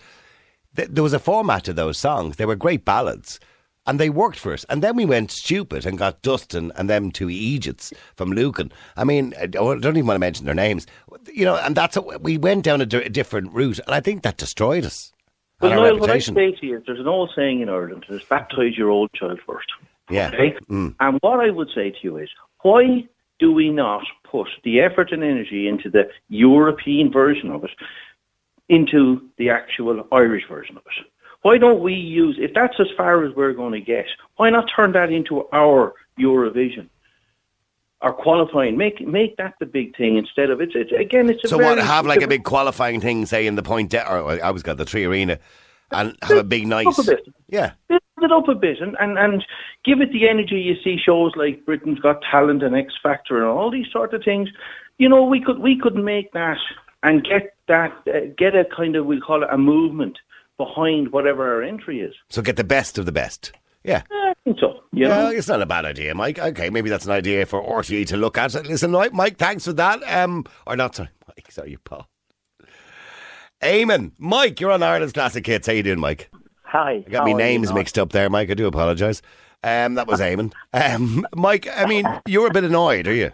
th- 0.75 0.89
there 0.91 1.03
was 1.03 1.13
a 1.13 1.19
format 1.19 1.63
to 1.65 1.73
those 1.73 1.97
songs. 1.97 2.35
They 2.35 2.45
were 2.45 2.55
great 2.55 2.85
ballads. 2.85 3.39
And 3.87 3.99
they 3.99 4.09
worked 4.09 4.39
for 4.39 4.51
us. 4.51 4.65
And 4.67 4.81
then 4.81 4.95
we 4.95 5.05
went 5.05 5.29
stupid 5.29 5.85
and 5.85 5.95
got 5.95 6.23
Dustin 6.23 6.71
and 6.75 6.89
them 6.89 7.11
two 7.11 7.29
Egypts 7.29 7.93
from 8.15 8.31
Lucan. 8.31 8.71
I 8.97 9.03
mean, 9.03 9.35
I 9.39 9.45
don't 9.45 9.85
even 9.85 10.07
want 10.07 10.15
to 10.15 10.19
mention 10.19 10.45
their 10.45 10.55
names. 10.55 10.87
You 11.31 11.45
know, 11.45 11.55
and 11.57 11.75
that's 11.75 11.95
a, 11.95 12.01
we 12.01 12.39
went 12.39 12.63
down 12.63 12.81
a, 12.81 12.85
different 12.87 13.53
route. 13.53 13.79
And 13.85 13.93
I 13.93 13.99
think 13.99 14.23
that 14.23 14.37
destroyed 14.37 14.85
us. 14.85 15.13
Well, 15.61 15.71
Niall, 15.71 15.99
what 15.99 16.09
I 16.09 16.17
say 16.17 16.51
to 16.51 16.65
you 16.65 16.77
is 16.77 16.83
there's 16.87 16.99
an 16.99 17.07
old 17.07 17.31
saying 17.35 17.61
in 17.61 17.69
Ireland: 17.69 18.05
"Is 18.09 18.23
baptise 18.23 18.77
your 18.77 18.89
old 18.89 19.09
child 19.13 19.39
first. 19.45 19.71
Yeah. 20.09 20.27
Okay. 20.33 20.55
Mm. 20.69 20.95
And 20.99 21.17
what 21.21 21.39
I 21.39 21.49
would 21.49 21.69
say 21.73 21.91
to 21.91 21.97
you 22.01 22.17
is, 22.17 22.29
why 22.61 23.07
do 23.39 23.53
we 23.53 23.69
not 23.69 24.03
put 24.29 24.47
the 24.63 24.81
effort 24.81 25.11
and 25.11 25.23
energy 25.23 25.67
into 25.67 25.89
the 25.89 26.09
European 26.29 27.11
version 27.11 27.51
of 27.51 27.63
it, 27.63 27.71
into 28.69 29.29
the 29.37 29.49
actual 29.49 30.07
Irish 30.11 30.47
version 30.47 30.77
of 30.77 30.83
it? 30.85 31.05
Why 31.41 31.57
don't 31.57 31.81
we 31.81 31.93
use, 31.93 32.37
if 32.39 32.53
that's 32.53 32.79
as 32.79 32.87
far 32.97 33.23
as 33.23 33.35
we're 33.35 33.53
going 33.53 33.73
to 33.73 33.81
get, 33.81 34.07
why 34.37 34.49
not 34.49 34.69
turn 34.75 34.93
that 34.93 35.11
into 35.11 35.47
our 35.53 35.93
Eurovision? 36.19 36.89
Our 38.01 38.13
qualifying, 38.13 38.77
make 38.77 38.99
make 39.01 39.37
that 39.37 39.55
the 39.59 39.65
big 39.65 39.95
thing 39.95 40.17
instead 40.17 40.51
of 40.51 40.61
it's, 40.61 40.73
it's 40.75 40.91
again 40.91 41.29
it's 41.29 41.43
a 41.43 41.47
So 41.47 41.57
what? 41.57 41.77
Have 41.79 42.05
like 42.05 42.21
a 42.21 42.27
big 42.27 42.43
qualifying 42.43 42.99
thing, 42.99 43.25
say 43.25 43.47
in 43.47 43.55
the 43.55 43.63
point, 43.63 43.89
de- 43.89 44.07
or 44.07 44.43
I 44.43 44.51
was 44.51 44.61
got 44.61 44.77
the 44.77 44.85
tree 44.85 45.05
arena, 45.05 45.39
and 45.91 46.15
have 46.21 46.37
a 46.37 46.43
big 46.43 46.67
nice. 46.67 46.87
Up 46.87 46.99
a 46.99 47.03
bit. 47.03 47.27
Yeah. 47.47 47.71
build 47.87 48.01
it 48.21 48.31
up 48.31 48.47
a 48.47 48.55
bit 48.55 48.79
and, 48.79 48.95
and, 48.99 49.17
and 49.17 49.45
give 49.83 50.01
it 50.01 50.11
the 50.11 50.27
energy 50.27 50.59
you 50.59 50.75
see 50.83 50.97
shows 50.97 51.31
like 51.35 51.65
Britain's 51.65 51.99
Got 51.99 52.21
Talent 52.21 52.63
and 52.63 52.75
X 52.75 52.93
Factor 53.01 53.37
and 53.37 53.47
all 53.47 53.71
these 53.71 53.89
sort 53.91 54.13
of 54.13 54.23
things. 54.23 54.49
You 54.97 55.09
know, 55.09 55.23
we 55.23 55.39
could 55.39 55.59
we 55.59 55.77
could 55.77 55.95
make 55.95 56.31
that 56.33 56.59
and 57.01 57.23
get 57.23 57.54
that 57.67 57.91
uh, 58.07 58.31
get 58.37 58.55
a 58.55 58.65
kind 58.65 58.95
of 58.95 59.05
we 59.05 59.19
call 59.19 59.43
it 59.43 59.49
a 59.51 59.57
movement 59.57 60.17
behind 60.57 61.11
whatever 61.11 61.53
our 61.53 61.63
entry 61.63 62.01
is. 62.01 62.15
So 62.29 62.41
get 62.41 62.55
the 62.55 62.63
best 62.63 62.97
of 62.97 63.05
the 63.05 63.11
best. 63.11 63.51
Yeah. 63.83 64.01
I 64.11 64.33
think 64.43 64.59
so. 64.59 64.81
You 64.91 65.07
yeah, 65.07 65.23
know? 65.23 65.29
it's 65.29 65.47
not 65.47 65.61
a 65.61 65.65
bad 65.65 65.85
idea, 65.85 66.15
Mike. 66.15 66.39
Okay, 66.39 66.69
maybe 66.69 66.89
that's 66.89 67.05
an 67.05 67.11
idea 67.11 67.45
for 67.45 67.61
RTE 67.61 68.07
to 68.07 68.17
look 68.17 68.37
at. 68.37 68.53
Listen, 68.65 68.91
Mike, 68.91 69.13
Mike, 69.13 69.37
thanks 69.37 69.65
for 69.65 69.73
that. 69.73 70.01
Um, 70.11 70.45
or 70.65 70.75
not, 70.75 70.95
sorry, 70.95 71.09
Mike, 71.27 71.51
sorry, 71.51 71.77
Paul. 71.83 72.07
Eamon, 73.61 74.11
Mike, 74.17 74.59
you're 74.59 74.71
on 74.71 74.83
Ireland's 74.83 75.13
Classic 75.13 75.45
Hits. 75.45 75.67
How 75.67 75.73
you 75.73 75.83
doing, 75.83 75.99
Mike? 75.99 76.29
Hi. 76.63 77.03
I 77.05 77.09
got 77.09 77.19
how 77.19 77.25
me 77.25 77.33
names 77.33 77.71
mixed 77.71 77.97
up 77.97 78.11
there, 78.11 78.29
Mike. 78.29 78.49
I 78.49 78.53
do 78.53 78.67
apologise. 78.67 79.21
Um, 79.63 79.95
that 79.95 80.07
was 80.07 80.19
Eamon. 80.21 80.51
Um, 80.73 81.25
Mike, 81.35 81.67
I 81.73 81.85
mean, 81.85 82.05
you're 82.27 82.47
a 82.47 82.53
bit 82.53 82.63
annoyed, 82.63 83.07
are 83.07 83.13
you? 83.13 83.31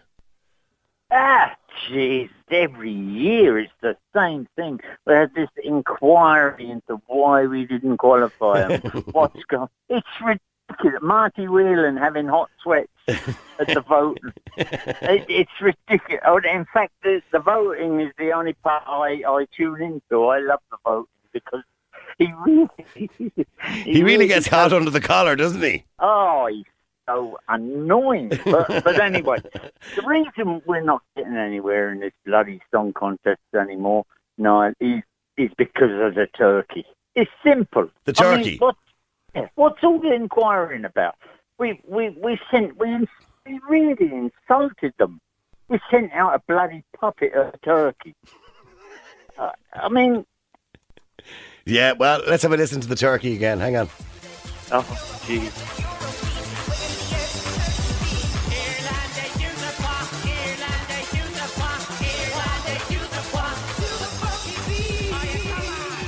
Ah, 1.11 1.55
jeez. 1.89 2.29
Every 2.51 2.91
year 2.91 3.57
it's 3.57 3.71
the 3.81 3.95
same 4.13 4.47
thing. 4.57 4.81
We 5.05 5.13
have 5.13 5.33
this 5.33 5.49
inquiry 5.63 6.69
into 6.69 7.01
why 7.07 7.45
we 7.45 7.65
didn't 7.65 7.97
qualify 7.97 8.61
and 8.61 8.81
oh. 8.93 9.03
what's 9.11 9.43
going 9.45 9.69
It's 9.89 10.07
ridiculous. 10.19 11.01
Marty 11.01 11.47
Whelan 11.47 11.97
having 11.97 12.27
hot 12.27 12.49
sweats 12.61 12.91
at 13.07 13.67
the 13.67 13.83
vote. 13.87 14.19
It, 14.57 15.25
it's 15.29 15.61
ridiculous. 15.61 16.21
Oh, 16.25 16.37
in 16.37 16.65
fact, 16.73 16.93
the, 17.03 17.21
the 17.31 17.39
voting 17.39 18.01
is 18.01 18.11
the 18.17 18.31
only 18.31 18.53
part 18.53 18.83
I, 18.85 19.23
I 19.25 19.47
tune 19.55 19.81
into. 19.81 20.25
I 20.25 20.39
love 20.39 20.59
the 20.69 20.77
voting 20.83 21.07
because 21.31 21.63
he 22.17 22.33
really... 22.45 22.69
He 23.83 24.03
really 24.03 24.27
gets 24.27 24.47
hot 24.47 24.73
under 24.73 24.89
the 24.89 25.01
collar, 25.01 25.35
doesn't 25.35 25.61
he? 25.61 25.85
Oh, 25.99 26.47
he's 26.47 26.65
so 27.11 27.37
annoying. 27.49 28.31
But, 28.45 28.83
but 28.83 28.99
anyway, 28.99 29.39
the 29.95 30.03
reason 30.05 30.61
we're 30.65 30.81
not 30.81 31.01
getting 31.15 31.35
anywhere 31.35 31.91
in 31.91 31.99
this 31.99 32.13
bloody 32.25 32.61
song 32.71 32.93
contest 32.93 33.39
anymore, 33.59 34.05
no, 34.37 34.73
is, 34.79 35.03
is 35.37 35.51
because 35.57 35.91
of 35.91 36.15
the 36.15 36.27
turkey. 36.37 36.85
It's 37.15 37.31
simple. 37.43 37.89
The 38.05 38.13
I 38.19 38.35
mean, 38.35 38.43
turkey? 38.43 38.57
what, 38.57 38.75
yeah, 39.35 39.47
what's 39.55 39.83
all 39.83 39.99
the 39.99 40.13
inquiring 40.13 40.85
about? 40.85 41.15
We 41.57 41.79
we 41.87 42.09
we 42.09 42.39
sent 42.49 42.77
we, 42.79 43.07
we 43.45 43.59
really 43.69 44.11
insulted 44.11 44.93
them. 44.97 45.19
We 45.67 45.79
sent 45.91 46.11
out 46.13 46.33
a 46.33 46.39
bloody 46.47 46.83
puppet 46.99 47.33
of 47.33 47.53
a 47.53 47.57
turkey. 47.57 48.15
Uh, 49.37 49.51
I 49.73 49.89
mean, 49.89 50.25
Yeah, 51.65 51.93
well, 51.93 52.21
let's 52.27 52.43
have 52.43 52.51
a 52.51 52.57
listen 52.57 52.81
to 52.81 52.87
the 52.87 52.95
turkey 52.95 53.35
again. 53.35 53.59
Hang 53.59 53.75
on. 53.77 53.89
oh, 54.71 54.81
jeez. 55.27 55.90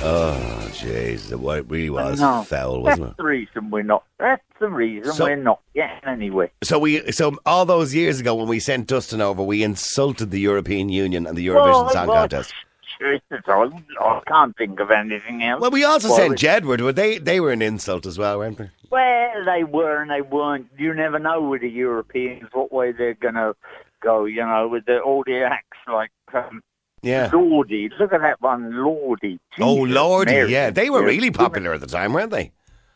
Oh, 0.06 0.68
jeez. 0.72 1.32
It 1.32 1.66
really 1.68 1.88
was 1.90 2.20
No, 2.20 2.42
foul, 2.42 2.82
wasn't 2.82 3.10
it? 3.10 3.16
the 3.16 3.24
reason 3.24 3.70
we're 3.70 3.82
not. 3.82 4.04
That's 4.18 4.42
the 4.60 4.68
reason 4.68 5.12
So- 5.12 5.24
we're 5.24 5.36
not 5.36 5.60
getting 5.74 6.06
anywhere. 6.06 6.50
So 6.62 6.78
we, 6.78 7.10
so 7.12 7.38
all 7.46 7.64
those 7.64 7.94
years 7.94 8.20
ago 8.20 8.34
when 8.34 8.48
we 8.48 8.60
sent 8.60 8.86
Dustin 8.86 9.20
over, 9.20 9.42
we 9.42 9.62
insulted 9.62 10.30
the 10.30 10.40
European 10.40 10.88
Union 10.90 11.26
and 11.26 11.36
the 11.36 11.46
Eurovision 11.46 11.64
Well, 11.64 11.88
Song 11.90 12.06
well, 12.08 12.16
Contest. 12.22 12.52
Jesus, 13.00 13.22
I, 13.48 13.70
I 14.00 14.20
can't 14.26 14.56
think 14.56 14.78
of 14.78 14.90
anything 14.90 15.42
else. 15.42 15.60
Well, 15.60 15.70
we 15.70 15.84
also 15.84 16.08
Well, 16.08 16.16
sent 16.18 16.38
Jedward. 16.38 16.80
Were 16.80 16.92
they? 16.92 17.18
They 17.18 17.40
were 17.40 17.50
an 17.50 17.60
insult 17.62 18.06
as 18.06 18.18
well, 18.18 18.38
weren't 18.38 18.58
they? 18.58 18.70
Well, 18.90 19.44
they 19.44 19.64
were 19.64 20.00
and 20.02 20.10
they 20.10 20.20
weren't. 20.20 20.68
You 20.78 20.94
never 20.94 21.18
know 21.18 21.42
with 21.42 21.62
the 21.62 21.70
Europeans 21.70 22.48
what 22.52 22.72
way 22.72 22.92
they're 22.92 23.14
going 23.14 23.34
to 23.34 23.56
go, 24.00 24.26
you 24.26 24.44
know, 24.44 24.68
with 24.68 24.84
the, 24.84 25.00
all 25.00 25.24
the 25.26 25.42
acts 25.42 25.78
like 25.88 26.12
um, 26.34 26.62
Yeah. 27.04 27.30
Lordi. 27.30 27.90
Look 27.98 28.12
at 28.12 28.20
that 28.22 28.40
one, 28.40 28.72
Lordi. 28.72 29.38
oh 29.60 29.74
lordy, 29.74 30.32
Mary. 30.32 30.52
yeah, 30.52 30.70
they 30.70 30.90
were 30.90 31.00
Yeah. 31.00 31.06
really 31.06 31.30
popular 31.30 31.72
at 31.74 31.80
the 31.80 31.86
time, 31.86 32.12
weren't 32.12 32.30
they? 32.30 32.52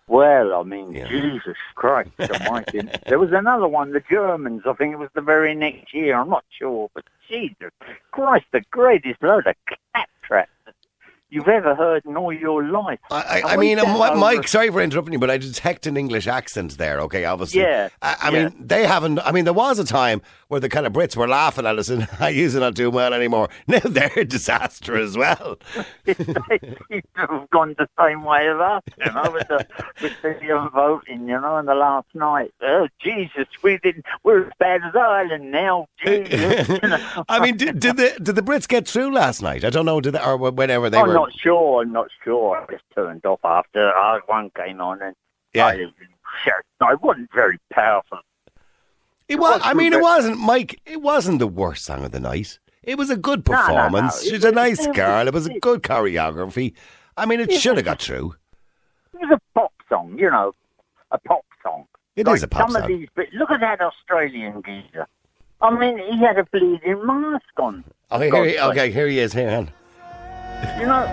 Well, 0.08 0.54
I 0.54 0.62
mean, 0.62 0.94
Jesus 0.94 1.56
Christ 1.74 2.08
there 2.18 3.18
was 3.18 3.30
another 3.32 3.68
one, 3.68 3.92
the 3.92 4.02
Germans. 4.10 4.62
I 4.64 4.72
think 4.72 4.94
it 4.94 4.98
was 4.98 5.10
the 5.14 5.20
very 5.20 5.54
next 5.54 5.92
year. 5.92 6.16
I'm 6.18 6.30
not 6.30 6.44
sure, 6.58 6.88
but 6.94 7.04
Jesus 7.28 7.70
Christ, 8.10 8.46
the 8.52 8.62
greatest 8.70 9.22
load 9.22 9.46
of 9.46 9.54
claptrap 9.66 10.08
you've 11.30 11.48
ever 11.48 11.74
heard 11.74 12.04
in 12.06 12.16
all 12.16 12.32
your 12.32 12.64
life. 12.64 12.98
I, 13.10 13.42
I 13.44 13.52
And 13.52 13.60
mean, 13.60 13.76
we 13.78 13.82
sat 13.84 13.94
Mi- 13.98 14.04
over- 14.08 14.16
Mike, 14.16 14.48
sorry 14.48 14.70
for 14.70 14.80
interrupting 14.80 15.12
you, 15.12 15.18
but 15.18 15.30
I 15.30 15.38
detect 15.38 15.86
an 15.86 15.96
English 15.96 16.26
accent 16.26 16.78
there, 16.78 17.00
okay, 17.02 17.24
obviously. 17.24 17.60
Yeah, 17.60 17.88
I, 18.02 18.16
I 18.22 18.30
yeah. 18.30 18.44
mean, 18.48 18.56
they 18.66 18.86
haven't, 18.86 19.18
I 19.20 19.32
mean, 19.32 19.44
there 19.44 19.52
was 19.54 19.78
a 19.78 19.84
time 19.84 20.22
where 20.48 20.60
the 20.60 20.68
kind 20.68 20.86
of 20.86 20.92
Brits 20.92 21.16
were 21.16 21.28
laughing 21.28 21.66
at 21.66 21.78
us 21.78 21.88
and 21.90 22.08
I 22.20 22.30
use 22.30 22.54
it 22.54 22.60
not 22.60 22.74
doing 22.74 22.94
well 22.94 23.12
anymore. 23.12 23.48
Now 23.66 23.80
they're 23.80 24.10
a 24.16 24.24
disaster 24.24 24.96
as 24.96 25.16
well. 25.16 25.58
they 26.06 26.14
seem 26.14 27.02
to 27.02 27.02
have 27.16 27.50
gone 27.50 27.74
the 27.78 27.88
same 27.98 28.24
way 28.24 28.48
as 28.48 28.56
us, 28.58 28.82
you 28.98 29.12
know, 29.12 29.30
with 29.30 29.48
the 29.48 29.66
with 30.02 30.12
the 30.22 30.56
um, 30.56 30.70
voting, 30.70 31.28
you 31.28 31.38
know, 31.40 31.58
in 31.58 31.66
the 31.66 31.74
last 31.74 32.06
night. 32.14 32.52
Oh 32.62 32.88
Jesus, 33.00 33.46
we 33.62 33.76
didn't. 33.78 34.06
We're 34.24 34.46
as 34.46 34.52
bad 34.58 34.80
as 34.84 34.94
Ireland 34.96 35.50
now. 35.50 35.86
Jesus, 36.02 36.68
you 36.82 36.88
know. 36.88 37.24
I 37.28 37.40
mean, 37.40 37.56
did, 37.58 37.78
did 37.78 37.96
the 37.98 38.14
did 38.22 38.36
the 38.36 38.42
Brits 38.42 38.66
get 38.66 38.88
through 38.88 39.12
last 39.12 39.42
night? 39.42 39.64
I 39.64 39.70
don't 39.70 39.84
know, 39.86 40.00
did 40.00 40.14
they, 40.14 40.20
or 40.24 40.36
whenever 40.38 40.88
they 40.88 40.96
I'm 40.98 41.08
were. 41.08 41.14
Not 41.20 41.32
sure. 41.36 41.82
I'm 41.82 41.92
not 41.92 42.08
sure. 42.24 42.56
I 42.56 42.72
just 42.72 42.84
turned 42.94 43.24
off 43.26 43.40
after 43.44 43.90
our 43.90 44.20
one 44.26 44.50
came 44.56 44.80
on, 44.80 45.02
and 45.02 45.14
Yeah. 45.54 45.66
I, 45.66 45.86
I 46.80 46.94
wasn't 46.94 47.30
very 47.32 47.58
powerful. 47.72 48.18
It 49.28 49.38
was. 49.38 49.60
I 49.62 49.74
mean, 49.74 49.92
it 49.92 50.00
wasn't, 50.00 50.38
Mike. 50.38 50.80
It 50.86 51.02
wasn't 51.02 51.38
the 51.38 51.46
worst 51.46 51.84
song 51.84 52.04
of 52.04 52.12
the 52.12 52.20
night. 52.20 52.58
It 52.82 52.96
was 52.96 53.10
a 53.10 53.16
good 53.16 53.46
No, 53.46 53.54
no, 53.54 53.60
no. 53.60 53.66
performance. 53.66 54.22
She's 54.22 54.44
a 54.44 54.52
nice 54.52 54.86
girl. 54.88 55.26
It 55.28 55.34
was 55.34 55.46
a 55.46 55.58
good 55.58 55.82
choreography. 55.82 56.72
I 57.16 57.26
mean, 57.26 57.40
it 57.40 57.52
should 57.52 57.76
have 57.76 57.84
got 57.84 58.00
through. 58.00 58.34
It 59.12 59.28
was 59.28 59.38
a 59.38 59.40
pop 59.58 59.72
song, 59.88 60.16
you 60.18 60.30
know, 60.30 60.54
a 61.10 61.18
pop 61.18 61.44
song. 61.62 61.86
It 62.16 62.26
It 62.26 62.32
is 62.32 62.42
a 62.42 62.48
pop 62.48 62.70
some 62.70 62.82
Of 62.82 62.88
these, 62.88 63.08
but 63.14 63.26
look 63.34 63.50
at 63.50 63.60
that 63.60 63.80
Australian 63.80 64.62
geezer. 64.64 65.06
I 65.60 65.70
mean, 65.76 65.98
he 65.98 66.18
had 66.20 66.38
a 66.38 66.44
bleeding 66.44 67.04
mask 67.04 67.44
on. 67.58 67.84
Oh, 68.10 68.16
okay, 68.16 68.30
God's 68.30 68.50
here 68.50 68.60
he, 68.60 68.70
okay, 68.70 68.90
here 68.90 69.08
he 69.08 69.18
is. 69.18 69.32
Here, 69.32 69.50
hang 69.50 69.58
on. 69.58 69.70
You 70.80 70.86
know, 70.86 71.04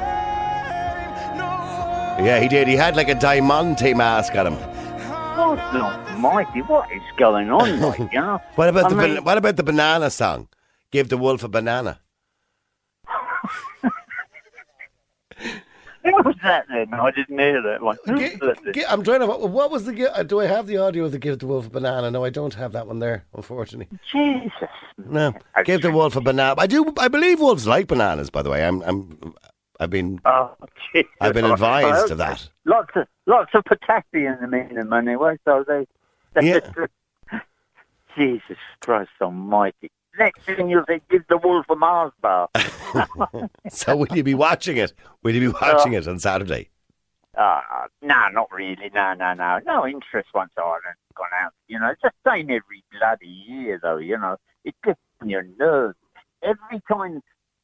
Yeah, 2.25 2.39
he 2.39 2.47
did. 2.47 2.67
He 2.67 2.75
had 2.75 2.95
like 2.95 3.09
a 3.09 3.15
diamante 3.15 3.93
mask 3.93 4.35
on 4.35 4.47
him. 4.47 4.57
God's 5.35 5.61
almighty, 5.75 6.61
what 6.61 6.89
is 6.91 7.01
going 7.17 7.49
on, 7.51 7.79
like, 7.81 7.99
you 8.11 8.21
know? 8.21 8.39
What 8.55 8.69
about 8.69 8.85
I 8.85 8.89
the 8.89 8.95
mean- 8.95 9.15
ban- 9.15 9.23
what 9.23 9.37
about 9.37 9.55
the 9.57 9.63
banana 9.63 10.09
song? 10.09 10.47
Give 10.91 11.09
the 11.09 11.17
wolf 11.17 11.43
a 11.43 11.47
banana. 11.49 11.99
Who 16.11 16.11
was 16.23 16.35
that 16.43 16.65
then? 16.69 16.93
I 16.93 17.11
didn't 17.11 17.39
hear 17.39 17.61
that 17.63 17.81
one. 17.81 17.97
Who 18.05 18.13
was 18.13 18.57
that? 18.63 18.73
Gi- 18.73 18.85
I'm 18.85 19.03
trying 19.03 19.21
to. 19.21 19.25
What 19.27 19.71
was 19.71 19.85
the? 19.85 20.07
uh, 20.15 20.23
Do 20.23 20.39
I 20.39 20.45
have 20.45 20.67
the 20.67 20.77
audio 20.77 21.05
of 21.05 21.11
the 21.11 21.19
give 21.19 21.39
the 21.39 21.47
wolf 21.47 21.65
a 21.67 21.69
banana? 21.69 22.11
No, 22.11 22.23
I 22.23 22.29
don't 22.29 22.53
have 22.53 22.73
that 22.73 22.85
one 22.87 22.99
there, 22.99 23.25
unfortunately. 23.33 23.87
Jesus. 24.11 24.69
No, 24.97 25.33
I 25.55 25.63
give 25.63 25.81
the 25.81 25.91
wolf 25.91 26.15
a 26.15 26.21
banana. 26.21 26.55
I 26.59 26.67
do. 26.67 26.93
I 26.99 27.07
believe 27.07 27.39
wolves 27.39 27.65
like 27.65 27.87
bananas. 27.87 28.29
By 28.29 28.43
the 28.43 28.49
way, 28.51 28.63
I'm. 28.65 28.81
I'm. 28.83 29.33
I've 29.79 29.89
been. 29.89 30.21
Oh. 30.25 30.55
I've 31.19 31.33
been 31.33 31.45
advised 31.45 32.11
of 32.11 32.19
that. 32.19 32.47
Lots 32.65 32.91
of 32.95 33.07
lots 33.25 33.51
of 33.55 33.65
potassium 33.65 34.53
in 34.53 34.75
them 34.75 34.93
anyway, 34.93 35.37
so 35.43 35.65
they. 35.67 35.87
they 36.33 36.61
Jesus 38.17 38.57
Christ 38.79 39.09
Almighty! 39.21 39.91
Next 40.17 40.45
thing 40.45 40.69
you'll 40.69 40.85
say, 40.87 41.01
give 41.09 41.23
the 41.27 41.37
wolf 41.37 41.65
a 41.69 41.75
Mars 41.75 42.11
bar. 42.21 42.49
So 43.69 43.95
will 43.97 44.07
you 44.15 44.23
be 44.23 44.33
watching 44.33 44.77
it? 44.77 44.93
Will 45.23 45.35
you 45.35 45.41
be 45.41 45.47
watching 45.61 45.95
Oh. 45.95 45.97
it 45.97 46.07
on 46.07 46.19
Saturday? 46.19 46.69
Uh, 47.37 47.59
no, 48.01 48.27
not 48.31 48.49
really. 48.51 48.89
No, 48.93 49.13
no, 49.13 49.33
no. 49.33 49.59
No 49.65 49.85
interest 49.85 50.29
once 50.33 50.51
Ireland's 50.57 50.99
gone 51.15 51.27
out. 51.41 51.51
You 51.67 51.79
know, 51.79 51.89
it's 51.89 52.01
the 52.01 52.11
same 52.25 52.49
every 52.49 52.83
bloody 52.97 53.27
year, 53.27 53.79
though, 53.81 53.97
you 53.97 54.17
know. 54.17 54.37
It 54.63 54.75
gets 54.83 54.99
on 55.21 55.29
your 55.29 55.43
nerves. 55.59 55.97
Every 56.41 56.81
time 56.87 57.21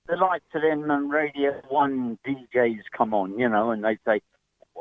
the 0.09 0.17
likes 0.17 0.43
of 0.53 0.61
them 0.63 0.89
and 0.91 1.09
Radio 1.11 1.53
1 1.69 2.19
DJs 2.27 2.81
come 2.97 3.13
on, 3.13 3.39
you 3.39 3.47
know, 3.47 3.71
and 3.71 3.83
they 3.83 3.97
say, 4.05 4.19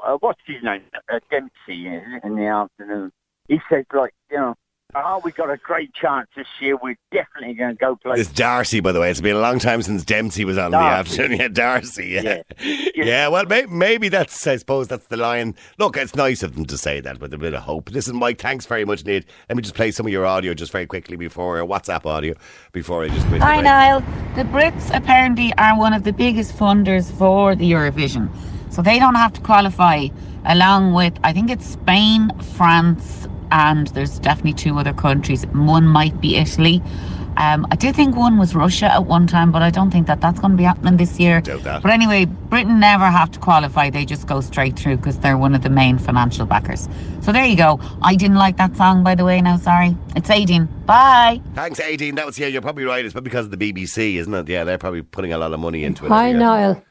uh, 0.04 0.16
what's 0.18 0.40
his 0.46 0.62
name? 0.64 0.82
Uh, 1.12 1.20
Dempsey 1.30 1.86
in 1.86 2.34
the 2.34 2.46
afternoon. 2.46 3.12
He 3.46 3.60
says, 3.70 3.84
like, 3.92 4.14
you 4.30 4.38
know, 4.38 4.54
oh, 4.94 5.20
we 5.24 5.32
got 5.32 5.50
a 5.50 5.56
great 5.56 5.92
chance 5.94 6.28
this 6.36 6.46
year. 6.60 6.76
We're 6.76 6.96
definitely 7.12 7.54
going 7.54 7.70
to 7.70 7.76
go 7.76 7.96
play. 7.96 8.18
It's 8.20 8.32
D'Arcy, 8.32 8.80
by 8.80 8.92
the 8.92 9.00
way. 9.00 9.10
It's 9.10 9.20
been 9.20 9.36
a 9.36 9.40
long 9.40 9.58
time 9.58 9.82
since 9.82 10.04
Dempsey 10.04 10.44
was 10.44 10.58
on 10.58 10.66
in 10.66 10.70
the 10.72 10.78
afternoon. 10.78 11.30
Yeah, 11.40 11.48
D'Arcy. 11.48 12.06
Yeah, 12.08 12.42
yeah. 12.60 12.82
Yeah. 12.94 13.28
well, 13.28 13.44
may- 13.46 13.66
maybe 13.66 14.08
that's. 14.08 14.46
I 14.46 14.56
suppose 14.56 14.88
that's 14.88 15.06
the 15.06 15.16
line. 15.16 15.54
Look, 15.78 15.96
it's 15.96 16.14
nice 16.14 16.42
of 16.42 16.54
them 16.54 16.66
to 16.66 16.76
say 16.78 17.00
that 17.00 17.20
with 17.20 17.32
a 17.32 17.38
bit 17.38 17.54
of 17.54 17.62
hope. 17.62 17.90
Listen, 17.90 18.16
Mike, 18.16 18.38
thanks 18.40 18.66
very 18.66 18.84
much, 18.84 19.04
Nate. 19.04 19.24
Let 19.48 19.56
me 19.56 19.62
just 19.62 19.74
play 19.74 19.90
some 19.90 20.06
of 20.06 20.12
your 20.12 20.26
audio 20.26 20.54
just 20.54 20.72
very 20.72 20.86
quickly 20.86 21.16
before 21.16 21.56
your 21.58 21.66
WhatsApp 21.66 22.04
audio 22.06 22.34
before 22.72 23.04
I 23.04 23.08
just 23.08 23.26
quit. 23.28 23.40
Hi, 23.40 23.60
Niall. 23.60 24.00
The 24.34 24.42
Brits 24.44 24.94
apparently 24.94 25.52
are 25.58 25.78
one 25.78 25.92
of 25.92 26.04
the 26.04 26.12
biggest 26.12 26.56
funders 26.56 27.10
for 27.12 27.54
the 27.54 27.70
Eurovision. 27.70 28.28
So 28.72 28.82
they 28.82 28.98
don't 29.00 29.16
have 29.16 29.32
to 29.32 29.40
qualify, 29.40 30.06
along 30.44 30.92
with, 30.94 31.14
I 31.24 31.32
think 31.32 31.50
it's 31.50 31.66
Spain, 31.66 32.30
France, 32.56 33.19
and 33.52 33.88
there's 33.88 34.18
definitely 34.18 34.54
two 34.54 34.78
other 34.78 34.92
countries. 34.92 35.46
One 35.46 35.86
might 35.86 36.20
be 36.20 36.36
Italy. 36.36 36.82
Um, 37.36 37.66
I 37.70 37.76
did 37.76 37.96
think 37.96 38.16
one 38.16 38.38
was 38.38 38.54
Russia 38.54 38.92
at 38.92 39.06
one 39.06 39.26
time, 39.26 39.50
but 39.50 39.62
I 39.62 39.70
don't 39.70 39.90
think 39.90 40.06
that 40.08 40.20
that's 40.20 40.40
going 40.40 40.50
to 40.50 40.56
be 40.56 40.64
happening 40.64 40.96
this 40.96 41.18
year. 41.18 41.40
Doubt 41.40 41.62
that. 41.62 41.82
But 41.82 41.90
anyway, 41.90 42.26
Britain 42.26 42.80
never 42.80 43.06
have 43.06 43.30
to 43.30 43.38
qualify. 43.38 43.88
They 43.88 44.04
just 44.04 44.26
go 44.26 44.40
straight 44.40 44.78
through 44.78 44.98
because 44.98 45.18
they're 45.20 45.38
one 45.38 45.54
of 45.54 45.62
the 45.62 45.70
main 45.70 45.96
financial 45.96 46.44
backers. 46.44 46.88
So 47.22 47.32
there 47.32 47.46
you 47.46 47.56
go. 47.56 47.80
I 48.02 48.14
didn't 48.14 48.36
like 48.36 48.56
that 48.58 48.76
song, 48.76 49.02
by 49.04 49.14
the 49.14 49.24
way. 49.24 49.40
Now, 49.40 49.56
sorry. 49.56 49.96
It's 50.16 50.28
18. 50.28 50.66
Bye. 50.86 51.40
Thanks, 51.54 51.80
18. 51.80 52.16
That 52.16 52.26
was, 52.26 52.38
yeah, 52.38 52.48
you're 52.48 52.62
probably 52.62 52.84
right. 52.84 53.04
It's 53.04 53.14
probably 53.14 53.30
because 53.30 53.46
of 53.46 53.58
the 53.58 53.72
BBC, 53.72 54.16
isn't 54.16 54.34
it? 54.34 54.48
Yeah, 54.48 54.64
they're 54.64 54.76
probably 54.76 55.02
putting 55.02 55.32
a 55.32 55.38
lot 55.38 55.52
of 55.52 55.60
money 55.60 55.84
into 55.84 56.06
it. 56.06 56.08
Hi, 56.08 56.30
every. 56.30 56.40
Niall. 56.40 56.82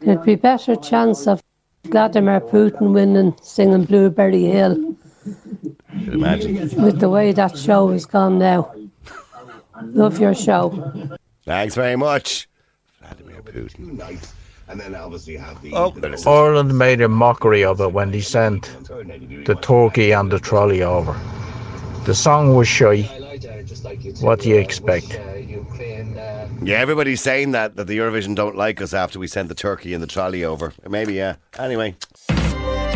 There'd 0.00 0.24
be 0.24 0.36
better 0.36 0.76
chance 0.76 1.26
of 1.26 1.42
Vladimir 1.84 2.40
Putin 2.40 2.92
winning 2.94 3.34
singing 3.42 3.84
Blueberry 3.84 4.44
Hill 4.44 4.87
Could 5.90 6.14
imagine. 6.14 6.82
with 6.82 7.00
the 7.00 7.08
way 7.08 7.32
that 7.32 7.56
show 7.56 7.90
has 7.90 8.06
gone 8.06 8.38
now. 8.38 8.72
Love 9.82 10.18
your 10.18 10.34
show. 10.34 11.18
Thanks 11.44 11.74
very 11.74 11.96
much. 11.96 12.48
Vladimir 13.00 13.42
Putin. 13.42 14.18
And 14.68 14.78
then 14.78 14.94
obviously 14.94 15.36
have 15.36 15.62
the. 15.62 15.72
Oh, 15.72 15.90
the 15.90 16.22
Ireland 16.26 16.76
made 16.76 17.00
a 17.00 17.08
mockery 17.08 17.64
of 17.64 17.80
it 17.80 17.92
when 17.92 18.10
they 18.10 18.20
sent 18.20 18.64
the 19.46 19.58
turkey 19.62 20.12
and 20.12 20.30
the 20.30 20.38
trolley 20.38 20.82
over. 20.82 21.18
The 22.04 22.14
song 22.14 22.54
was 22.54 22.68
shy. 22.68 23.02
What 24.20 24.40
do 24.40 24.50
you 24.50 24.56
expect? 24.56 25.18
Yeah, 26.62 26.78
everybody's 26.78 27.22
saying 27.22 27.52
that 27.52 27.76
that 27.76 27.86
the 27.86 27.96
Eurovision 27.96 28.34
don't 28.34 28.56
like 28.56 28.82
us 28.82 28.92
after 28.92 29.18
we 29.18 29.26
sent 29.26 29.48
the 29.48 29.54
turkey 29.54 29.94
and 29.94 30.02
the 30.02 30.06
trolley 30.06 30.44
over. 30.44 30.74
Maybe, 30.86 31.14
yeah. 31.14 31.36
Anyway, 31.58 31.94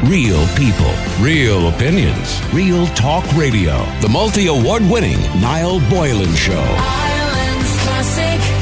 Real 0.05 0.45
people, 0.57 0.93
real 1.21 1.69
opinions, 1.69 2.43
real 2.53 2.89
talk 2.89 3.25
radio. 3.37 3.85
The 4.01 4.09
multi 4.09 4.49
award 4.49 4.83
winning 4.83 5.21
Niall 5.41 5.79
Boylan 5.89 6.35
Show. 6.35 6.59
Ireland's 6.61 7.83
classic 7.85 8.62